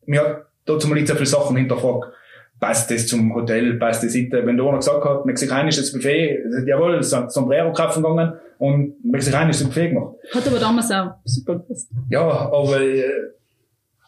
Mir 0.06 0.22
hat 0.22 0.46
dazu 0.65 0.89
mal 0.89 0.96
nicht 0.96 1.08
so 1.08 1.13
viele 1.13 1.28
Sachen 1.28 1.56
hinterfragt 1.56 2.12
passt 2.58 2.89
das 2.89 3.06
zum 3.06 3.36
Hotel, 3.36 3.74
passt 3.76 4.04
das 4.04 4.13
nicht. 4.13 4.32
Wenn 4.32 4.56
der 4.56 4.65
einer 4.65 4.78
gesagt 4.78 5.04
hat, 5.04 5.26
mexikanisches 5.26 5.91
Buffet, 5.91 6.39
jawohl, 6.65 7.04
Sombrero 7.04 7.74
kaufen 7.74 8.02
gegangen 8.02 8.34
und 8.60 9.04
mexikanisches 9.04 9.63
Buffet 9.65 9.89
gemacht. 9.89 10.15
Hat 10.34 10.48
aber 10.48 10.60
damals 10.60 10.91
auch 10.91 11.12
super 11.24 11.56
gepasst. 11.56 11.89
Ja, 12.10 12.22
aber 12.22 12.82
äh, 12.82 13.04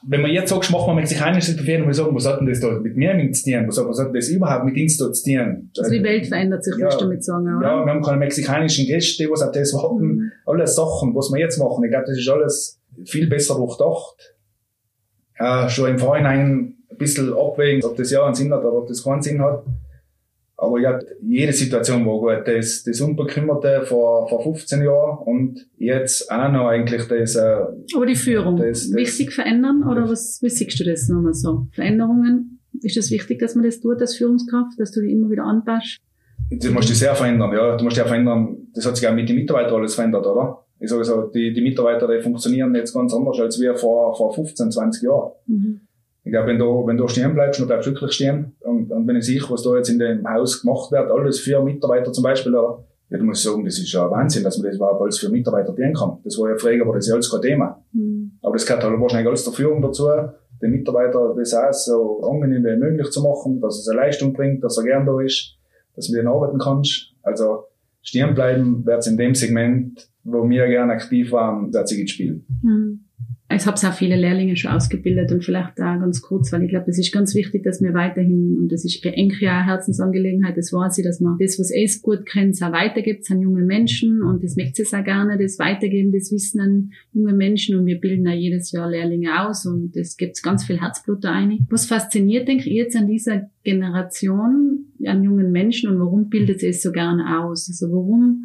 wenn 0.10 0.21
man 0.21 0.31
jetzt 0.31 0.49
sagt, 0.49 0.71
machen 0.71 0.88
wir 0.88 0.95
mexikanisches 0.95 1.57
Buffet, 1.57 1.77
dann 1.77 1.88
muss 1.88 1.97
ich 1.97 2.03
sagen, 2.03 2.15
was 2.15 2.25
hat 2.25 2.39
denn 2.39 2.47
das 2.47 2.60
da 2.60 2.69
mit 2.79 2.95
mir 2.95 3.31
zu 3.33 3.51
tun? 3.51 3.67
Was, 3.67 3.77
was 3.77 3.99
hat 3.99 4.15
das 4.15 4.29
überhaupt 4.29 4.65
mit 4.65 4.77
uns 4.77 4.97
da 4.97 5.12
zu 5.12 5.23
tun? 5.29 5.69
Also 5.77 5.91
die 5.91 6.03
Welt 6.03 6.27
verändert 6.27 6.63
sich, 6.63 6.75
ja, 6.77 6.86
willst 6.86 7.01
du 7.01 7.05
damit 7.05 7.23
sagen, 7.23 7.57
oder? 7.57 7.67
Ja, 7.67 7.86
wir 7.86 7.93
haben 7.93 8.01
keine 8.01 8.17
mexikanischen 8.17 8.86
Gäste, 8.86 9.27
was 9.29 9.41
auf 9.41 9.51
das 9.51 9.73
warten. 9.73 10.05
Mhm. 10.05 10.31
Alle 10.45 10.67
Sachen, 10.67 11.13
was 11.15 11.31
wir 11.31 11.39
jetzt 11.39 11.57
machen, 11.57 11.83
ich 11.83 11.89
glaube, 11.89 12.05
das 12.07 12.17
ist 12.17 12.29
alles 12.29 12.79
viel 13.05 13.27
besser 13.27 13.55
durchdacht. 13.55 14.36
Ja, 15.39 15.69
schon 15.69 15.89
im 15.89 15.99
Vorhinein 15.99 16.75
ein 16.89 16.97
bisschen 16.97 17.33
abwägen, 17.33 17.83
ob 17.83 17.95
das 17.97 18.12
ja 18.12 18.25
einen 18.25 18.36
Sinn 18.36 18.51
hat 18.53 18.63
oder 18.63 18.77
ob 18.77 18.88
das 18.88 19.03
keinen 19.03 19.21
Sinn 19.21 19.41
hat. 19.41 19.63
Aber 20.59 20.79
ja, 20.79 20.99
jede 21.21 21.53
Situation 21.53 22.03
war 22.05 22.19
gut. 22.19 22.47
Das, 22.47 22.83
das 22.83 22.99
Unbekümmerte 22.99 23.85
vor, 23.85 24.27
vor 24.27 24.41
15 24.41 24.81
Jahren 24.81 25.19
und 25.19 25.67
jetzt 25.77 26.31
auch 26.31 26.51
noch 26.51 26.67
eigentlich 26.67 27.03
das. 27.07 27.35
Äh, 27.35 27.57
Aber 27.95 28.05
die 28.07 28.15
Führung, 28.15 28.57
das, 28.57 28.89
das, 28.89 28.93
wichtig 28.93 29.33
verändern 29.33 29.83
oder 29.83 30.09
was, 30.09 30.39
wie 30.41 30.49
siehst 30.49 30.79
du 30.79 30.83
das 30.83 31.07
nochmal 31.09 31.35
so? 31.35 31.67
Veränderungen, 31.73 32.59
ist 32.81 32.97
es 32.97 33.05
das 33.05 33.11
wichtig, 33.11 33.39
dass 33.39 33.53
man 33.53 33.65
das 33.65 33.79
tut 33.79 34.01
als 34.01 34.15
Führungskraft, 34.15 34.79
dass 34.79 34.91
du 34.91 35.01
dich 35.01 35.11
immer 35.11 35.29
wieder 35.29 35.43
anpasst? 35.43 35.99
Du 36.49 36.71
musst 36.71 36.89
dich 36.89 36.97
sehr 36.97 37.13
verändern, 37.13 37.51
ja. 37.53 37.77
Du 37.77 37.83
musst 37.83 37.97
dich 37.97 38.03
auch 38.03 38.07
verändern. 38.07 38.57
Das 38.73 38.85
hat 38.85 38.97
sich 38.97 39.07
auch 39.07 39.13
mit 39.13 39.29
den 39.29 39.35
Mitarbeitern 39.35 39.75
alles 39.75 39.93
verändert, 39.93 40.25
oder? 40.25 40.63
Ich 40.79 40.89
sage 40.89 41.03
so, 41.03 41.23
die, 41.23 41.53
die 41.53 41.61
Mitarbeiter, 41.61 42.07
die 42.07 42.21
funktionieren 42.21 42.73
jetzt 42.73 42.93
ganz 42.93 43.13
anders 43.13 43.39
als 43.39 43.59
wir 43.59 43.75
vor, 43.75 44.15
vor 44.15 44.33
15, 44.33 44.71
20 44.71 45.03
Jahren. 45.03 45.31
Mhm. 45.47 45.81
Ich 46.27 46.33
glaube, 46.33 46.47
wenn 46.47 46.59
du, 46.59 46.85
wenn 46.85 46.97
du 46.97 47.07
stehen 47.07 47.33
bleibst, 47.33 47.57
dann 47.61 47.67
bleibst 47.67 47.87
du 47.87 47.91
wirklich 47.91 48.11
stehen. 48.11 48.53
Und, 48.59 48.91
und 48.91 49.07
wenn 49.07 49.15
ich 49.15 49.25
sehe, 49.25 49.41
was 49.47 49.63
da 49.63 49.77
jetzt 49.77 49.87
in 49.87 49.97
dem 49.97 50.27
Haus 50.27 50.61
gemacht 50.61 50.91
wird, 50.91 51.09
alles 51.09 51.39
für 51.39 51.63
Mitarbeiter 51.63 52.11
zum 52.11 52.21
Beispiel, 52.21 52.51
ja, 52.51 53.17
du 53.17 53.23
musst 53.23 53.43
sagen, 53.43 53.63
das 53.63 53.79
ist 53.79 53.93
ja 53.93 54.11
Wahnsinn, 54.11 54.43
dass 54.43 54.57
man 54.57 54.67
das 54.67 54.75
überhaupt 54.75 55.01
alles 55.01 55.19
für 55.19 55.29
Mitarbeiter 55.29 55.71
dienen 55.71 55.93
kann. 55.93 56.17
Das 56.25 56.37
war 56.37 56.49
ja 56.49 56.57
früher, 56.57 56.81
aber 56.81 56.95
das 56.95 57.05
ist 57.05 57.07
ja 57.07 57.15
alles 57.15 57.31
kein 57.31 57.41
Thema. 57.41 57.81
Mhm. 57.93 58.33
Aber 58.41 58.51
das 58.51 58.65
gehört 58.65 58.83
halt 58.83 58.99
wahrscheinlich 58.99 59.27
alles 59.29 59.45
der 59.45 59.53
Führung 59.53 59.81
dazu, 59.81 60.09
den 60.61 60.71
Mitarbeiter 60.71 61.33
das 61.33 61.53
auch 61.53 61.71
so 61.71 62.29
angenehm 62.29 62.65
wie 62.65 62.75
möglich 62.75 63.09
zu 63.09 63.23
machen, 63.23 63.61
dass 63.61 63.79
es 63.79 63.87
eine 63.87 64.01
Leistung 64.01 64.33
bringt, 64.33 64.61
dass 64.65 64.77
er 64.77 64.83
gern 64.83 65.05
da 65.05 65.21
ist, 65.21 65.55
dass 65.95 66.07
du 66.07 66.11
mit 66.11 66.23
ihm 66.23 66.27
arbeiten 66.27 66.57
kannst. 66.57 67.13
Also, 67.23 67.63
stehen 68.01 68.35
bleiben 68.35 68.85
wird 68.85 69.07
in 69.07 69.15
dem 69.15 69.33
Segment, 69.33 70.09
wo 70.25 70.43
wir 70.49 70.67
gerne 70.67 70.91
aktiv 70.91 71.31
waren, 71.31 71.71
das 71.71 71.89
sich 71.89 72.11
spielen. 72.11 72.45
Mhm 72.61 73.06
ich 73.49 73.65
habe 73.65 73.77
auch 73.77 73.93
viele 73.93 74.17
Lehrlinge 74.17 74.57
schon 74.57 74.71
ausgebildet 74.71 75.31
und 75.31 75.43
vielleicht 75.43 75.79
da 75.79 75.95
ganz 75.95 76.21
kurz, 76.21 76.51
weil 76.51 76.63
ich 76.63 76.69
glaube, 76.69 76.88
das 76.88 76.97
ist 76.97 77.13
ganz 77.13 77.33
wichtig, 77.33 77.63
dass 77.63 77.81
wir 77.81 77.93
weiterhin, 77.93 78.57
und 78.60 78.71
das 78.71 78.83
ist 78.83 79.05
eigentlich 79.05 79.47
eine 79.47 79.65
Herzensangelegenheit, 79.65 80.57
das 80.57 80.73
war 80.73 80.89
sie, 80.89 81.01
dass 81.01 81.21
man 81.21 81.38
das, 81.39 81.57
was 81.57 81.71
es 81.71 82.01
gut 82.01 82.25
kennt, 82.25 82.62
auch 82.62 82.73
weitergibt 82.73 83.29
an 83.31 83.41
junge 83.41 83.63
Menschen 83.63 84.21
und 84.21 84.43
das 84.43 84.57
möchte 84.57 84.83
sie 84.83 84.95
auch 84.95 85.03
gerne, 85.03 85.38
das 85.38 85.60
Weitergeben, 85.60 86.12
das 86.12 86.31
Wissen 86.31 86.60
an 86.60 86.91
junge 87.13 87.33
Menschen 87.33 87.77
und 87.79 87.86
wir 87.86 87.99
bilden 88.01 88.25
ja 88.25 88.33
jedes 88.33 88.71
Jahr 88.71 88.89
Lehrlinge 88.89 89.47
aus 89.47 89.65
und 89.65 89.95
das 89.95 90.17
gibt 90.17 90.43
ganz 90.43 90.65
viel 90.65 90.81
Herzblut 90.81 91.23
da 91.23 91.31
ein. 91.31 91.65
Was 91.69 91.86
fasziniert, 91.86 92.49
denke 92.49 92.69
ich, 92.69 92.75
jetzt 92.75 92.97
an 92.97 93.07
dieser 93.07 93.49
Generation, 93.63 94.88
an 95.05 95.23
jungen 95.23 95.51
Menschen 95.51 95.89
und 95.89 95.99
warum 95.99 96.29
bildet 96.29 96.60
sie 96.60 96.67
es 96.67 96.81
so 96.81 96.91
gerne 96.91 97.39
aus? 97.39 97.69
Also 97.69 97.93
warum 97.93 98.43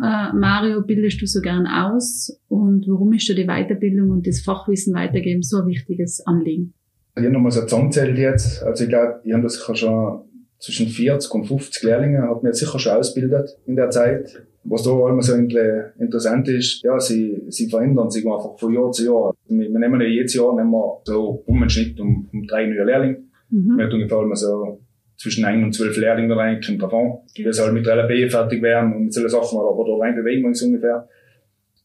äh, 0.00 0.32
Mario, 0.32 0.82
bildest 0.82 1.20
du 1.20 1.26
so 1.26 1.40
gern 1.40 1.66
aus 1.66 2.40
und 2.48 2.86
warum 2.88 3.12
ist 3.12 3.28
dir 3.28 3.34
die 3.34 3.46
Weiterbildung 3.46 4.10
und 4.10 4.26
das 4.26 4.40
Fachwissen 4.40 4.94
weitergeben 4.94 5.42
so 5.42 5.58
ein 5.58 5.66
wichtiges 5.66 6.26
Anliegen? 6.26 6.74
Ich 7.16 7.24
habe 7.24 7.32
nochmal 7.32 7.52
so 7.52 7.60
zusammenzählt 7.62 8.16
jetzt. 8.16 8.62
Also 8.62 8.84
ich 8.84 8.90
glaube, 8.90 9.20
ich 9.24 9.32
habe 9.32 9.42
das 9.42 9.58
schon 9.74 10.22
zwischen 10.58 10.88
40 10.88 11.34
und 11.34 11.44
50 11.44 11.82
Lehrlinge, 11.82 12.22
hat 12.22 12.42
mir 12.42 12.54
sicher 12.54 12.78
schon 12.78 12.92
ausgebildet 12.92 13.58
in 13.66 13.76
der 13.76 13.90
Zeit. 13.90 14.46
Was 14.64 14.84
da 14.84 14.90
immer 14.90 15.22
so 15.22 15.34
interessant 15.34 16.48
ist, 16.48 16.82
ja, 16.84 16.98
sie, 17.00 17.42
sie 17.48 17.68
verändern 17.68 18.10
sich 18.10 18.24
einfach 18.24 18.56
von 18.58 18.72
Jahr 18.72 18.92
zu 18.92 19.04
Jahr. 19.04 19.34
Wir 19.48 19.68
nehmen 19.68 20.00
ja 20.00 20.06
jedes 20.06 20.34
Jahr 20.34 20.54
nehmen 20.54 20.70
wir 20.70 21.00
so 21.04 21.42
um 21.46 21.58
den 21.58 21.68
Schnitt 21.68 21.98
um, 21.98 22.28
um 22.32 22.46
drei 22.46 22.66
neue 22.66 22.84
Lehrlinge. 22.84 23.24
Mhm. 23.50 23.76
Wir 23.76 23.86
haben 23.86 23.92
ungefähr 23.92 24.22
immer 24.22 24.36
so 24.36 24.80
zwischen 25.22 25.42
9 25.42 25.62
und 25.62 25.72
12 25.72 25.98
Lehrlinge 25.98 26.30
da 26.30 26.36
rein, 26.36 26.60
kommt 26.60 26.82
davon. 26.82 27.20
Okay. 27.30 27.44
Wir 27.44 27.52
sollen 27.52 27.74
mit 27.74 27.86
LB 27.86 28.30
fertig 28.30 28.60
werden 28.60 28.92
und 28.92 29.14
solche 29.14 29.28
Sachen, 29.28 29.56
oder, 29.56 29.76
oder 29.76 30.04
rein 30.04 30.16
bewegen 30.16 30.42
wir 30.42 30.48
uns 30.48 30.62
ungefähr. 30.62 31.08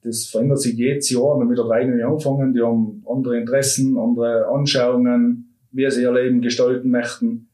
Das 0.03 0.25
verändert 0.25 0.59
sich 0.59 0.75
jedes 0.75 1.09
Jahr, 1.11 1.35
wenn 1.35 1.41
wir 1.41 1.49
mit 1.49 1.57
der 1.59 1.65
drei 1.65 1.83
neu 1.85 2.03
anfangen, 2.03 2.53
die 2.53 2.61
haben 2.61 3.03
andere 3.07 3.37
Interessen, 3.37 3.95
andere 3.97 4.47
Anschauungen, 4.47 5.53
wie 5.71 5.89
sie 5.91 6.01
ihr 6.01 6.13
Leben 6.13 6.41
gestalten 6.41 6.89
möchten. 6.89 7.49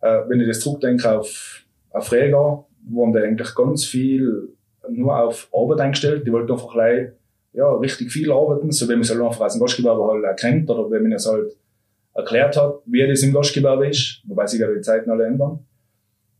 Äh, 0.00 0.22
wenn 0.26 0.40
ich 0.40 0.48
das 0.48 0.60
zurückdenke 0.60 1.18
auf, 1.18 1.62
auf 1.90 2.10
Reger, 2.10 2.64
wo 2.88 3.06
haben 3.06 3.12
die 3.12 3.20
eigentlich 3.20 3.54
ganz 3.54 3.84
viel 3.84 4.48
nur 4.88 5.16
auf 5.16 5.48
Arbeit 5.52 5.80
eingestellt, 5.80 6.26
die 6.26 6.32
wollten 6.32 6.50
einfach 6.50 6.72
gleich 6.72 7.10
ja, 7.52 7.70
richtig 7.74 8.10
viel 8.10 8.32
arbeiten, 8.32 8.72
so 8.72 8.88
wenn 8.88 8.96
man 8.96 9.02
es 9.02 9.10
halt 9.10 9.20
einfach 9.20 9.42
als 9.42 9.54
ein 9.54 9.60
Gastgewerbe 9.60 10.04
halt 10.04 10.24
erkennt 10.24 10.68
oder 10.70 10.90
wenn 10.90 11.02
man 11.02 11.12
es 11.12 11.28
halt 11.28 11.56
erklärt 12.14 12.56
hat, 12.56 12.80
wie 12.86 13.06
das 13.06 13.22
im 13.22 13.32
Gastgewerbe 13.32 13.88
ist, 13.88 14.22
wobei 14.26 14.46
sich 14.46 14.60
ja 14.60 14.66
die 14.72 14.80
Zeiten 14.80 15.10
alle 15.10 15.26
ändern. 15.26 15.60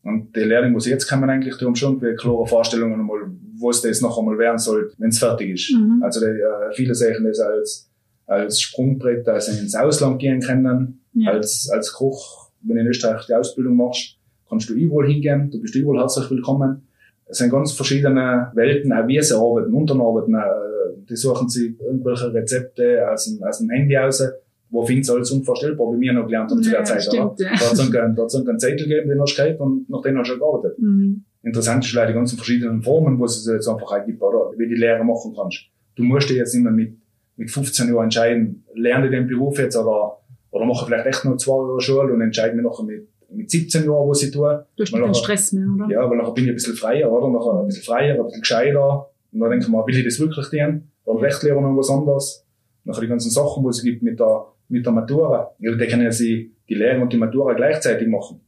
Und 0.02 0.34
die 0.34 0.40
Lehrlinge, 0.40 0.74
die 0.76 0.80
sie 0.84 0.90
jetzt 0.90 1.08
kommen, 1.08 1.28
eigentlich, 1.28 1.56
die 1.58 1.64
haben 1.64 1.76
schon 1.76 2.00
klare 2.16 2.46
Vorstellungen 2.46 3.00
einmal, 3.00 3.20
was 3.60 3.82
das 3.82 4.00
noch 4.00 4.18
einmal 4.18 4.38
werden 4.38 4.58
soll, 4.58 4.92
wenn 4.98 5.10
es 5.10 5.18
fertig 5.18 5.50
ist. 5.50 5.72
Mhm. 5.74 6.02
Also 6.02 6.20
die, 6.20 6.26
äh, 6.26 6.72
viele 6.74 6.94
sehen 6.94 7.24
das 7.24 7.38
als, 7.40 7.90
als 8.26 8.60
Sprungbrett, 8.60 9.26
dass 9.26 9.46
sie 9.46 9.60
ins 9.60 9.74
Ausland 9.74 10.18
gehen 10.18 10.40
können, 10.40 11.00
Ja. 11.12 11.32
als, 11.32 11.68
als 11.70 11.92
Koch, 11.92 12.50
wenn 12.62 12.76
du 12.76 12.82
in 12.82 12.88
Österreich 12.88 13.26
die 13.26 13.34
Ausbildung 13.34 13.76
machst, 13.76 14.16
kannst 14.48 14.70
du 14.70 14.74
überall 14.74 15.06
hingehen, 15.06 15.50
du 15.50 15.60
bist 15.60 15.74
überall 15.74 16.00
herzlich 16.00 16.30
willkommen. 16.30 16.86
Es 17.26 17.38
sind 17.38 17.50
ganz 17.50 17.72
verschiedene 17.72 18.50
Welten, 18.54 18.92
auch 18.92 19.06
wie 19.06 19.20
sie 19.22 19.36
arbeiten, 19.36 19.72
unterarbeiten, 19.74 20.34
äh, 20.34 21.04
die 21.08 21.16
suchen 21.16 21.48
sich 21.48 21.78
irgendwelche 21.78 22.32
Rezepte 22.32 23.06
aus 23.10 23.24
dem, 23.26 23.42
aus 23.44 23.58
dem 23.58 23.68
Handy 23.70 23.96
raus, 23.96 24.22
wo 24.70 24.84
finden 24.86 25.02
sie 25.04 25.12
alles 25.12 25.30
unvorstellbar, 25.30 25.92
wie 25.92 26.00
wir 26.00 26.12
noch 26.12 26.26
gelernt 26.26 26.50
haben 26.50 26.62
zu 26.62 26.70
der 26.70 26.80
Ja, 26.80 26.84
Zeit, 26.84 27.08
oder? 27.08 27.34
stimmt, 27.34 27.40
ja. 27.40 27.50
Da 27.50 27.66
hat 27.66 27.72
es 27.72 27.80
einen, 27.80 27.92
da 28.16 28.50
einen 28.50 28.58
Zettel 28.58 28.88
gegeben, 28.88 29.08
den 29.08 29.20
hast 29.20 29.36
du 29.36 29.42
gehabt 29.42 29.60
und 29.60 29.90
nach 29.90 30.02
dem 30.02 30.18
hast 30.18 30.30
du 30.30 30.38
gearbeitet. 30.38 30.78
Mhm. 30.78 31.24
Interessant 31.42 31.84
ist 31.84 31.92
leider 31.94 32.08
die 32.08 32.14
ganzen 32.14 32.36
verschiedenen 32.36 32.82
Formen, 32.82 33.18
wo 33.18 33.24
es 33.24 33.46
jetzt 33.50 33.66
einfach 33.68 33.90
auch 33.92 34.04
gibt, 34.06 34.22
oder 34.22 34.52
wie 34.56 34.68
die 34.68 34.74
Lehre 34.74 35.02
machen 35.04 35.32
kannst. 35.34 35.64
Du 35.96 36.02
musst 36.04 36.28
dich 36.28 36.36
jetzt 36.36 36.54
nicht 36.54 36.62
mehr 36.62 36.72
mit, 36.72 36.94
mit 37.36 37.50
15 37.50 37.88
Jahren 37.88 38.04
entscheiden, 38.04 38.64
lerne 38.74 39.06
ich 39.06 39.10
den 39.10 39.26
Beruf 39.26 39.58
jetzt 39.58 39.76
oder, 39.76 40.18
oder 40.50 40.66
mache 40.66 40.86
vielleicht 40.86 41.06
echt 41.06 41.24
noch 41.24 41.36
zwei 41.36 41.52
Jahre 41.56 41.80
Schule 41.80 42.12
und 42.12 42.20
entscheide 42.20 42.54
mich 42.54 42.64
nachher 42.64 42.84
mit, 42.84 43.08
mit 43.30 43.50
17 43.50 43.84
Jahren, 43.84 44.08
was 44.08 44.22
ich 44.22 44.30
tue. 44.30 44.66
Du 44.76 44.82
hast 44.84 44.92
keinen 44.92 45.14
Stress 45.14 45.52
mehr, 45.52 45.66
oder? 45.74 45.90
Ja, 45.90 46.08
weil 46.10 46.18
nachher 46.18 46.32
bin 46.34 46.44
ich 46.44 46.50
ein 46.50 46.54
bisschen 46.54 46.74
freier, 46.74 47.10
oder? 47.10 47.30
Nachher 47.30 47.60
ein 47.60 47.66
bisschen 47.66 47.84
freier, 47.84 48.14
ein 48.16 48.24
bisschen 48.24 48.40
gescheiter. 48.42 49.06
Und 49.32 49.40
dann 49.40 49.50
denke 49.50 49.64
ich 49.64 49.70
mir, 49.70 49.86
will 49.86 49.96
ich 49.96 50.04
das 50.04 50.20
wirklich 50.20 50.48
tun? 50.48 50.82
Oder 51.04 51.22
Recht 51.22 51.42
lernen 51.42 51.62
noch 51.62 51.76
was 51.76 51.90
anderes? 51.90 52.44
Nachher 52.84 53.00
die 53.00 53.08
ganzen 53.08 53.30
Sachen, 53.30 53.62
die 53.62 53.68
es 53.70 53.82
gibt 53.82 54.02
mit 54.02 54.18
der, 54.20 54.46
mit 54.70 54.86
der 54.86 54.92
Matura. 54.92 55.50
Ja, 55.58 55.74
die 55.74 55.86
können 55.86 56.02
ja 56.02 56.12
sie, 56.12 56.52
die 56.68 56.74
Lehre 56.74 57.00
und 57.00 57.12
die 57.12 57.16
Matura 57.18 57.52
gleichzeitig 57.54 58.08
machen. 58.08 58.40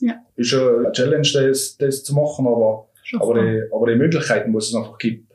Ja. 0.00 0.14
Ist 0.34 0.48
schon 0.48 0.84
eine 0.86 0.92
Challenge, 0.92 1.26
das, 1.32 1.76
das 1.78 2.02
zu 2.04 2.14
machen, 2.14 2.46
aber, 2.46 2.88
aber 3.18 3.34
die, 3.42 3.62
aber 3.72 3.86
die 3.86 3.96
Möglichkeiten, 3.96 4.52
die 4.52 4.58
es 4.58 4.74
einfach 4.74 4.98
gibt. 4.98 5.32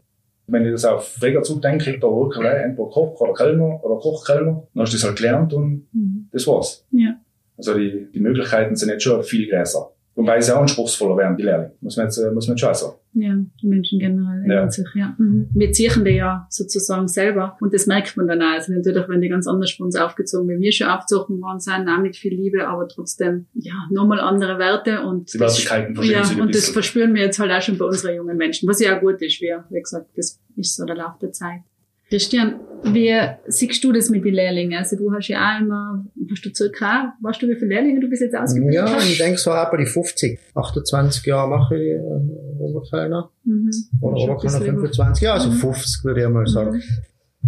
Wenn 0.47 0.65
ich 0.65 0.71
das 0.73 0.85
auf 0.85 1.07
Früher 1.07 1.41
zurückdenke, 1.43 1.97
da 1.99 2.07
wirklich 2.07 2.43
entweder 2.45 2.89
Koch 2.89 3.19
oder 3.21 3.33
Kellner 3.33 3.83
oder 3.83 3.99
Kochkellner, 4.01 4.67
dann 4.73 4.81
hast 4.83 4.91
du 4.93 4.97
das 4.97 5.05
halt 5.05 5.15
gelernt 5.17 5.53
und 5.53 5.87
Mhm. 5.93 6.27
das 6.31 6.45
war's. 6.47 6.85
Ja. 6.91 7.15
Also 7.57 7.77
die, 7.77 8.07
die 8.13 8.19
Möglichkeiten 8.19 8.75
sind 8.75 8.89
jetzt 8.89 9.03
schon 9.03 9.23
viel 9.23 9.49
größer. 9.49 9.91
Wobei 10.21 10.39
sie 10.41 10.55
auch 10.55 10.61
anspruchsvoller 10.61 11.17
werden, 11.17 11.37
die 11.37 11.43
Lehrlinge. 11.43 11.73
Muss 11.81 11.97
man 11.97 12.05
jetzt, 12.07 12.17
äh, 12.17 12.31
muss 12.31 12.47
man 12.47 12.55
jetzt 12.57 12.61
schon 12.61 12.73
sagen. 12.73 12.95
Ja, 13.13 13.35
die 13.61 13.67
Menschen 13.67 13.99
generell 13.99 14.37
Ja. 14.47 14.53
ändern 14.53 14.71
sich, 14.71 14.87
ja. 14.95 15.13
Mhm. 15.17 15.49
Wir 15.53 15.71
ziehen 15.73 16.05
die 16.05 16.11
ja 16.11 16.47
sozusagen 16.49 17.07
selber 17.09 17.57
und 17.59 17.73
das 17.73 17.85
merkt 17.85 18.15
man 18.15 18.27
dann 18.27 18.41
auch. 18.41 18.53
Also 18.53 18.71
natürlich, 18.71 19.07
wenn 19.09 19.19
die 19.19 19.27
ganz 19.27 19.47
anders 19.47 19.71
von 19.71 19.87
uns 19.87 19.95
aufgezogen, 19.97 20.47
wie 20.47 20.61
wir 20.61 20.71
schon 20.71 20.87
aufgezogen 20.87 21.41
worden 21.41 21.59
sind, 21.59 21.89
auch 21.89 21.99
mit 22.01 22.15
viel 22.15 22.33
Liebe, 22.33 22.67
aber 22.67 22.87
trotzdem, 22.87 23.47
ja, 23.53 23.73
nochmal 23.89 24.21
andere 24.21 24.57
Werte 24.59 25.01
und 25.01 25.33
Die 25.33 25.37
das- 25.37 25.57
Wertigkeiten 25.57 26.01
ja, 26.03 26.23
sich 26.23 26.39
und 26.39 26.55
das 26.55 26.69
verspüren 26.69 27.13
wir 27.13 27.23
jetzt 27.23 27.37
halt 27.39 27.51
auch 27.51 27.61
schon 27.61 27.77
bei 27.77 27.85
unseren 27.85 28.15
jungen 28.15 28.37
Menschen, 28.37 28.69
was 28.69 28.79
ja 28.79 28.95
auch 28.95 29.01
gut 29.01 29.21
ist, 29.21 29.41
wie, 29.41 29.53
wie 29.69 29.81
gesagt, 29.81 30.05
das 30.15 30.39
ist 30.55 30.75
so 30.77 30.85
der 30.85 30.95
Lauf 30.95 31.17
der 31.21 31.31
Zeit. 31.33 31.61
Christian, 32.11 32.59
wie 32.83 33.09
siehst 33.47 33.83
du 33.83 33.91
das 33.93 34.09
mit 34.09 34.25
den 34.25 34.33
Lehrlingen? 34.33 34.77
Also 34.77 34.97
du 34.97 35.11
hast 35.13 35.27
ja 35.29 35.39
auch 35.39 35.61
immer, 35.61 36.05
hast 36.29 36.45
du 36.45 36.49
circa, 36.53 37.13
weißt 37.21 37.41
du, 37.41 37.47
wie 37.47 37.55
viele 37.55 37.67
Lehrlinge 37.75 38.01
du 38.01 38.09
bis 38.09 38.19
jetzt 38.19 38.35
ausgebildet 38.35 38.75
Ja, 38.75 38.93
hast? 38.93 39.09
ich 39.09 39.17
denke 39.17 39.37
so 39.39 39.51
etwa 39.51 39.77
die 39.77 39.85
50. 39.85 40.37
28 40.53 41.25
Jahre 41.25 41.49
mache 41.49 41.75
ich 41.77 41.89
äh, 41.91 42.59
Oberkellner. 42.59 43.29
Mhm. 43.45 43.71
Oder 44.01 44.35
bisschen 44.35 44.61
25. 44.61 45.23
Ja, 45.23 45.33
also 45.35 45.49
Mhm. 45.49 45.53
50 45.53 46.03
würde 46.03 46.21
ich 46.21 46.29
mal 46.29 46.45
sagen. 46.47 46.75
Mhm. 46.75 46.81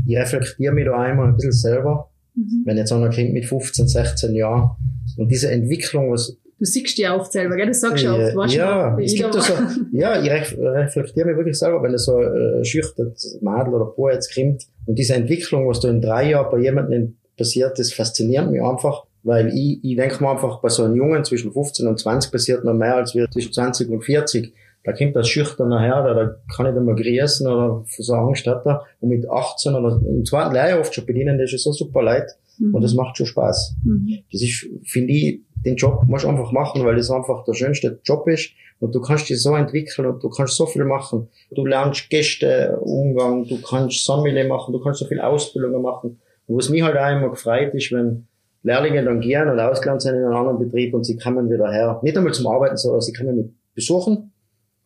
Ich 0.08 0.18
reflektiere 0.18 0.74
mich 0.74 0.86
da 0.86 0.98
einmal 1.00 1.28
ein 1.28 1.36
bisschen 1.36 1.52
selber. 1.52 2.10
Mhm. 2.36 2.62
Wenn 2.66 2.78
jetzt 2.78 2.92
einer 2.94 3.10
Kind 3.10 3.34
mit 3.34 3.46
15, 3.46 3.88
16 3.88 4.34
Jahren 4.34 4.72
und 5.18 5.28
diese 5.30 5.52
Entwicklung, 5.52 6.12
was 6.12 6.38
Du 6.64 6.68
siehst 6.68 6.98
die 6.98 7.06
oft 7.06 7.30
selber, 7.30 7.58
gell? 7.58 7.68
Das 7.68 7.82
sagst 7.82 8.06
du 8.06 8.08
Ja, 8.08 8.14
oft. 8.14 8.36
Weißt 8.38 8.54
ja, 8.56 8.92
du, 8.92 8.98
wie 8.98 9.04
es 9.04 9.12
ich 9.12 9.22
gibt 9.22 9.36
ja 9.36 9.42
so, 9.42 9.54
ja, 9.92 10.22
ich 10.24 10.32
ref 10.32 10.58
reflektiere 10.58 11.28
mich 11.28 11.36
wirklich 11.36 11.60
selber, 11.60 11.84
wenn 11.84 11.98
so 11.98 12.22
äh, 12.22 12.64
schüchtert 12.64 13.18
Mädel 13.42 13.74
oder 13.74 13.88
Bub 13.88 14.10
jetzt 14.14 14.34
kommt 14.34 14.64
und 14.86 14.98
diese 14.98 15.14
Entwicklung, 15.14 15.68
was 15.68 15.82
da 15.82 15.90
in 15.90 16.00
drei 16.00 16.30
Jahren 16.30 16.50
bei 16.50 16.60
jemandem 16.60 17.18
passiert, 17.38 17.78
das 17.78 17.92
fasziniert 17.92 18.50
mich 18.50 18.62
einfach, 18.62 19.04
weil 19.24 19.50
ich, 19.50 19.84
ich 19.84 19.98
denke 19.98 20.24
mir 20.24 20.30
einfach, 20.30 20.62
bei 20.62 20.70
so 20.70 20.84
einem 20.84 20.96
Jungen 20.96 21.26
zwischen 21.26 21.52
15 21.52 21.86
und 21.86 22.00
20 22.00 22.32
passiert 22.32 22.64
noch 22.64 22.74
mehr 22.74 22.96
als 22.96 23.14
wir 23.14 23.30
zwischen 23.30 23.52
20 23.52 23.90
und 23.90 24.02
40. 24.06 24.54
Da 24.86 24.94
kommt 24.94 25.18
das 25.18 25.28
schüchterne 25.28 25.82
her, 25.82 26.02
da, 26.02 26.14
da 26.14 26.36
kann 26.56 26.66
ich 26.68 26.74
nicht 26.74 26.86
mehr 26.86 26.96
grüßen 26.96 27.46
oder 27.46 27.84
so 27.90 28.14
Angst 28.14 28.48
hat 28.48 28.66
er. 28.66 28.86
Und 29.02 29.10
mit 29.10 29.30
18 29.30 29.76
oder 29.76 30.00
im 30.02 30.24
zweiten 30.24 30.54
Lehrjahr 30.54 30.80
oft 30.80 30.96
schon 30.96 31.06
bedienen, 31.06 31.38
das 31.38 31.52
ist 31.52 31.64
so 31.64 31.74
super 31.74 32.02
leid 32.04 32.32
Mhm. 32.58 32.76
und 32.76 32.82
das 32.82 32.94
macht 32.94 33.18
schon 33.18 33.26
Spaß. 33.26 33.76
Mhm. 33.84 34.20
Das 34.32 34.42
ist, 34.42 34.68
finde 34.86 35.14
ich, 35.14 35.42
den 35.66 35.76
Job 35.76 36.04
musst 36.08 36.26
du 36.26 36.30
einfach 36.30 36.52
machen, 36.52 36.84
weil 36.84 36.96
das 36.96 37.10
einfach 37.10 37.44
der 37.46 37.54
schönste 37.54 38.00
Job 38.04 38.28
ist. 38.28 38.52
Und 38.80 38.94
du 38.94 39.00
kannst 39.00 39.30
dich 39.30 39.42
so 39.42 39.56
entwickeln 39.56 40.08
und 40.08 40.22
du 40.22 40.30
kannst 40.30 40.58
so 40.58 40.66
viel 40.66 40.84
machen. 40.84 41.30
Du 41.52 41.66
lernst 41.66 42.10
Gäste, 42.10 42.78
Umgang, 42.82 43.48
du 43.48 43.62
kannst 43.62 44.04
Sommelier 44.04 44.46
machen, 44.48 44.74
du 44.74 44.80
kannst 44.80 45.00
so 45.00 45.06
viel 45.06 45.22
Ausbildungen 45.22 45.82
machen. 45.82 46.20
Und 46.48 46.58
was 46.58 46.70
mich 46.70 46.82
halt 46.82 46.98
auch 46.98 47.18
immer 47.18 47.30
gefreut 47.30 47.74
ist, 47.74 47.94
wenn 47.94 48.28
Lehrlinge 48.64 49.04
dann 49.04 49.22
gehen 49.22 49.48
und 49.48 49.60
ausgelernt 49.60 50.02
sind 50.02 50.16
in 50.16 50.26
einem 50.26 50.34
anderen 50.34 50.60
Betrieb 50.60 50.94
und 50.94 51.06
sie 51.06 51.18
kommen 51.18 51.50
wieder 51.50 51.72
her. 51.72 52.00
Nicht 52.04 52.18
einmal 52.18 52.34
zum 52.34 52.48
Arbeiten, 52.48 52.76
sondern 52.76 53.02
sie 53.02 53.14
kommen 53.14 53.38
mit 53.38 53.54
besuchen 53.74 54.33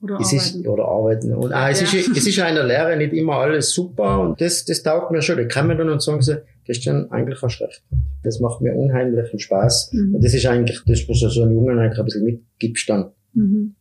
Oder 0.01 0.19
es 0.21 0.31
ist, 0.33 0.53
arbeiten. 0.55 0.67
oder 0.67 0.85
arbeiten. 0.85 1.33
Und 1.33 1.51
ah, 1.53 1.69
es, 1.69 1.81
Ja. 1.91 1.99
ist, 1.99 2.09
es 2.17 2.27
ist 2.27 2.35
ja 2.35 2.47
in 2.47 2.55
der 2.55 2.65
Lehre 2.65 2.95
nicht 2.97 3.13
immer 3.13 3.37
alles 3.37 3.71
super 3.71 4.19
und 4.21 4.39
das, 4.39 4.63
das 4.65 4.83
taugt 4.83 5.11
mir 5.11 5.21
schon. 5.21 5.37
Die 5.37 5.47
kommen 5.47 5.77
dann 5.77 5.89
und 5.89 6.01
sagen 6.01 6.21
sie, 6.21 6.41
Christian, 6.65 7.09
eigentlich 7.11 7.41
hast 7.41 7.59
du 7.59 7.63
recht. 7.65 7.81
Das 8.23 8.39
macht 8.39 8.61
mir 8.61 8.75
unheimlichen 8.75 9.39
Spaß. 9.39 9.91
Mhm. 9.93 10.15
Und 10.15 10.23
das 10.23 10.33
ist 10.33 10.45
eigentlich 10.45 10.81
das, 10.85 11.07
was 11.09 11.19
du 11.19 11.29
so 11.29 11.41
einem 11.43 11.53
Jungen 11.53 11.79
eigentlich 11.79 11.97
ein 11.99 12.05
bisschen 12.05 12.23
mitgibst 12.25 12.89
dann. 12.89 13.11
Mhm. 13.33 13.75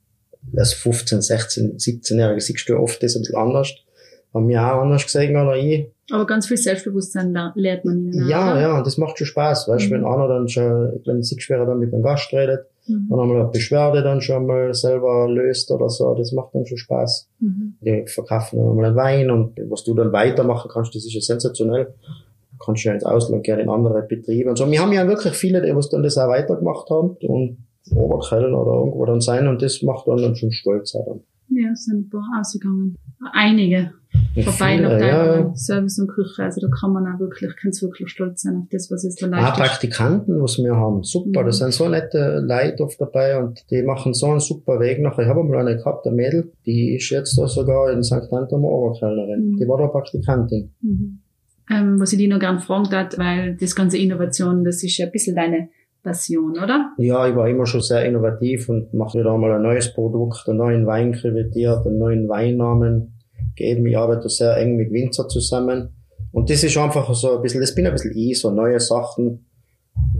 Als 0.57 0.73
15, 0.75 1.21
16, 1.23 1.77
17-Jährige 1.77 2.41
siehst 2.41 2.69
du 2.69 2.77
oft 2.79 3.03
das 3.03 3.17
ein 3.17 3.23
bisschen 3.23 3.37
anders. 3.37 3.75
Haben 4.33 4.49
wir 4.49 4.61
auch 4.63 4.83
anders 4.83 5.03
gesehen, 5.05 5.35
oder 5.37 5.57
ich. 5.57 5.87
Aber 6.11 6.27
ganz 6.27 6.47
viel 6.47 6.57
Selbstbewusstsein 6.57 7.37
lehrt 7.57 7.85
man 7.85 7.99
ihnen. 8.13 8.29
Ja, 8.29 8.53
oder? 8.53 8.61
ja, 8.61 8.79
und 8.79 8.87
das 8.87 8.97
macht 8.99 9.19
schon 9.19 9.27
Spaß, 9.27 9.67
weißt 9.69 9.85
du, 9.85 9.89
Mhm. 9.89 9.93
wenn 9.93 10.05
einer 10.05 10.29
dann 10.29 10.49
schon, 10.49 11.01
wenn 11.05 11.23
siehst, 11.23 11.49
wer 11.51 11.65
dann 11.67 11.79
mit 11.81 11.93
dem 11.93 12.03
Gast 12.03 12.33
redet, 12.33 12.67
Mhm. 12.89 13.11
und 13.11 13.21
einmal 13.21 13.41
eine 13.41 13.51
Beschwerde 13.51 14.03
dann 14.03 14.21
schon 14.21 14.47
mal 14.47 14.73
selber 14.75 15.29
löst 15.29 15.71
oder 15.71 15.89
so, 15.89 16.15
das 16.15 16.33
macht 16.33 16.55
dann 16.55 16.67
schon 16.67 16.79
Spaß. 16.79 17.29
Mhm. 17.41 17.75
Die 17.81 18.05
verkaufen 18.07 18.59
dann 18.59 18.77
mal 18.77 18.87
einen 18.87 18.97
Wein 18.97 19.31
und 19.31 19.59
was 19.69 19.85
du 19.85 19.95
dann 19.95 20.13
weitermachen 20.13 20.71
kannst, 20.73 20.95
das 20.95 21.05
ist 21.05 21.15
ja 21.15 21.21
sensationell. 21.21 21.95
Du 22.53 22.65
kannst 22.65 22.85
ja 22.85 22.93
ins 22.93 23.05
Ausland 23.05 23.45
gehen, 23.45 23.59
in 23.59 23.69
andere 23.69 24.03
Betriebe 24.03 24.49
und 24.49 24.57
so. 24.57 24.71
Wir 24.71 24.81
haben 24.81 24.93
ja 24.93 25.07
wirklich 25.07 25.35
viele, 25.35 25.61
die 25.61 25.75
was 25.75 25.91
dann 25.91 26.03
das 26.03 26.17
auch 26.17 26.29
weitergemacht 26.29 26.89
haben 26.91 27.17
und 27.21 27.59
Oberkellner 27.91 28.61
oder 28.61 28.73
irgendwo 28.79 29.05
dann 29.05 29.21
sein 29.21 29.47
und 29.47 29.63
das 29.63 29.83
macht 29.83 30.09
dann, 30.09 30.19
dann 30.19 30.35
schon 30.37 30.53
stolz 30.53 30.93
dann. 30.93 31.21
Ja, 31.49 31.75
sind 31.75 32.07
ein 32.07 32.11
paar 32.11 32.25
ausgegangen. 32.41 32.97
Einige. 33.33 33.93
Von 34.35 34.53
viele, 34.53 34.89
beiden 34.89 35.01
ja. 35.01 35.55
Service 35.55 35.99
und 35.99 36.09
Küche. 36.09 36.43
Also 36.43 36.61
da 36.61 36.69
kann 36.69 36.93
man 36.93 37.07
auch 37.07 37.19
wirklich, 37.19 37.51
kannst 37.61 37.83
wirklich 37.83 38.09
stolz 38.11 38.43
sein 38.43 38.57
auf 38.57 38.69
das, 38.71 38.91
was 38.91 39.05
es 39.05 39.17
da 39.17 39.27
Auch 39.27 39.31
leistet. 39.31 39.57
Praktikanten, 39.57 40.43
was 40.43 40.59
wir 40.59 40.75
haben, 40.77 41.03
super, 41.03 41.41
Mhm. 41.43 41.47
da 41.47 41.53
sind 41.53 41.73
so 41.73 41.89
nette 41.89 42.45
Leute 42.47 42.85
oft 42.85 43.01
dabei 43.01 43.39
und 43.39 43.65
die 43.71 43.83
machen 43.83 44.15
so 44.15 44.27
einen 44.27 44.41
super 44.41 44.79
Weg 44.81 45.01
nachher. 45.01 45.23
Ich 45.23 45.29
habe 45.29 45.43
mal 45.43 45.59
eine 45.59 45.77
gehabt, 45.77 46.07
eine 46.07 46.17
Mädel, 46.17 46.53
die 46.67 46.97
ist 46.97 47.11
jetzt 47.11 47.37
da 47.39 47.47
sogar 47.49 47.91
in 47.93 48.03
St. 48.03 48.31
Anton 48.31 48.65
Oberkellnerin. 48.65 49.51
Mhm. 49.53 49.57
Die 49.57 49.69
war 49.69 49.79
da 49.79 49.87
Praktikantin. 49.89 50.73
Mhm. 50.83 51.19
Ähm, 51.71 51.99
was 51.99 52.13
ich 52.13 52.19
dich 52.19 52.29
noch 52.29 52.39
gern 52.39 52.61
fragen 52.61 52.91
hat, 52.91 53.19
weil 53.19 53.57
das 53.57 53.75
ganze 53.75 53.99
Innovation, 53.99 54.65
das 54.65 54.83
ist 54.83 54.97
ja 54.99 55.07
ein 55.07 55.13
bisschen 55.13 55.35
deine 55.35 55.69
Passion, 56.07 56.53
oder? 56.53 56.93
Ja, 56.99 57.29
ich 57.29 57.35
war 57.35 57.49
immer 57.49 57.67
schon 57.67 57.81
sehr 57.81 58.05
innovativ 58.05 58.69
und 58.69 58.95
mache 58.95 59.19
wieder 59.19 59.33
einmal 59.33 59.53
ein 59.53 59.63
neues 59.63 59.93
Produkt, 59.93 60.49
einen 60.49 60.59
neuen 60.59 60.87
Wein 60.87 61.13
krevetiert, 61.13 61.85
einen 61.85 61.99
neuen 61.99 62.29
Weinnamen 62.29 63.19
gegeben. 63.57 63.87
Ich 63.87 63.99
arbeite 63.99 64.29
sehr 64.29 64.57
eng 64.57 64.77
mit 64.77 64.93
Winzer 64.93 65.27
zusammen. 65.27 65.89
Und 66.31 66.49
das 66.49 66.63
ist 66.63 66.77
einfach 66.77 67.13
so 67.13 67.37
ein 67.37 67.43
bisschen, 67.43 67.61
das 67.61 67.75
bin 67.75 67.87
ein 67.87 67.93
bisschen 67.93 68.17
ich, 68.17 68.41
so 68.41 68.53
neue 68.53 68.79
Sachen, 68.79 69.47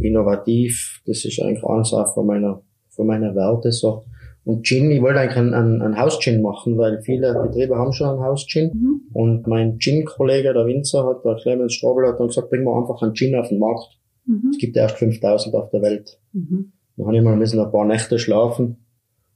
innovativ. 0.01 1.03
Das 1.07 1.25
ist 1.25 1.41
eigentlich 1.41 1.65
eins 1.65 1.93
auch 1.93 2.13
von 2.15 2.27
meiner, 2.27 2.63
von 2.89 3.07
meiner 3.07 3.35
Werte, 3.37 3.71
so. 3.71 4.07
Und 4.43 4.65
Gin, 4.65 4.91
ich 4.91 5.03
wollte 5.03 5.21
eigentlich 5.21 5.37
einen, 5.37 5.55
einen, 5.55 5.83
einen 5.83 5.99
Haus-Gin 5.99 6.43
machen, 6.43 6.79
weil 6.79 7.01
viele 7.03 7.33
Betriebe 7.35 7.77
haben 7.77 7.93
schon 7.93 8.09
einen 8.09 8.23
Haus-Gin. 8.23 8.71
Mhm. 8.75 9.01
Und 9.13 9.47
mein 9.47 9.79
Gin-Kollege, 9.79 10.53
der 10.53 10.67
Winzer, 10.67 11.07
hat, 11.07 11.25
der 11.25 11.37
Clemens 11.37 11.75
Strobel, 11.75 12.09
hat 12.09 12.19
dann 12.19 12.29
gesagt, 12.29 12.51
bring 12.51 12.65
mal 12.65 12.81
einfach 12.81 13.03
einen 13.03 13.15
Gin 13.15 13.37
auf 13.37 13.49
den 13.49 13.59
Markt. 13.59 13.99
Mhm. 14.27 14.51
Es 14.51 14.59
gibt 14.59 14.77
erst 14.77 14.99
5000 14.99 15.55
auf 15.55 15.71
der 15.71 15.83
Welt. 15.83 16.21
Mhm. 16.33 16.73
Dann 16.97 17.07
habe 17.07 17.17
ich 17.17 17.23
mal 17.23 17.33
ein 17.33 17.39
bisschen 17.39 17.61
ein 17.61 17.71
paar 17.71 17.85
Nächte 17.85 18.19
schlafen. 18.19 18.79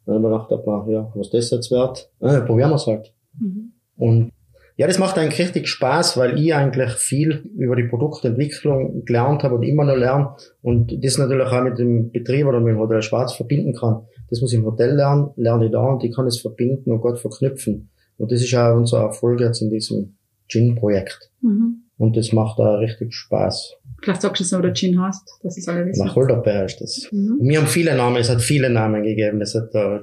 Dann 0.04 0.14
habe 0.14 0.24
ich 0.24 0.30
mir 0.30 0.36
gedacht, 0.36 0.52
aber, 0.52 0.86
ja, 0.90 1.12
was 1.14 1.30
das 1.30 1.50
jetzt 1.50 1.70
wert? 1.70 2.10
Äh, 2.20 2.40
probieren 2.40 2.70
wir's 2.70 2.86
halt. 2.86 3.14
Mhm. 3.38 3.72
Und 3.96 4.32
ja, 4.80 4.86
das 4.86 4.98
macht 4.98 5.18
eigentlich 5.18 5.38
richtig 5.38 5.68
Spaß, 5.68 6.16
weil 6.16 6.38
ich 6.38 6.54
eigentlich 6.54 6.92
viel 6.92 7.50
über 7.54 7.76
die 7.76 7.82
Produktentwicklung 7.82 9.04
gelernt 9.04 9.42
habe 9.42 9.56
und 9.56 9.62
immer 9.62 9.84
noch 9.84 9.94
lerne 9.94 10.30
und 10.62 11.04
das 11.04 11.18
natürlich 11.18 11.46
auch 11.46 11.62
mit 11.62 11.78
dem 11.78 12.10
Betrieb 12.10 12.46
oder 12.46 12.60
mit 12.60 12.74
dem 12.74 12.78
Hotel 12.78 13.02
Schwarz 13.02 13.34
verbinden 13.34 13.74
kann. 13.74 14.06
Das 14.30 14.40
muss 14.40 14.54
ich 14.54 14.58
im 14.58 14.64
Hotel 14.64 14.94
lernen, 14.94 15.32
lerne 15.36 15.66
ich 15.66 15.72
da 15.72 15.82
und 15.82 16.02
ich 16.02 16.16
kann 16.16 16.26
es 16.26 16.40
verbinden 16.40 16.92
und 16.92 17.02
Gott 17.02 17.18
verknüpfen. 17.18 17.90
Und 18.16 18.32
das 18.32 18.40
ist 18.40 18.54
auch 18.54 18.74
unser 18.74 19.00
Erfolg 19.02 19.40
jetzt 19.40 19.60
in 19.60 19.68
diesem 19.68 20.16
Gin-Projekt. 20.48 21.30
Mhm. 21.42 21.82
Und 22.00 22.16
das 22.16 22.32
macht 22.32 22.58
da 22.58 22.76
richtig 22.76 23.12
Spaß. 23.12 23.76
Vielleicht 24.02 24.22
sagst 24.22 24.40
du 24.40 24.44
es 24.44 24.52
noch, 24.52 24.62
der 24.62 24.72
Gin 24.72 24.98
heißt, 24.98 25.20
dass 25.42 25.58
es 25.58 25.68
alle 25.68 25.84
wissen. 25.84 26.08
Wacholderbeer 26.08 26.64
ist 26.64 26.80
das. 26.80 27.06
Mhm. 27.12 27.40
Und 27.40 27.46
wir 27.46 27.58
haben 27.58 27.66
viele 27.66 27.94
Namen, 27.94 28.16
es 28.16 28.30
hat 28.30 28.40
viele 28.40 28.70
Namen 28.70 29.02
gegeben. 29.02 29.42
Es 29.42 29.54
hat 29.54 29.74
da, 29.74 30.00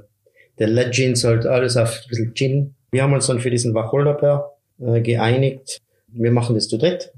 der 0.60 0.68
Legends 0.68 1.24
halt 1.24 1.48
alles 1.48 1.76
auf 1.76 2.04
ein 2.04 2.10
bisschen 2.10 2.34
Gin. 2.36 2.76
Wir 2.92 3.02
haben 3.02 3.14
uns 3.14 3.26
dann 3.26 3.40
für 3.40 3.50
diesen 3.50 3.74
Wacholderbeer 3.74 4.48
äh, 4.80 5.02
geeinigt. 5.02 5.80
Wir 6.10 6.32
machen 6.32 6.54
das 6.54 6.68
zu 6.68 6.78
dritt. 6.78 7.12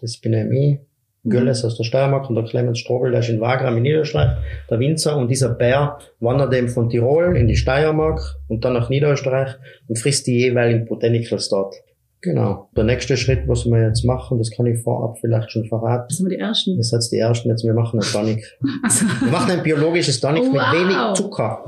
Das 0.00 0.16
bin 0.18 0.32
eben 0.32 0.52
ich, 0.52 0.78
Gölles 1.24 1.64
aus 1.64 1.76
der 1.76 1.82
Steiermark 1.82 2.28
und 2.28 2.36
der 2.36 2.44
Clemens 2.44 2.78
Strobel, 2.78 3.10
der 3.10 3.18
ist 3.18 3.30
in 3.30 3.40
Wagram 3.40 3.78
in 3.78 3.82
Niederösterreich, 3.82 4.36
der 4.70 4.78
Winzer. 4.78 5.16
Und 5.16 5.26
dieser 5.26 5.48
Bär 5.48 5.98
wandert 6.20 6.54
eben 6.54 6.68
von 6.68 6.88
Tirol 6.88 7.36
in 7.36 7.48
die 7.48 7.56
Steiermark 7.56 8.20
und 8.46 8.64
dann 8.64 8.74
nach 8.74 8.90
Niederösterreich 8.90 9.56
und 9.88 9.98
frisst 9.98 10.28
die 10.28 10.38
jeweiligen 10.38 10.86
Botanicals 10.86 11.48
dort. 11.48 11.74
Genau. 12.20 12.68
Der 12.76 12.84
nächste 12.84 13.16
Schritt, 13.16 13.46
was 13.46 13.64
wir 13.66 13.80
jetzt 13.82 14.04
machen, 14.04 14.38
das 14.38 14.50
kann 14.50 14.66
ich 14.66 14.82
vorab 14.82 15.18
vielleicht 15.20 15.52
schon 15.52 15.64
verraten. 15.66 16.06
Das 16.08 16.18
sind 16.18 16.28
wir 16.28 16.36
die 16.36 16.42
Ersten. 16.42 16.76
Ihr 16.76 16.82
seid 16.82 17.02
die 17.12 17.18
Ersten, 17.18 17.48
jetzt 17.48 17.64
wir 17.64 17.74
machen 17.74 18.00
einen 18.00 18.10
Tonic. 18.10 18.44
Also, 18.82 19.06
Wir 19.20 19.30
machen 19.30 19.50
ein 19.52 19.62
biologisches 19.62 20.20
Tonic 20.20 20.42
Oh, 20.42 20.50
mit 20.52 20.60
wow. 20.60 20.72
wenig 20.72 21.14
Zucker. 21.16 21.64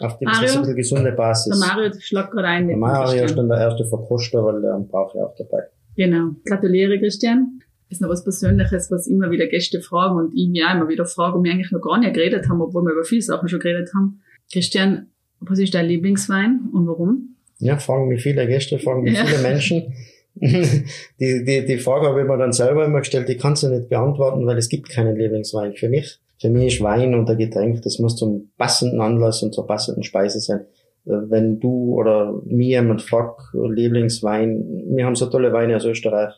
Auf 0.00 0.18
dem 0.18 0.26
Mario? 0.26 0.44
ist 0.44 0.56
ein 0.56 0.76
gesunde 0.76 1.04
der 1.04 1.12
Basis. 1.12 1.58
Mario 1.58 1.90
schlagt 1.98 2.32
gerade 2.32 2.48
ein. 2.48 2.68
Der 2.68 2.76
Mario 2.76 3.24
ist 3.24 3.36
dann 3.36 3.48
der 3.48 3.58
erste 3.58 3.84
Verkoster, 3.86 4.44
weil 4.44 4.60
der 4.60 4.78
braucht 4.90 5.14
ja 5.16 5.22
auch 5.22 5.34
dabei. 5.36 5.62
Genau. 5.96 6.32
Gratuliere, 6.44 6.98
Christian. 6.98 7.58
Das 7.88 7.96
ist 7.96 8.02
noch 8.02 8.10
was 8.10 8.22
Persönliches, 8.22 8.90
was 8.90 9.06
immer 9.06 9.30
wieder 9.30 9.46
Gäste 9.46 9.80
fragen 9.80 10.18
und 10.18 10.34
ich 10.36 10.48
mir 10.50 10.68
auch 10.68 10.74
immer 10.74 10.88
wieder 10.88 11.06
frage 11.06 11.38
und 11.38 11.44
wir 11.44 11.52
eigentlich 11.52 11.72
noch 11.72 11.80
gar 11.80 11.98
nicht 11.98 12.14
geredet 12.14 12.48
haben, 12.48 12.60
obwohl 12.60 12.82
wir 12.84 12.92
über 12.92 13.04
viele 13.04 13.22
Sachen 13.22 13.48
schon 13.48 13.60
geredet 13.60 13.90
haben. 13.96 14.20
Christian, 14.52 15.06
was 15.40 15.58
ist 15.58 15.74
dein 15.74 15.86
Lieblingswein 15.86 16.68
und 16.72 16.86
warum? 16.86 17.36
Ja, 17.58 17.76
fragen 17.78 18.08
mich 18.08 18.22
viele 18.22 18.46
Gäste, 18.46 18.78
fragen 18.78 19.02
mich 19.02 19.14
Ja. 19.14 19.24
viele 19.24 19.42
Menschen. 19.42 19.94
die, 20.40 21.44
die, 21.44 21.64
die 21.66 21.78
Frage 21.78 22.06
habe 22.06 22.20
ich 22.20 22.26
mir 22.28 22.38
dann 22.38 22.52
selber 22.52 22.84
immer 22.84 23.00
gestellt, 23.00 23.28
die 23.28 23.36
kannst 23.36 23.62
du 23.64 23.68
nicht 23.68 23.88
beantworten, 23.88 24.46
weil 24.46 24.56
es 24.58 24.68
gibt 24.68 24.88
keinen 24.88 25.16
Lieblingswein 25.16 25.74
für 25.74 25.88
mich. 25.88 26.18
Für 26.40 26.48
mich 26.50 26.74
ist 26.74 26.82
Wein 26.82 27.14
und 27.14 27.28
ein 27.28 27.36
Getränk, 27.36 27.82
das 27.82 27.98
muss 27.98 28.14
zum 28.14 28.50
passenden 28.56 29.00
Anlass 29.00 29.42
und 29.42 29.52
zur 29.52 29.66
passenden 29.66 30.04
Speise 30.04 30.38
sein. 30.38 30.60
Äh, 31.06 31.10
Wenn 31.28 31.58
du 31.58 31.94
oder 31.94 32.40
mir 32.44 32.68
jemand 32.80 33.02
fragt, 33.02 33.40
Lieblingswein, 33.52 34.84
wir 34.94 35.04
haben 35.04 35.16
so 35.16 35.26
tolle 35.26 35.52
Weine 35.52 35.76
aus 35.76 35.84
Österreich. 35.84 36.34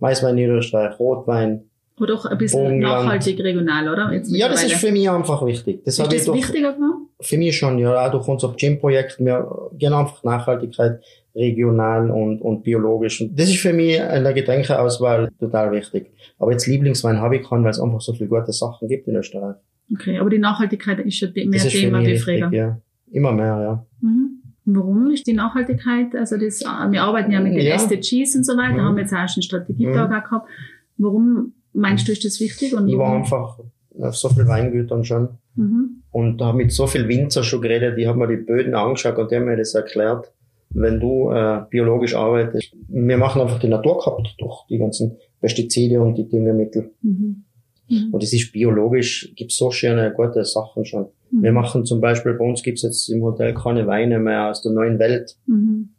Weißwein 0.00 0.34
Niederösterreich, 0.34 0.98
Rotwein. 0.98 1.64
Oder 2.00 2.14
auch 2.14 2.26
ein 2.26 2.36
bisschen 2.36 2.60
Burgenland. 2.60 3.04
nachhaltig 3.04 3.38
regional, 3.38 3.88
oder? 3.88 4.12
Ja, 4.26 4.48
das 4.48 4.64
ist 4.64 4.74
für 4.74 4.90
mich 4.90 5.08
einfach 5.08 5.46
wichtig. 5.46 5.84
Das 5.84 5.96
ist 5.98 6.12
ich 6.12 6.24
das 6.24 6.34
wichtiger 6.34 6.72
geworden? 6.72 6.93
Für 7.26 7.38
mich 7.38 7.56
schon, 7.56 7.78
ja, 7.78 8.06
auch 8.06 8.10
durch 8.10 8.26
unser 8.28 8.52
Gym-Projekt, 8.56 9.18
wir 9.18 9.70
gehen 9.78 9.92
einfach 9.92 10.22
Nachhaltigkeit 10.24 11.00
regional 11.34 12.10
und, 12.10 12.40
und 12.40 12.62
biologisch. 12.62 13.20
Und 13.20 13.38
das 13.38 13.48
ist 13.48 13.58
für 13.58 13.72
mich 13.72 13.96
in 13.96 14.22
der 14.24 14.32
Getränkeauswahl 14.32 15.30
total 15.40 15.72
wichtig. 15.72 16.12
Aber 16.38 16.52
jetzt 16.52 16.66
Lieblingswein 16.66 17.20
habe 17.20 17.36
ich 17.36 17.48
keinen, 17.48 17.64
weil 17.64 17.70
es 17.72 17.80
einfach 17.80 18.00
so 18.00 18.12
viele 18.12 18.28
gute 18.28 18.52
Sachen 18.52 18.88
gibt 18.88 19.08
in 19.08 19.16
Österreich. 19.16 19.56
Okay, 19.92 20.18
aber 20.18 20.30
die 20.30 20.38
Nachhaltigkeit 20.38 20.98
ist 21.00 21.18
schon 21.18 21.32
de- 21.34 21.46
mehr 21.46 21.58
Das 21.58 21.66
ist 21.74 21.80
Thema 21.80 22.00
wie 22.04 22.16
früher. 22.18 22.50
ja. 22.52 22.78
Immer 23.10 23.32
mehr, 23.32 23.60
ja. 23.60 23.86
Mhm. 24.00 24.40
Warum 24.66 25.10
ist 25.10 25.26
die 25.26 25.34
Nachhaltigkeit? 25.34 26.14
Also 26.16 26.36
das, 26.38 26.62
äh, 26.62 26.90
wir 26.90 27.02
arbeiten 27.02 27.30
ja 27.32 27.40
mit 27.40 27.52
den 27.54 27.66
Ja. 27.66 27.74
SDGs 27.74 28.34
und 28.36 28.44
so 28.46 28.56
weiter, 28.56 28.74
Mhm. 28.74 28.80
haben 28.82 28.98
jetzt 28.98 29.12
auch 29.12 29.28
schon 29.28 29.36
einen 29.36 29.42
Strategietag 29.42 30.06
auch 30.10 30.24
gehabt. 30.24 30.48
Warum 30.96 31.52
meinst 31.74 32.08
du, 32.08 32.12
ist 32.12 32.24
das 32.24 32.40
wichtig? 32.40 32.74
Und 32.74 32.88
Ich 32.88 32.96
war 32.96 33.14
einfach 33.14 33.58
auf 34.00 34.16
so 34.16 34.28
vielen 34.30 34.48
Weingütern 34.48 35.04
schon 35.04 35.28
Mhm. 35.56 36.02
und 36.10 36.40
habe 36.42 36.56
mit 36.58 36.72
so 36.72 36.86
vielen 36.86 37.08
Winzer 37.08 37.42
schon 37.44 37.62
geredet, 37.62 37.96
die 37.96 38.06
haben 38.08 38.18
mir 38.18 38.28
die 38.28 38.36
Böden 38.36 38.74
angeschaut 38.74 39.18
und 39.18 39.30
die 39.30 39.36
haben 39.36 39.44
mir 39.44 39.56
das 39.56 39.74
erklärt. 39.74 40.32
Wenn 40.70 40.98
du 40.98 41.30
äh, 41.30 41.60
biologisch 41.70 42.14
arbeitest, 42.16 42.74
wir 42.88 43.16
machen 43.16 43.40
einfach 43.42 43.60
die 43.60 43.68
Natur 43.68 44.00
kaputt 44.02 44.34
durch 44.38 44.66
die 44.68 44.78
ganzen 44.78 45.16
Pestizide 45.40 46.00
und 46.00 46.16
die 46.16 46.28
Düngemittel. 46.28 46.90
Mhm. 47.02 47.44
Mhm. 47.88 48.08
Und 48.12 48.22
es 48.22 48.32
ist 48.32 48.50
biologisch, 48.52 49.32
gibt's 49.36 49.56
so 49.56 49.70
schöne, 49.70 50.12
gute 50.16 50.44
Sachen 50.44 50.84
schon. 50.84 51.06
Wir 51.30 51.50
Mhm. 51.52 51.54
machen 51.56 51.84
zum 51.84 52.00
Beispiel, 52.00 52.34
bei 52.34 52.44
uns 52.44 52.62
gibt's 52.62 52.82
jetzt 52.82 53.08
im 53.08 53.22
Hotel 53.22 53.54
keine 53.54 53.86
Weine 53.86 54.18
mehr 54.18 54.50
aus 54.50 54.62
der 54.62 54.72
neuen 54.72 54.98
Welt. 54.98 55.36
Mhm. 55.46 55.90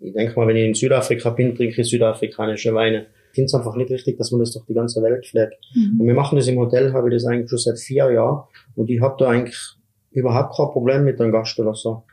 Ich 0.00 0.12
denke 0.12 0.34
mal, 0.36 0.46
wenn 0.48 0.56
ich 0.56 0.66
in 0.66 0.74
Südafrika 0.74 1.30
bin, 1.30 1.54
trinke 1.54 1.80
ich 1.80 1.88
südafrikanische 1.88 2.74
Weine. 2.74 3.06
Ich 3.36 3.38
finde 3.38 3.48
es 3.48 3.54
einfach 3.54 3.76
nicht 3.76 3.90
richtig, 3.90 4.16
dass 4.16 4.30
man 4.30 4.40
das 4.40 4.52
durch 4.52 4.64
die 4.64 4.72
ganze 4.72 5.02
Welt 5.02 5.26
pflegt. 5.26 5.56
Mhm. 5.74 6.00
Und 6.00 6.06
wir 6.06 6.14
machen 6.14 6.36
das 6.36 6.48
im 6.48 6.56
Hotel, 6.56 6.94
habe 6.94 7.10
ich 7.10 7.16
das 7.16 7.26
eigentlich 7.26 7.50
schon 7.50 7.58
seit 7.58 7.78
vier 7.78 8.10
Jahren. 8.10 8.44
Und 8.74 8.88
ich 8.88 8.98
habe 9.02 9.14
da 9.18 9.28
eigentlich 9.28 9.76
überhaupt 10.10 10.56
kein 10.56 10.68
Problem 10.68 11.04
mit 11.04 11.20
einem 11.20 11.32
Gast 11.32 11.58
oder 11.60 11.74
so. 11.74 12.04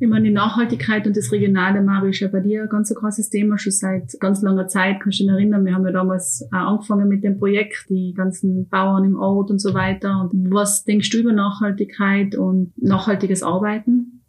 Ich 0.00 0.08
meine, 0.08 0.24
die 0.26 0.34
Nachhaltigkeit 0.34 1.06
und 1.06 1.16
das 1.16 1.30
Regionale, 1.30 1.80
Mario, 1.80 2.10
ist 2.10 2.18
ja 2.18 2.26
bei 2.26 2.40
dir 2.40 2.62
ein 2.62 2.68
ganz 2.68 2.90
ein 2.90 2.96
großes 2.96 3.30
Thema, 3.30 3.56
schon 3.56 3.70
seit 3.70 4.18
ganz 4.18 4.42
langer 4.42 4.66
Zeit. 4.66 4.96
Kannst 5.00 5.20
du 5.20 5.22
dich 5.22 5.32
erinnern, 5.32 5.64
wir 5.64 5.74
haben 5.74 5.86
ja 5.86 5.92
damals 5.92 6.44
auch 6.50 6.72
angefangen 6.72 7.06
mit 7.06 7.22
dem 7.22 7.38
Projekt, 7.38 7.86
die 7.88 8.12
ganzen 8.16 8.68
Bauern 8.68 9.04
im 9.04 9.16
Ort 9.16 9.52
und 9.52 9.60
so 9.60 9.74
weiter. 9.74 10.22
Und 10.22 10.52
was 10.52 10.82
denkst 10.82 11.10
du 11.10 11.18
über 11.18 11.32
Nachhaltigkeit 11.32 12.34
und 12.34 12.72
nachhaltiges 12.76 13.44
Arbeiten? 13.44 14.24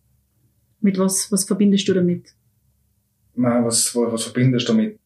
Mit 0.79 0.99
was, 0.99 1.31
was 1.31 1.45
verbindest 1.45 1.87
du 1.87 1.95
damit? 1.95 2.35
Na, 3.33 3.65
was, 3.65 3.95
was, 3.95 4.13
was 4.13 4.23
verbindest 4.25 4.69
du 4.69 4.73
damit? 4.73 4.99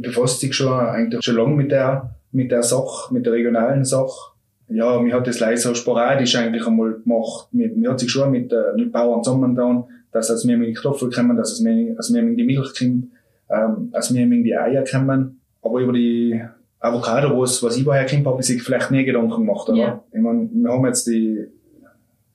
Befasst 0.00 0.42
dich 0.42 0.54
schon 0.54 0.72
eigentlich 0.72 1.24
schon 1.24 1.36
lange 1.36 1.54
mit 1.54 1.70
der, 1.70 2.14
mit 2.32 2.50
der 2.50 2.62
Sache, 2.62 3.12
mit 3.12 3.26
der 3.26 3.32
regionalen 3.32 3.84
Sache. 3.84 4.32
Ja, 4.68 4.98
mir 5.00 5.14
hat 5.14 5.26
das 5.26 5.40
leider 5.40 5.56
so 5.56 5.74
sporadisch 5.74 6.36
eigentlich 6.36 6.66
einmal 6.66 6.94
gemacht. 6.94 7.48
Mir, 7.52 7.68
mir 7.70 7.90
hat 7.90 8.00
sich 8.00 8.10
schon 8.10 8.30
mit, 8.30 8.52
äh, 8.52 8.72
mit 8.76 8.92
Bauern 8.92 9.22
zusammengetan, 9.22 9.84
dass 10.10 10.30
als 10.30 10.46
wir 10.46 10.56
mit 10.56 10.68
die 10.68 10.74
Kartoffeln 10.74 11.12
kommen, 11.12 11.36
dass 11.36 11.52
es 11.52 11.60
mir, 11.60 11.94
als 11.96 12.12
wir 12.12 12.22
mit 12.22 12.38
die 12.38 12.44
Milch 12.44 12.72
kommen, 12.78 13.12
ähm, 13.50 13.90
als 13.92 14.12
wir 14.12 14.26
mit 14.26 14.44
die 14.44 14.56
Eier 14.56 14.84
kommen. 14.90 15.40
Aber 15.60 15.80
über 15.80 15.92
die 15.92 16.42
Avocado, 16.80 17.40
was, 17.40 17.62
was 17.62 17.76
ich 17.76 17.86
woher 17.86 18.06
kommt, 18.06 18.26
habe 18.26 18.40
ich 18.40 18.46
sich 18.46 18.62
vielleicht 18.62 18.90
nie 18.90 19.04
Gedanken 19.04 19.46
gemacht, 19.46 19.68
oder? 19.68 19.78
Ja. 19.78 20.04
Ich 20.12 20.20
meine, 20.20 20.48
wir 20.52 20.70
haben 20.70 20.86
jetzt 20.86 21.06
die, 21.06 21.46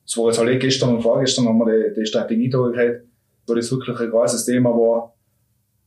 es 0.06 0.17
war 0.17 0.28
jetzt 0.28 0.39
halt 0.39 0.50
eh 0.50 0.58
gestern 0.58 0.95
und 0.95 1.02
vorgestern 1.02 1.48
haben 1.48 1.60
wir 1.60 1.89
die, 1.89 2.00
die 2.00 2.06
Strategie 2.06 2.50
da 2.50 2.58
gehabt, 2.67 3.04
wo 3.48 3.54
das 3.54 3.72
wirklich 3.72 4.00
ein 4.00 4.10
großes 4.10 4.45
Thema 4.45 4.72
war. 4.72 5.13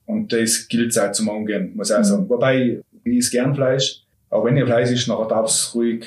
Und 0.07 0.33
das 0.33 0.69
gilt 0.69 0.99
auch 0.99 1.13
zum 1.13 1.31
Angehen, 1.31 1.75
muss 1.77 1.91
ich 1.91 1.95
auch 1.97 2.01
Mhm. 2.01 2.05
sagen. 2.05 2.29
Wobei, 2.29 2.83
ich 3.05 3.17
esse 3.19 3.31
gern 3.31 3.55
Fleisch. 3.55 4.03
Aber 4.31 4.45
wenn 4.45 4.57
ihr 4.57 4.67
Fleisch 4.67 4.91
isst, 4.91 5.09
nachher 5.09 5.29
darf 5.29 5.47
es 5.49 5.75
ruhig 5.75 6.07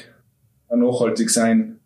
nachhaltig 0.69 1.29
sein. 1.29 1.79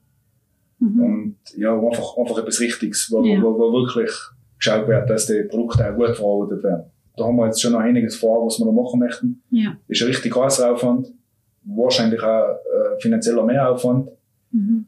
Mhm. 0.80 1.04
Und 1.04 1.36
ja, 1.58 1.74
einfach, 1.78 2.18
einfach 2.18 2.38
etwas 2.40 2.60
Richtiges, 2.60 3.10
wo, 3.12 3.24
Ja. 3.24 3.42
wo, 3.42 3.58
wo 3.60 3.72
wirklich 3.74 4.12
geschaut 4.58 4.88
wird, 4.88 5.10
dass 5.10 5.26
die 5.28 5.44
Produkte 5.44 5.90
auch 5.90 5.96
gut 5.96 6.16
verarbeitet 6.16 6.64
werden. 6.64 6.84
Da 7.18 7.26
haben 7.26 7.36
wir 7.36 7.46
jetzt 7.48 7.62
schon 7.62 7.74
noch 7.74 7.80
einiges 7.80 8.16
vor, 8.16 8.46
was 8.46 8.58
wir 8.60 8.66
da 8.66 8.72
machen 8.72 9.00
möchten. 9.00 9.42
Ja. 9.52 9.78
Ist 9.88 10.02
ein 10.02 10.08
richtig 10.08 10.32
großer 10.32 10.72
Aufwand. 10.74 11.08
Wahrscheinlich 11.66 12.22
auch 12.24 12.56
äh, 12.56 13.00
finanzieller 13.02 13.44
Mehraufwand. 13.44 14.10
Mhm. 14.52 14.86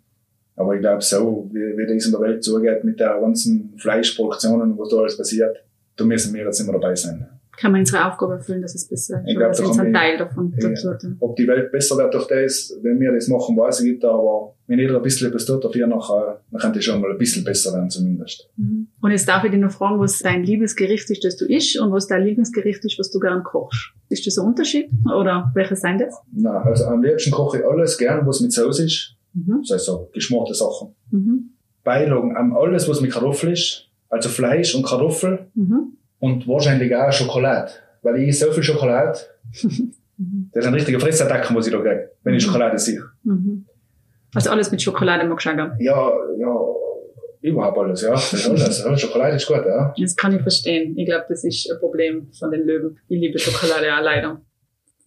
Aber 0.56 0.76
ich 0.76 0.82
glaube, 0.82 1.02
so, 1.02 1.50
wie, 1.52 1.78
wie 1.78 1.94
das 1.94 2.06
in 2.06 2.12
der 2.12 2.22
Welt 2.22 2.44
zugeht, 2.44 2.84
mit 2.84 3.00
der 3.00 3.20
ganzen 3.20 3.74
Fleischproduktionen, 3.78 4.78
was 4.78 4.90
da 4.90 4.98
alles 4.98 5.18
passiert, 5.18 5.58
da 5.98 6.06
müssen 6.06 6.34
wir 6.34 6.44
jetzt 6.46 6.60
immer 6.60 6.74
dabei 6.74 6.96
sein. 6.96 7.28
Kann 7.58 7.74
man 7.74 7.82
unsere 7.82 8.08
Aufgabe 8.10 8.36
erfüllen, 8.36 8.62
dass 8.62 8.74
es 8.74 8.88
besser 8.88 9.22
Ich 9.26 9.34
ist. 9.34 9.38
glaub, 9.38 9.52
Oder 9.52 9.68
da 9.68 9.76
kann 9.76 9.86
ein 9.88 9.94
Teil 9.94 10.18
davon 10.18 10.54
Ja. 10.58 10.70
dazu. 10.70 11.08
Ob 11.20 11.36
die 11.36 11.48
Welt 11.48 11.72
besser 11.72 11.98
wird 11.98 12.14
durch 12.14 12.26
das, 12.28 12.74
wenn 12.82 13.00
wir 13.00 13.12
das 13.12 13.28
machen, 13.28 13.56
weiß 13.58 13.82
ich 13.82 13.92
nicht, 13.92 14.06
aber 14.06 14.56
wenn 14.68 14.80
jeder 14.80 14.96
ein 14.96 15.02
bisschen 15.04 15.28
etwas 15.28 15.46
tut 15.46 15.64
dafür, 15.64 15.86
nachher, 15.86 16.40
dann 16.50 16.62
könnte 16.62 16.80
es 16.80 16.86
schon 16.86 17.02
mal 17.02 17.12
ein 17.12 17.18
bisschen 17.18 17.44
besser 17.44 17.74
werden 17.74 17.90
zumindest. 17.90 18.50
Mhm. 18.56 18.88
Und 19.02 19.12
jetzt 19.12 19.28
darf 19.28 19.44
ich 19.44 19.52
dich 19.52 19.60
noch 19.60 19.70
fragen, 19.72 20.00
was 20.00 20.18
dein 20.20 20.44
Liebesgericht 20.44 21.10
ist, 21.12 21.24
das 21.24 21.36
du 21.36 21.46
isst 21.46 21.78
und 21.80 21.92
was 21.92 22.08
dein 22.08 22.24
Lieblingsgericht 22.24 22.84
ist, 22.86 22.98
was 22.98 23.12
du 23.12 23.20
gern 23.20 23.44
kochst. 23.44 23.92
Ist 24.10 24.26
das 24.26 24.38
ein 24.40 24.48
Unterschied? 24.48 24.90
Oder 25.06 25.52
welche 25.54 25.76
sind 25.76 26.00
das? 26.02 26.16
Na, 26.32 26.62
also 26.64 26.86
am 26.86 27.04
liebsten 27.04 27.32
koche 27.32 27.60
ich 27.60 27.66
alles 27.66 27.98
gern, 27.98 28.26
was 28.26 28.40
mit 28.40 28.54
Sauce 28.54 28.80
ist. 28.80 29.16
Mhm. 29.34 29.62
Das 29.68 29.76
heißt 29.76 29.86
so 29.86 30.10
geschmorte 30.14 30.54
Sachen. 30.56 30.96
Mhm. 31.12 31.52
Beilagen, 31.84 32.36
am 32.38 32.56
alles, 32.56 32.88
was 32.88 33.02
mit 33.02 33.12
Kartoffel 33.12 33.52
ist. 33.52 33.88
Also 34.12 34.30
Fleisch 34.30 34.76
und 34.76 34.86
Kartoffel 34.86 35.48
Mhm. 35.56 35.98
und 36.20 36.48
wahrscheinlich 36.48 36.96
auch 36.96 37.12
Schokolade. 37.12 37.72
Weil 38.04 38.18
ich 38.24 38.38
so 38.38 38.52
viel 38.52 38.64
Schokolade, 38.64 39.18
das 39.54 40.64
ist 40.64 40.68
ein 40.68 40.74
richtiger 40.74 41.00
Fressattacken, 41.00 41.56
was 41.56 41.66
ich 41.68 41.74
da 41.74 41.80
kriege, 41.80 42.12
wenn 42.24 42.34
ich 42.36 42.44
Mhm. 42.44 42.48
Schokolade 42.48 42.78
sehe. 42.78 43.04
Mhm. 43.24 43.66
Also 44.36 44.50
alles 44.52 44.72
mit 44.72 44.82
Schokolade 44.82 45.28
magst 45.28 45.46
du 45.46 45.50
auch. 45.52 45.70
Ja, 45.80 46.12
ja, 46.38 46.60
überhaupt 47.42 47.78
alles, 47.80 48.02
ja. 48.02 48.12
Alles. 48.12 48.86
Schokolade 49.02 49.36
ist 49.36 49.48
gut, 49.48 49.64
ja. 49.66 49.94
Das 50.00 50.16
kann 50.16 50.36
ich 50.36 50.42
verstehen. 50.42 50.98
Ich 50.98 51.06
glaube, 51.06 51.26
das 51.30 51.44
ist 51.44 51.70
ein 51.72 51.80
Problem 51.80 52.28
von 52.38 52.52
den 52.52 52.66
Löwen. 52.66 52.98
Ich 53.08 53.20
liebe 53.20 53.40
Schokolade 53.40 53.88
auch 53.98 54.04
leider. 54.04 54.42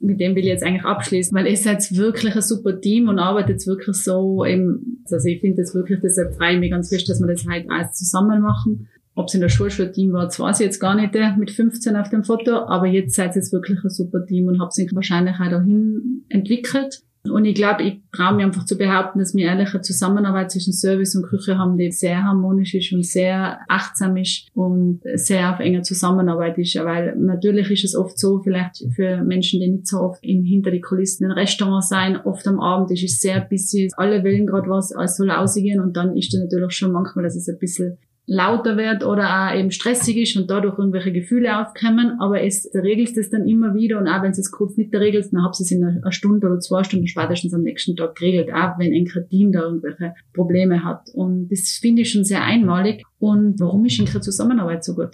Mit 0.00 0.20
dem 0.20 0.34
will 0.34 0.42
ich 0.42 0.48
jetzt 0.48 0.62
eigentlich 0.64 0.84
abschließen, 0.84 1.34
weil 1.38 1.46
ihr 1.46 1.56
seid 1.56 1.96
wirklich 1.96 2.34
ein 2.34 2.42
super 2.42 2.78
Team 2.78 3.08
und 3.08 3.18
arbeitet 3.18 3.66
wirklich 3.66 3.96
so 3.96 4.44
im, 4.44 4.98
also 5.10 5.26
ich 5.26 5.40
finde 5.40 5.62
das 5.62 5.74
wirklich, 5.74 6.00
deshalb 6.02 6.34
freue 6.34 6.54
ich 6.54 6.60
mich 6.60 6.70
ganz 6.72 6.90
fest, 6.90 7.08
dass 7.08 7.20
wir 7.20 7.28
das 7.28 7.46
heute 7.50 7.70
alles 7.70 7.92
zusammen 7.92 8.42
machen. 8.42 8.88
Ob 9.14 9.28
es 9.28 9.34
in 9.34 9.40
der 9.40 9.48
Schule 9.48 9.70
schon 9.70 9.92
Team 9.92 10.12
war, 10.12 10.24
das 10.24 10.40
weiß 10.40 10.60
ich 10.60 10.66
jetzt 10.66 10.80
gar 10.80 10.94
nicht 10.94 11.14
äh, 11.14 11.36
mit 11.36 11.50
15 11.50 11.96
auf 11.96 12.10
dem 12.10 12.24
Foto, 12.24 12.66
aber 12.66 12.86
jetzt 12.86 13.14
seid 13.14 13.30
ihr 13.30 13.36
jetzt 13.36 13.52
wirklich 13.52 13.82
ein 13.84 13.90
super 13.90 14.26
Team 14.26 14.48
und 14.48 14.60
habt 14.60 14.72
sich 14.72 14.90
wahrscheinlich 14.92 15.36
auch 15.36 15.50
dahin 15.50 16.24
entwickelt. 16.28 17.02
Und 17.30 17.46
ich 17.46 17.54
glaube, 17.54 17.82
ich 17.82 18.02
traue 18.12 18.34
mir 18.34 18.44
einfach 18.44 18.66
zu 18.66 18.76
behaupten, 18.76 19.18
dass 19.18 19.34
wir 19.34 19.46
ehrlich 19.46 19.72
eine 19.72 19.80
Zusammenarbeit 19.80 20.50
zwischen 20.50 20.74
Service 20.74 21.16
und 21.16 21.22
Küche 21.22 21.56
haben, 21.56 21.78
die 21.78 21.90
sehr 21.90 22.22
harmonisch 22.22 22.74
ist 22.74 22.92
und 22.92 23.06
sehr 23.06 23.60
achtsam 23.66 24.18
ist 24.18 24.48
und 24.52 25.00
sehr 25.14 25.54
auf 25.54 25.60
enger 25.60 25.82
Zusammenarbeit 25.82 26.58
ist. 26.58 26.74
Weil 26.76 27.16
natürlich 27.16 27.70
ist 27.70 27.84
es 27.84 27.96
oft 27.96 28.18
so, 28.18 28.40
vielleicht 28.40 28.84
für 28.94 29.22
Menschen, 29.24 29.60
die 29.60 29.68
nicht 29.68 29.86
so 29.86 30.00
oft 30.00 30.22
in, 30.22 30.44
hinter 30.44 30.70
die 30.70 30.82
Kulissen 30.82 31.24
in 31.24 31.30
Restaurants 31.30 31.88
sein, 31.88 32.18
oft 32.18 32.46
am 32.46 32.60
Abend 32.60 32.90
ist 32.90 33.04
es 33.04 33.20
sehr 33.20 33.40
busy, 33.40 33.88
alle 33.96 34.22
wollen 34.22 34.46
gerade 34.46 34.68
was, 34.68 34.92
alles 34.92 35.16
soll 35.16 35.30
ausgehen 35.30 35.80
und 35.80 35.96
dann 35.96 36.14
ist 36.18 36.34
es 36.34 36.40
natürlich 36.40 36.72
schon 36.72 36.92
manchmal, 36.92 37.24
dass 37.24 37.36
es 37.36 37.48
ein 37.48 37.58
bisschen 37.58 37.96
lauter 38.26 38.76
wird 38.78 39.04
oder 39.04 39.24
auch 39.28 39.54
eben 39.54 39.70
stressig 39.70 40.16
ist 40.16 40.36
und 40.36 40.50
dadurch 40.50 40.78
irgendwelche 40.78 41.12
Gefühle 41.12 41.60
aufkommen, 41.60 42.16
aber 42.20 42.42
es 42.42 42.70
du 42.70 42.78
regelst 42.78 43.18
es 43.18 43.28
dann 43.28 43.46
immer 43.46 43.74
wieder 43.74 43.98
und 43.98 44.08
auch 44.08 44.22
wenn 44.22 44.30
es 44.30 44.50
kurz 44.50 44.76
nicht 44.76 44.94
regelst, 44.94 45.32
dann 45.32 45.42
habt 45.42 45.60
ihr 45.60 45.64
es 45.64 45.70
in 45.70 45.84
einer 45.84 46.12
Stunde 46.12 46.46
oder 46.46 46.58
zwei 46.60 46.84
Stunden 46.84 47.06
spätestens 47.06 47.52
am 47.52 47.62
nächsten 47.62 47.96
Tag 47.96 48.14
geregelt, 48.14 48.48
auch 48.52 48.78
wenn 48.78 48.94
ein 48.94 49.28
Team 49.28 49.52
da 49.52 49.62
irgendwelche 49.62 50.14
Probleme 50.32 50.84
hat. 50.84 51.10
Und 51.12 51.48
das 51.48 51.78
finde 51.80 52.02
ich 52.02 52.12
schon 52.12 52.24
sehr 52.24 52.42
einmalig. 52.42 53.02
Und 53.18 53.60
warum 53.60 53.84
ist 53.84 54.00
unsere 54.00 54.20
Zusammenarbeit 54.20 54.84
so 54.84 54.94
gut? 54.94 55.10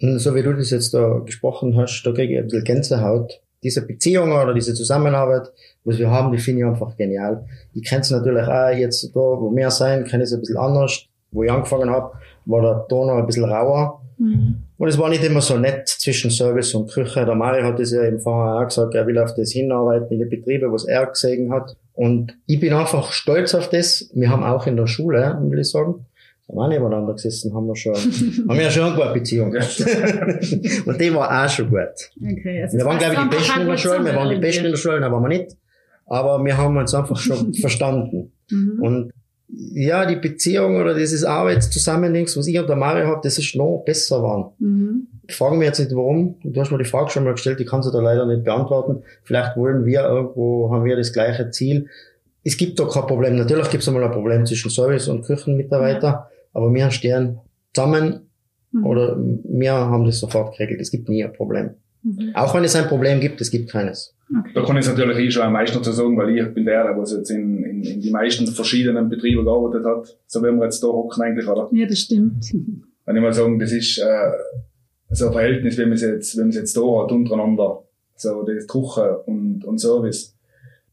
So 0.00 0.34
wie 0.34 0.42
du 0.42 0.54
das 0.54 0.70
jetzt 0.70 0.92
da 0.94 1.20
gesprochen 1.24 1.76
hast, 1.76 2.02
da 2.04 2.12
kriege 2.12 2.32
ich 2.32 2.38
ein 2.38 2.44
bisschen 2.46 2.64
Gänsehaut. 2.64 3.40
Diese 3.62 3.86
Beziehung 3.86 4.32
oder 4.32 4.54
diese 4.54 4.72
Zusammenarbeit, 4.72 5.52
was 5.84 5.98
wir 5.98 6.10
haben, 6.10 6.32
die 6.32 6.38
finde 6.38 6.62
ich 6.62 6.66
einfach 6.66 6.96
genial. 6.96 7.44
Ich 7.74 7.86
kenne 7.86 8.00
es 8.00 8.10
natürlich 8.10 8.48
auch 8.48 8.70
jetzt 8.70 9.14
da, 9.14 9.20
wo 9.20 9.54
wir 9.54 9.70
sein, 9.70 10.04
kenne 10.04 10.22
ich 10.22 10.30
es 10.30 10.34
ein 10.34 10.40
bisschen 10.40 10.56
anders. 10.56 11.06
Wo 11.32 11.44
ich 11.44 11.52
angefangen 11.52 11.90
habe, 11.90 12.12
war 12.50 12.62
der 12.62 12.86
Ton 12.88 13.06
noch 13.06 13.16
ein 13.16 13.26
bisschen 13.26 13.44
rauer. 13.44 14.02
Mhm. 14.18 14.56
Und 14.76 14.88
es 14.88 14.98
war 14.98 15.08
nicht 15.08 15.24
immer 15.24 15.40
so 15.40 15.58
nett 15.58 15.88
zwischen 15.88 16.30
Service 16.30 16.74
und 16.74 16.90
Küche. 16.90 17.24
Der 17.24 17.34
Mario 17.34 17.64
hat 17.64 17.80
es 17.80 17.92
ja 17.92 18.04
eben 18.04 18.20
vorher 18.20 18.62
auch 18.62 18.68
gesagt, 18.68 18.94
er 18.94 19.06
will 19.06 19.18
auf 19.18 19.34
das 19.34 19.52
hinarbeiten 19.52 20.08
in 20.10 20.18
die 20.18 20.36
Betriebe, 20.36 20.70
was 20.72 20.84
er 20.86 21.06
gesehen 21.06 21.52
hat. 21.52 21.76
Und 21.94 22.36
ich 22.46 22.60
bin 22.60 22.72
einfach 22.72 23.12
stolz 23.12 23.54
auf 23.54 23.68
das. 23.68 24.10
Wir 24.14 24.30
haben 24.30 24.42
auch 24.42 24.66
in 24.66 24.76
der 24.76 24.86
Schule, 24.86 25.38
will 25.42 25.58
ich 25.58 25.70
sagen, 25.70 26.06
da 26.48 26.56
waren 26.56 26.70
nebeneinander 26.70 27.12
gesessen, 27.12 27.54
haben 27.54 27.66
wir 27.66 27.76
schon, 27.76 27.94
haben 28.48 28.56
wir 28.56 28.62
ja 28.62 28.70
schon 28.70 28.84
eine 28.84 28.96
gute 28.96 29.12
Beziehung 29.12 29.50
gehabt. 29.50 29.80
und 30.86 31.00
die 31.00 31.14
war 31.14 31.44
auch 31.44 31.48
schon 31.48 31.70
gut. 31.70 32.10
Okay, 32.20 32.62
also 32.62 32.78
wir 32.78 32.84
waren, 32.84 32.98
glaube 32.98 33.14
ich, 33.14 33.20
die 33.20 33.36
Besten 33.36 33.60
in 33.60 33.66
der 33.68 33.76
Schule, 33.76 34.04
wir 34.04 34.14
waren 34.14 34.28
die 34.30 34.40
Besten 34.40 34.64
in 34.64 34.70
der 34.72 34.78
Schule, 34.78 35.06
aber 35.06 35.20
wir 35.20 35.28
nicht. 35.28 35.56
Aber 36.06 36.44
wir 36.44 36.58
haben 36.58 36.76
uns 36.76 36.92
einfach 36.92 37.16
schon 37.16 37.54
verstanden. 37.60 38.32
Mhm. 38.50 38.82
Und 38.82 39.12
ja, 39.52 40.06
die 40.06 40.16
Beziehung 40.16 40.76
oder 40.76 40.94
dieses 40.94 41.24
Arbeitszusammenlings, 41.24 42.36
was 42.36 42.46
ich 42.46 42.58
und 42.58 42.68
der 42.68 42.76
Mario 42.76 43.06
habe, 43.06 43.20
das 43.22 43.38
ist 43.38 43.54
noch 43.56 43.82
besser 43.84 44.18
geworden. 44.18 44.52
Mhm. 44.58 45.06
Ich 45.26 45.34
frage 45.34 45.56
mich 45.56 45.66
jetzt 45.66 45.78
nicht 45.78 45.94
warum. 45.94 46.36
Du 46.42 46.60
hast 46.60 46.70
mir 46.70 46.78
die 46.78 46.84
Frage 46.84 47.10
schon 47.10 47.24
mal 47.24 47.32
gestellt, 47.32 47.60
ich 47.60 47.66
kann 47.66 47.82
sie 47.82 47.90
da 47.92 48.00
leider 48.00 48.26
nicht 48.26 48.44
beantworten. 48.44 49.02
Vielleicht 49.24 49.56
wollen 49.56 49.84
wir 49.84 50.02
irgendwo, 50.02 50.70
haben 50.72 50.84
wir 50.84 50.96
das 50.96 51.12
gleiche 51.12 51.50
Ziel. 51.50 51.88
Es 52.44 52.56
gibt 52.56 52.78
da 52.78 52.86
kein 52.86 53.06
Problem. 53.06 53.36
Natürlich 53.36 53.70
gibt 53.70 53.82
es 53.82 53.88
einmal 53.88 54.04
ein 54.04 54.12
Problem 54.12 54.46
zwischen 54.46 54.70
Service 54.70 55.08
und 55.08 55.24
Küchenmitarbeiter, 55.24 56.06
ja. 56.06 56.30
aber 56.52 56.72
wir 56.72 56.90
stehen 56.90 57.38
zusammen 57.74 58.28
mhm. 58.72 58.86
oder 58.86 59.16
wir 59.18 59.72
haben 59.72 60.04
das 60.04 60.20
sofort 60.20 60.56
geregelt. 60.56 60.80
Es 60.80 60.90
gibt 60.90 61.08
nie 61.08 61.24
ein 61.24 61.32
Problem. 61.32 61.70
Mhm. 62.02 62.30
Auch 62.34 62.54
wenn 62.54 62.64
es 62.64 62.76
ein 62.76 62.86
Problem 62.86 63.20
gibt, 63.20 63.40
es 63.40 63.50
gibt 63.50 63.70
keines. 63.70 64.14
Okay. 64.30 64.52
Da 64.54 64.62
kann 64.62 64.76
ich 64.76 64.86
es 64.86 64.88
natürlich 64.88 65.18
eh 65.18 65.30
schon 65.30 65.42
am 65.42 65.52
meisten 65.52 65.76
dazu 65.76 65.92
sagen, 65.92 66.16
weil 66.16 66.36
ich 66.36 66.54
bin 66.54 66.64
der, 66.64 66.84
der 66.84 66.96
was 66.96 67.12
jetzt 67.12 67.30
in, 67.30 67.64
in, 67.64 67.82
in 67.82 68.00
die 68.00 68.10
meisten 68.10 68.46
verschiedenen 68.46 69.08
Betrieben 69.08 69.44
gearbeitet 69.44 69.84
hat. 69.84 70.16
So 70.26 70.40
wie 70.42 70.52
wir 70.52 70.64
jetzt 70.64 70.82
da 70.82 70.88
hocken 70.88 71.22
eigentlich, 71.22 71.48
oder? 71.48 71.68
Ja, 71.72 71.86
das 71.86 71.98
stimmt. 71.98 72.44
Wenn 73.06 73.16
ich 73.16 73.22
mal 73.22 73.32
sagen, 73.32 73.58
das 73.58 73.72
ist 73.72 73.98
äh, 73.98 74.30
so 75.10 75.26
ein 75.26 75.32
Verhältnis, 75.32 75.76
wie 75.78 75.82
man 75.82 75.92
es 75.92 76.02
jetzt, 76.02 76.36
wie 76.36 76.40
man 76.40 76.50
es 76.50 76.56
jetzt 76.56 76.76
da 76.76 76.80
hat, 76.80 77.10
untereinander. 77.10 77.82
So 78.14 78.42
das 78.44 78.66
Küche 78.66 79.18
und, 79.26 79.64
und 79.64 79.78
Service. 79.78 80.36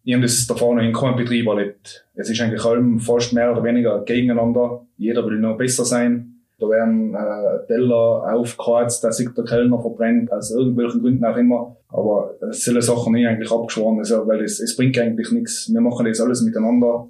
Ich 0.04 0.14
habe 0.14 0.24
das 0.24 0.48
davor 0.48 0.74
noch 0.74 0.82
in 0.82 0.94
keinem 0.94 1.18
Betrieb 1.18 1.46
erlebt. 1.48 2.08
Es 2.16 2.30
ist 2.30 2.40
eigentlich 2.40 2.64
allem 2.64 3.00
fast 3.00 3.34
mehr 3.34 3.52
oder 3.52 3.64
weniger 3.64 4.04
gegeneinander. 4.06 4.88
Jeder 4.98 5.26
will 5.26 5.38
noch 5.38 5.58
besser 5.58 5.84
sein 5.84 6.37
da 6.60 6.70
werden 6.70 7.14
äh, 7.14 7.68
Teller 7.68 8.34
aufgekreuzt, 8.34 9.04
dass 9.04 9.18
sich 9.18 9.30
der 9.30 9.44
Kellner 9.44 9.80
verbrennt, 9.80 10.32
aus 10.32 10.52
irgendwelchen 10.52 11.02
Gründen 11.02 11.24
auch 11.24 11.38
immer. 11.38 11.78
Aber 11.90 12.36
sind 12.52 12.82
Sachen 12.82 13.14
nie 13.14 13.28
eigentlich 13.28 13.52
abgeschworen, 13.52 14.00
also, 14.00 14.28
weil 14.28 14.44
es, 14.44 14.60
es 14.60 14.76
bringt 14.76 14.98
eigentlich 14.98 15.32
nichts. 15.32 15.72
Wir 15.72 15.82
machen 15.82 16.06
das 16.06 16.20
alles 16.20 16.42
miteinander. 16.42 17.08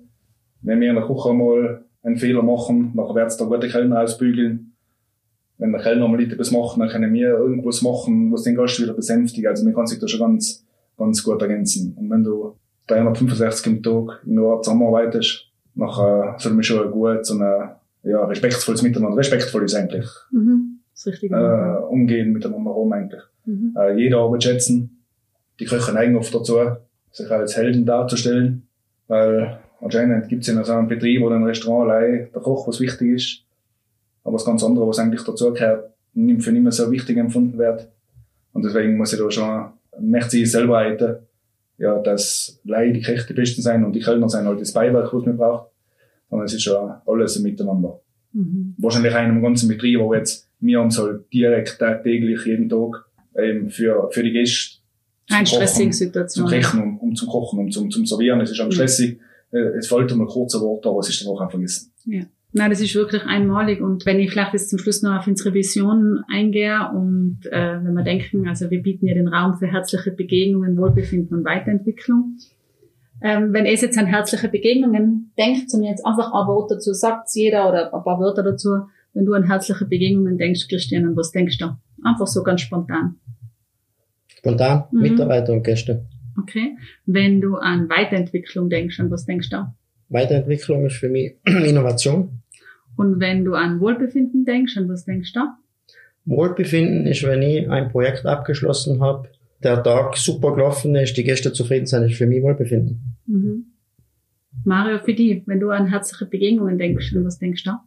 Wenn 0.61 0.81
wir 0.81 0.89
in 0.89 0.95
der 0.95 1.05
Küche 1.05 1.33
mal 1.33 1.85
einen 2.03 2.17
Fehler 2.17 2.43
machen, 2.43 2.93
dann 2.95 3.15
wird 3.15 3.39
der 3.39 3.47
gute 3.47 3.69
Kellner 3.69 4.01
ausbügeln. 4.01 4.73
Wenn 5.57 5.71
der 5.71 5.81
Kellner 5.81 6.07
mal 6.07 6.21
etwas 6.21 6.51
macht, 6.51 6.79
dann 6.79 6.89
können 6.89 7.13
wir 7.13 7.29
irgendwas 7.29 7.81
machen, 7.81 8.31
was 8.31 8.43
den 8.43 8.55
Gast 8.55 8.81
wieder 8.81 8.93
besänftigt. 8.93 9.47
Also 9.47 9.63
man 9.63 9.73
kann 9.73 9.87
sich 9.87 9.99
da 9.99 10.07
schon 10.07 10.19
ganz, 10.19 10.65
ganz 10.97 11.23
gut 11.23 11.41
ergänzen. 11.41 11.95
Und 11.97 12.09
wenn 12.09 12.23
du 12.23 12.55
365 12.87 13.67
im 13.67 13.83
Tag 13.83 14.21
im 14.25 14.43
Jahr 14.43 14.61
zusammenarbeitest, 14.61 15.47
nachher 15.73 16.35
soll 16.37 16.53
man 16.53 16.63
schon 16.63 16.91
gut 16.91 17.25
so 17.25 17.35
eine 17.35 17.76
ja, 18.07 18.23
respektvolles 18.25 18.81
Miteinander, 18.81 19.17
respektvoll 19.17 19.65
ist 19.65 19.75
eigentlich. 19.75 20.07
Mhm. 20.31 20.79
Das 20.93 21.07
Richtige. 21.07 21.35
Äh, 21.35 21.83
umgehen 21.85 22.31
miteinander 22.31 22.71
rum 22.71 22.91
eigentlich. 22.91 23.21
Mhm. 23.45 23.75
Äh, 23.77 23.97
jeder 23.97 24.19
Arbeit 24.19 24.43
schätzen. 24.43 25.03
Die 25.59 25.65
Köche 25.65 25.91
neigen 25.93 26.15
oft 26.15 26.33
dazu, 26.33 26.57
sich 27.11 27.29
als 27.29 27.57
Helden 27.57 27.85
darzustellen, 27.85 28.67
weil 29.07 29.59
anscheinend 29.81 30.29
gibt 30.29 30.43
es 30.43 30.49
in 30.49 30.63
so 30.63 30.71
einem 30.71 30.87
Betrieb 30.87 31.21
oder 31.23 31.35
einem 31.35 31.45
Restaurant 31.45 31.89
allein 31.89 32.29
der 32.33 32.41
Koch, 32.41 32.67
was 32.67 32.79
wichtig 32.79 33.15
ist, 33.15 33.43
aber 34.23 34.37
das 34.37 34.45
ganz 34.45 34.63
andere, 34.63 34.87
was 34.87 34.99
eigentlich 34.99 35.23
dazu 35.23 35.51
gehört, 35.51 35.91
für 36.13 36.51
nicht 36.51 36.63
mehr 36.63 36.71
so 36.71 36.91
wichtig 36.91 37.17
empfunden 37.17 37.57
wird. 37.57 37.87
Und 38.53 38.63
deswegen 38.65 38.97
muss 38.97 39.13
ich 39.13 39.19
da 39.19 39.29
schon, 39.31 39.65
möchte 39.99 40.37
ich 40.37 40.51
selber 40.51 40.77
halten, 40.77 41.17
ja, 41.79 41.99
dass 41.99 42.59
leider 42.63 42.93
die 42.93 43.01
Köche 43.01 43.27
die 43.27 43.33
Besten 43.33 43.61
sein 43.61 43.83
und 43.83 43.93
die 43.93 44.01
Kellner 44.01 44.29
sein 44.29 44.45
halt 44.45 44.61
das 44.61 44.73
Beiwerk, 44.73 45.13
was 45.13 45.25
man 45.25 45.37
braucht 45.37 45.71
sondern 46.29 46.45
es 46.45 46.53
ist 46.53 46.63
schon 46.63 46.91
alles 47.05 47.39
miteinander. 47.39 47.99
Mhm. 48.33 48.75
Wahrscheinlich 48.77 49.11
in 49.11 49.17
einem 49.17 49.41
ganzen 49.41 49.69
Betrieb, 49.69 49.99
wo 49.99 50.13
jetzt 50.13 50.49
wir 50.59 50.81
uns 50.81 50.97
halt 50.97 51.31
direkt 51.31 51.79
täglich 52.03 52.45
jeden 52.45 52.69
Tag 52.69 53.05
ähm, 53.35 53.69
für, 53.69 54.09
für 54.11 54.23
die 54.23 54.31
Gäste 54.31 54.79
eine 55.29 55.45
stressige 55.45 55.93
Situation. 55.93 56.47
Zum 56.47 56.61
Kochen, 56.61 56.81
um, 56.81 56.97
um 56.99 57.15
zum 57.15 57.27
Kochen, 57.27 57.59
um 57.59 57.71
zum, 57.71 57.91
zum 57.91 58.05
Servieren. 58.05 58.41
Es 58.41 58.51
ist 58.51 58.59
am 58.59 58.67
mhm. 58.67 58.71
stressig. 58.71 59.19
Äh, 59.51 59.77
es 59.77 59.87
fällt 59.87 60.11
um 60.11 60.21
ein 60.21 60.27
kurzer 60.27 60.61
Wort, 60.61 60.85
aber 60.85 60.99
es 60.99 61.09
ist 61.09 61.21
dann 61.21 61.33
auch 61.33 61.39
einfach 61.39 61.51
vergessen. 61.51 61.91
Ja. 62.05 62.23
Nein, 62.53 62.69
das 62.69 62.81
ist 62.81 62.95
wirklich 62.95 63.23
einmalig. 63.23 63.81
Und 63.81 64.05
wenn 64.05 64.19
ich 64.19 64.31
vielleicht 64.31 64.53
jetzt 64.53 64.69
zum 64.69 64.79
Schluss 64.79 65.01
noch 65.01 65.17
auf 65.17 65.27
unsere 65.27 65.53
Vision 65.53 66.23
eingehe 66.31 66.89
und 66.93 67.39
äh, 67.51 67.83
wenn 67.83 67.93
wir 67.93 68.03
denken, 68.03 68.47
also 68.47 68.71
wir 68.71 68.81
bieten 68.81 69.05
ja 69.05 69.13
den 69.13 69.27
Raum 69.27 69.57
für 69.57 69.67
herzliche 69.67 70.11
Begegnungen, 70.11 70.77
Wohlbefinden 70.77 71.37
und 71.37 71.45
Weiterentwicklung. 71.45 72.37
Ähm, 73.21 73.51
wenn 73.53 73.65
es 73.65 73.81
jetzt 73.81 73.97
an 73.97 74.05
herzliche 74.05 74.47
Begegnungen 74.47 75.33
denkt 75.37 75.73
und 75.73 75.83
jetzt 75.83 76.05
einfach 76.05 76.27
ein 76.27 76.47
Wort 76.47 76.71
dazu 76.71 76.93
sagt 76.93 77.29
jeder 77.33 77.67
oder 77.67 77.93
ein 77.93 78.03
paar 78.03 78.19
Wörter 78.19 78.43
dazu, 78.43 78.87
wenn 79.13 79.25
du 79.25 79.33
an 79.33 79.47
herzliche 79.47 79.85
Begegnungen 79.85 80.37
denkst, 80.37 80.67
Christian, 80.67 81.05
an 81.05 81.15
was 81.15 81.31
denkst 81.31 81.57
du? 81.57 81.75
Einfach 82.03 82.27
so 82.27 82.43
ganz 82.43 82.61
spontan. 82.61 83.15
Spontan, 84.27 84.83
mhm. 84.91 85.01
Mitarbeiter 85.01 85.53
und 85.53 85.63
Gäste. 85.63 86.05
Okay. 86.39 86.77
Wenn 87.05 87.41
du 87.41 87.55
an 87.55 87.89
Weiterentwicklung 87.89 88.69
denkst, 88.69 88.99
an 88.99 89.09
was 89.09 89.25
denkst 89.25 89.49
du? 89.49 89.65
Weiterentwicklung 90.09 90.85
ist 90.85 90.97
für 90.97 91.09
mich 91.09 91.35
Innovation. 91.45 92.43
Und 92.95 93.19
wenn 93.19 93.43
du 93.43 93.55
an 93.55 93.79
Wohlbefinden 93.79 94.45
denkst, 94.45 94.77
an 94.77 94.87
was 94.89 95.05
denkst 95.05 95.33
du? 95.33 95.39
Wohlbefinden 96.25 97.07
ist, 97.07 97.23
wenn 97.23 97.41
ich 97.41 97.69
ein 97.69 97.89
Projekt 97.89 98.25
abgeschlossen 98.25 99.01
habe, 99.01 99.29
der 99.63 99.81
Tag 99.83 100.17
super 100.17 100.53
gelaufen 100.53 100.95
ist, 100.95 101.17
die 101.17 101.23
Gäste 101.23 101.51
zufrieden 101.51 101.85
sind, 101.85 102.03
ist 102.03 102.17
für 102.17 102.27
mich 102.27 102.43
Wohlbefinden. 102.43 103.17
Mhm. 103.25 103.65
Mario, 104.63 104.99
für 104.99 105.13
dich, 105.13 105.43
wenn 105.45 105.59
du 105.59 105.69
an 105.69 105.87
herzliche 105.87 106.25
Begegnungen 106.25 106.77
denkst, 106.77 107.15
an 107.15 107.25
was 107.25 107.39
denkst 107.39 107.63
du 107.63 107.71
da? 107.71 107.83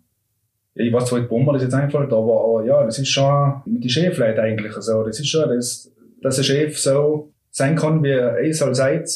Ja, 0.75 0.85
ich 0.85 0.93
weiß 0.93 1.07
zwar 1.07 1.21
nicht, 1.21 1.31
warum 1.31 1.47
mir 1.47 1.53
das 1.53 1.62
jetzt 1.62 1.75
einfällt, 1.75 2.12
aber, 2.12 2.45
aber 2.45 2.64
ja, 2.64 2.85
das 2.85 2.99
ist 2.99 3.09
schon 3.09 3.62
mit 3.66 3.85
die 3.85 3.91
Chefleute 3.91 4.41
eigentlich 4.43 4.73
so. 4.73 5.03
Das 5.03 5.18
ist 5.18 5.29
schon, 5.29 5.49
dass, 5.49 5.93
dass 6.23 6.39
ein 6.39 6.45
Chef 6.45 6.79
so 6.79 7.33
sein 7.51 7.77
kann, 7.77 8.03
wie 8.03 8.11
er 8.11 8.39
es 8.41 8.61
halt 8.61 8.77
seid. 8.77 9.09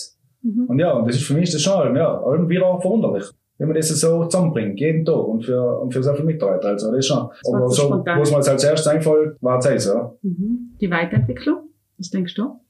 Mhm. 0.42 0.66
Und 0.66 0.78
ja, 0.78 0.92
und 0.92 1.06
das 1.08 1.16
ist 1.16 1.24
für 1.24 1.34
mich 1.34 1.50
das 1.50 1.62
schon, 1.62 1.96
ja, 1.96 2.22
irgendwie 2.26 2.60
auch 2.60 2.82
verwunderlich. 2.82 3.24
Wenn 3.56 3.68
man 3.68 3.76
das 3.76 3.88
so 3.88 4.24
zusammenbringt, 4.24 4.80
jeden 4.80 5.04
Tag 5.04 5.16
und 5.16 5.44
für, 5.44 5.80
und 5.80 5.92
für 5.92 6.02
so 6.02 6.12
viele 6.12 6.26
Mitarbeiter. 6.26 6.68
Also, 6.68 6.90
das 6.90 6.98
ist 6.98 7.06
schon. 7.06 7.28
Das 7.28 7.54
aber 7.54 7.68
so, 7.68 8.02
was 8.04 8.30
mir 8.30 8.36
als 8.36 8.64
erstes 8.64 8.86
einfällt, 8.88 9.36
war 9.40 9.60
Zeit, 9.60 9.84
ja. 9.84 10.12
Mhm. 10.22 10.72
Die 10.80 10.90
Weiterentwicklung? 10.90 11.68
Was 11.98 12.10
denkst 12.10 12.34
du? 12.34 12.60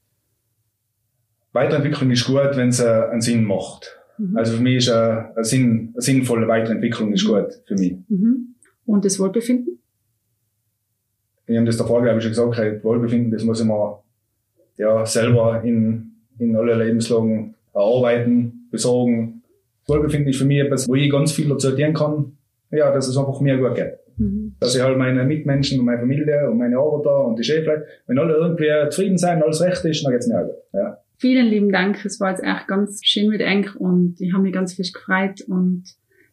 Weiterentwicklung 1.52 2.10
ist 2.10 2.26
gut, 2.26 2.56
wenn 2.56 2.68
es 2.68 2.80
äh, 2.80 2.88
einen 3.10 3.20
Sinn 3.20 3.44
macht. 3.44 3.98
Mhm. 4.18 4.36
Also 4.36 4.56
für 4.56 4.62
mich 4.62 4.76
ist 4.76 4.88
äh, 4.88 4.92
eine, 4.92 5.44
Sinn, 5.44 5.90
eine 5.94 6.02
sinnvolle 6.02 6.48
Weiterentwicklung 6.48 7.12
ist 7.12 7.26
gut 7.26 7.62
für 7.66 7.74
mich. 7.74 7.96
Mhm. 8.08 8.54
Und 8.86 9.04
das 9.04 9.18
Wohlbefinden? 9.18 9.78
Ich 11.46 11.56
habe 11.56 11.66
das 11.66 11.76
davor, 11.76 12.02
glaube 12.02 12.18
ich, 12.18 12.24
schon 12.24 12.50
gesagt, 12.50 12.84
Wohlbefinden, 12.84 13.30
das 13.30 13.44
muss 13.44 13.60
ich 13.60 13.66
mir 13.66 14.02
ja, 14.76 15.04
selber 15.04 15.62
in, 15.62 16.12
in 16.38 16.56
alle 16.56 16.74
Lebenslagen 16.74 17.54
erarbeiten, 17.72 18.68
besorgen. 18.70 19.42
Wohlbefinden 19.86 20.30
ist 20.30 20.38
für 20.38 20.46
mich 20.46 20.60
etwas, 20.60 20.88
wo 20.88 20.94
ich 20.94 21.10
ganz 21.10 21.32
viel 21.32 21.48
dazu 21.48 21.72
dienen 21.72 21.94
kann, 21.94 22.36
ja, 22.70 22.90
dass 22.92 23.08
es 23.08 23.16
einfach 23.16 23.40
mir 23.40 23.58
gut 23.58 23.74
geht. 23.74 23.98
Mhm. 24.16 24.54
Dass 24.60 24.74
ich 24.74 24.82
halt 24.82 24.96
meine 24.98 25.24
Mitmenschen 25.24 25.80
und 25.80 25.86
meine 25.86 26.00
Familie 26.00 26.50
und 26.50 26.58
meine 26.58 26.78
Arbeiter 26.78 27.26
und 27.26 27.38
die 27.38 27.44
Chefleute, 27.44 27.86
wenn 28.06 28.18
alle 28.18 28.34
irgendwie 28.34 28.70
zufrieden 28.90 29.18
sind, 29.18 29.42
alles 29.42 29.60
recht 29.60 29.84
ist, 29.84 30.04
dann 30.04 30.12
geht's 30.12 30.28
mir 30.28 30.40
auch 30.40 30.46
gut. 30.46 30.54
Ja. 30.72 30.98
vielen 31.18 31.46
lieben 31.46 31.72
Dank. 31.72 32.04
Es 32.04 32.20
war 32.20 32.30
jetzt 32.30 32.42
echt 32.42 32.68
ganz 32.68 33.00
schön 33.04 33.28
mit 33.28 33.40
euch 33.40 33.74
und 33.76 34.16
ich 34.20 34.32
habe 34.32 34.42
mich 34.42 34.52
ganz 34.52 34.74
fest 34.74 34.94
gefreut 34.94 35.40
und 35.48 35.84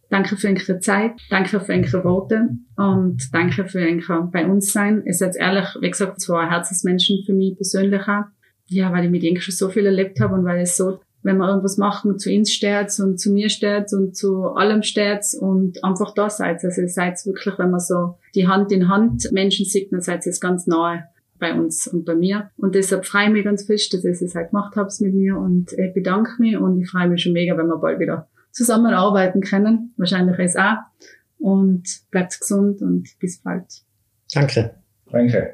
danke 0.10 0.36
für 0.36 0.50
eure 0.50 0.80
Zeit, 0.80 1.14
danke 1.30 1.60
für 1.60 1.74
eure 1.74 2.04
Worte 2.04 2.50
und 2.76 3.34
danke 3.34 3.66
für 3.66 3.80
eure 3.80 4.30
bei 4.32 4.46
uns 4.46 4.74
sein. 4.74 5.04
Es 5.06 5.16
ist 5.16 5.28
jetzt 5.28 5.40
ehrlich, 5.40 5.66
wie 5.80 5.90
gesagt, 5.90 6.20
zwei 6.20 6.48
Herzensmenschen 6.48 7.24
für 7.26 7.34
mich 7.34 7.56
persönlich 7.56 8.02
auch. 8.08 8.26
Ja, 8.68 8.92
weil 8.94 9.06
ich 9.06 9.12
mit 9.12 9.24
ihnen 9.24 9.42
schon 9.42 9.54
so 9.54 9.70
viel 9.70 9.86
erlebt 9.86 10.20
habe 10.22 10.34
und 10.36 10.46
weil 10.46 10.62
es 10.62 10.78
so 10.78 11.00
wenn 11.24 11.38
wir 11.38 11.48
irgendwas 11.48 11.78
machen, 11.78 12.18
zu 12.18 12.32
uns 12.32 12.52
steht 12.52 13.00
und 13.00 13.20
zu 13.20 13.32
mir 13.32 13.50
steht 13.50 13.94
und 13.94 14.16
zu 14.16 14.46
allem 14.46 14.84
steht 14.84 15.26
und 15.40 15.84
einfach 15.84 16.14
da 16.14 16.30
seid. 16.30 16.64
Also 16.64 16.82
ihr 16.82 16.90
seid 16.90 17.24
wirklich, 17.26 17.58
wenn 17.58 17.72
man 17.72 17.80
so 17.80 18.18
die 18.34 18.48
Hand 18.48 18.72
in 18.72 18.88
Hand 18.88 19.32
Menschen 19.32 19.66
sieht, 19.66 19.92
dann 19.92 20.02
seid 20.02 20.26
ihr 20.26 20.32
jetzt 20.32 20.42
ganz 20.42 20.68
nahe 20.68 21.04
bei 21.40 21.54
uns 21.54 21.88
und 21.88 22.06
bei 22.06 22.16
mir. 22.16 22.52
Und 22.58 22.76
deshalb 22.76 23.06
freue 23.06 23.26
ich 23.26 23.32
mich 23.32 23.44
ganz 23.44 23.64
fest, 23.66 23.94
dass 23.94 24.04
ihr 24.04 24.12
es 24.12 24.36
halt 24.36 24.52
gemacht 24.52 24.76
habt 24.76 24.94
mit 25.02 25.14
mir 25.14 25.38
und 25.38 25.74
ich 25.74 25.94
bedanke 25.94 26.34
mich 26.40 26.58
und 26.58 26.82
ich 26.82 26.90
freue 26.90 27.10
mich 27.10 27.22
schon 27.24 27.34
mega, 27.34 27.58
wenn 27.58 27.68
wir 27.68 27.78
bald 27.78 28.00
wieder 28.00 28.28
zusammenarbeiten 28.52 29.42
können. 29.42 29.94
Wahrscheinlich 29.98 30.38
ist 30.40 30.58
auch. 30.58 30.78
Und 31.40 31.84
bleibt 32.12 32.40
gesund 32.40 32.82
und 32.82 33.08
bis 33.20 33.40
bald. 33.40 33.66
Danke. 34.34 34.76
Danke. 35.12 35.54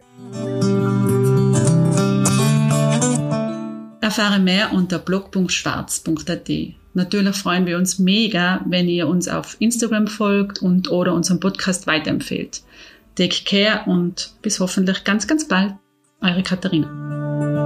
Erfahre 4.08 4.40
mehr 4.40 4.72
unter 4.72 5.00
blog.schwarz.at. 5.00 6.50
Natürlich 6.94 7.36
freuen 7.36 7.66
wir 7.66 7.78
uns 7.78 8.00
mega, 8.00 8.62
wenn 8.66 8.88
ihr 8.88 9.06
uns 9.06 9.28
auf 9.28 9.58
Instagram 9.60 10.08
folgt 10.08 10.62
und 10.62 10.90
oder 10.90 11.14
unseren 11.14 11.42
Podcast 11.42 11.88
weiterempfehlt. 11.88 12.62
Take 13.16 13.44
care 13.44 13.82
und 13.86 14.32
bis 14.42 14.62
hoffentlich 14.62 15.04
ganz, 15.04 15.28
ganz 15.28 15.46
bald. 15.46 15.74
Eure 16.22 16.42
Katharina. 16.42 17.57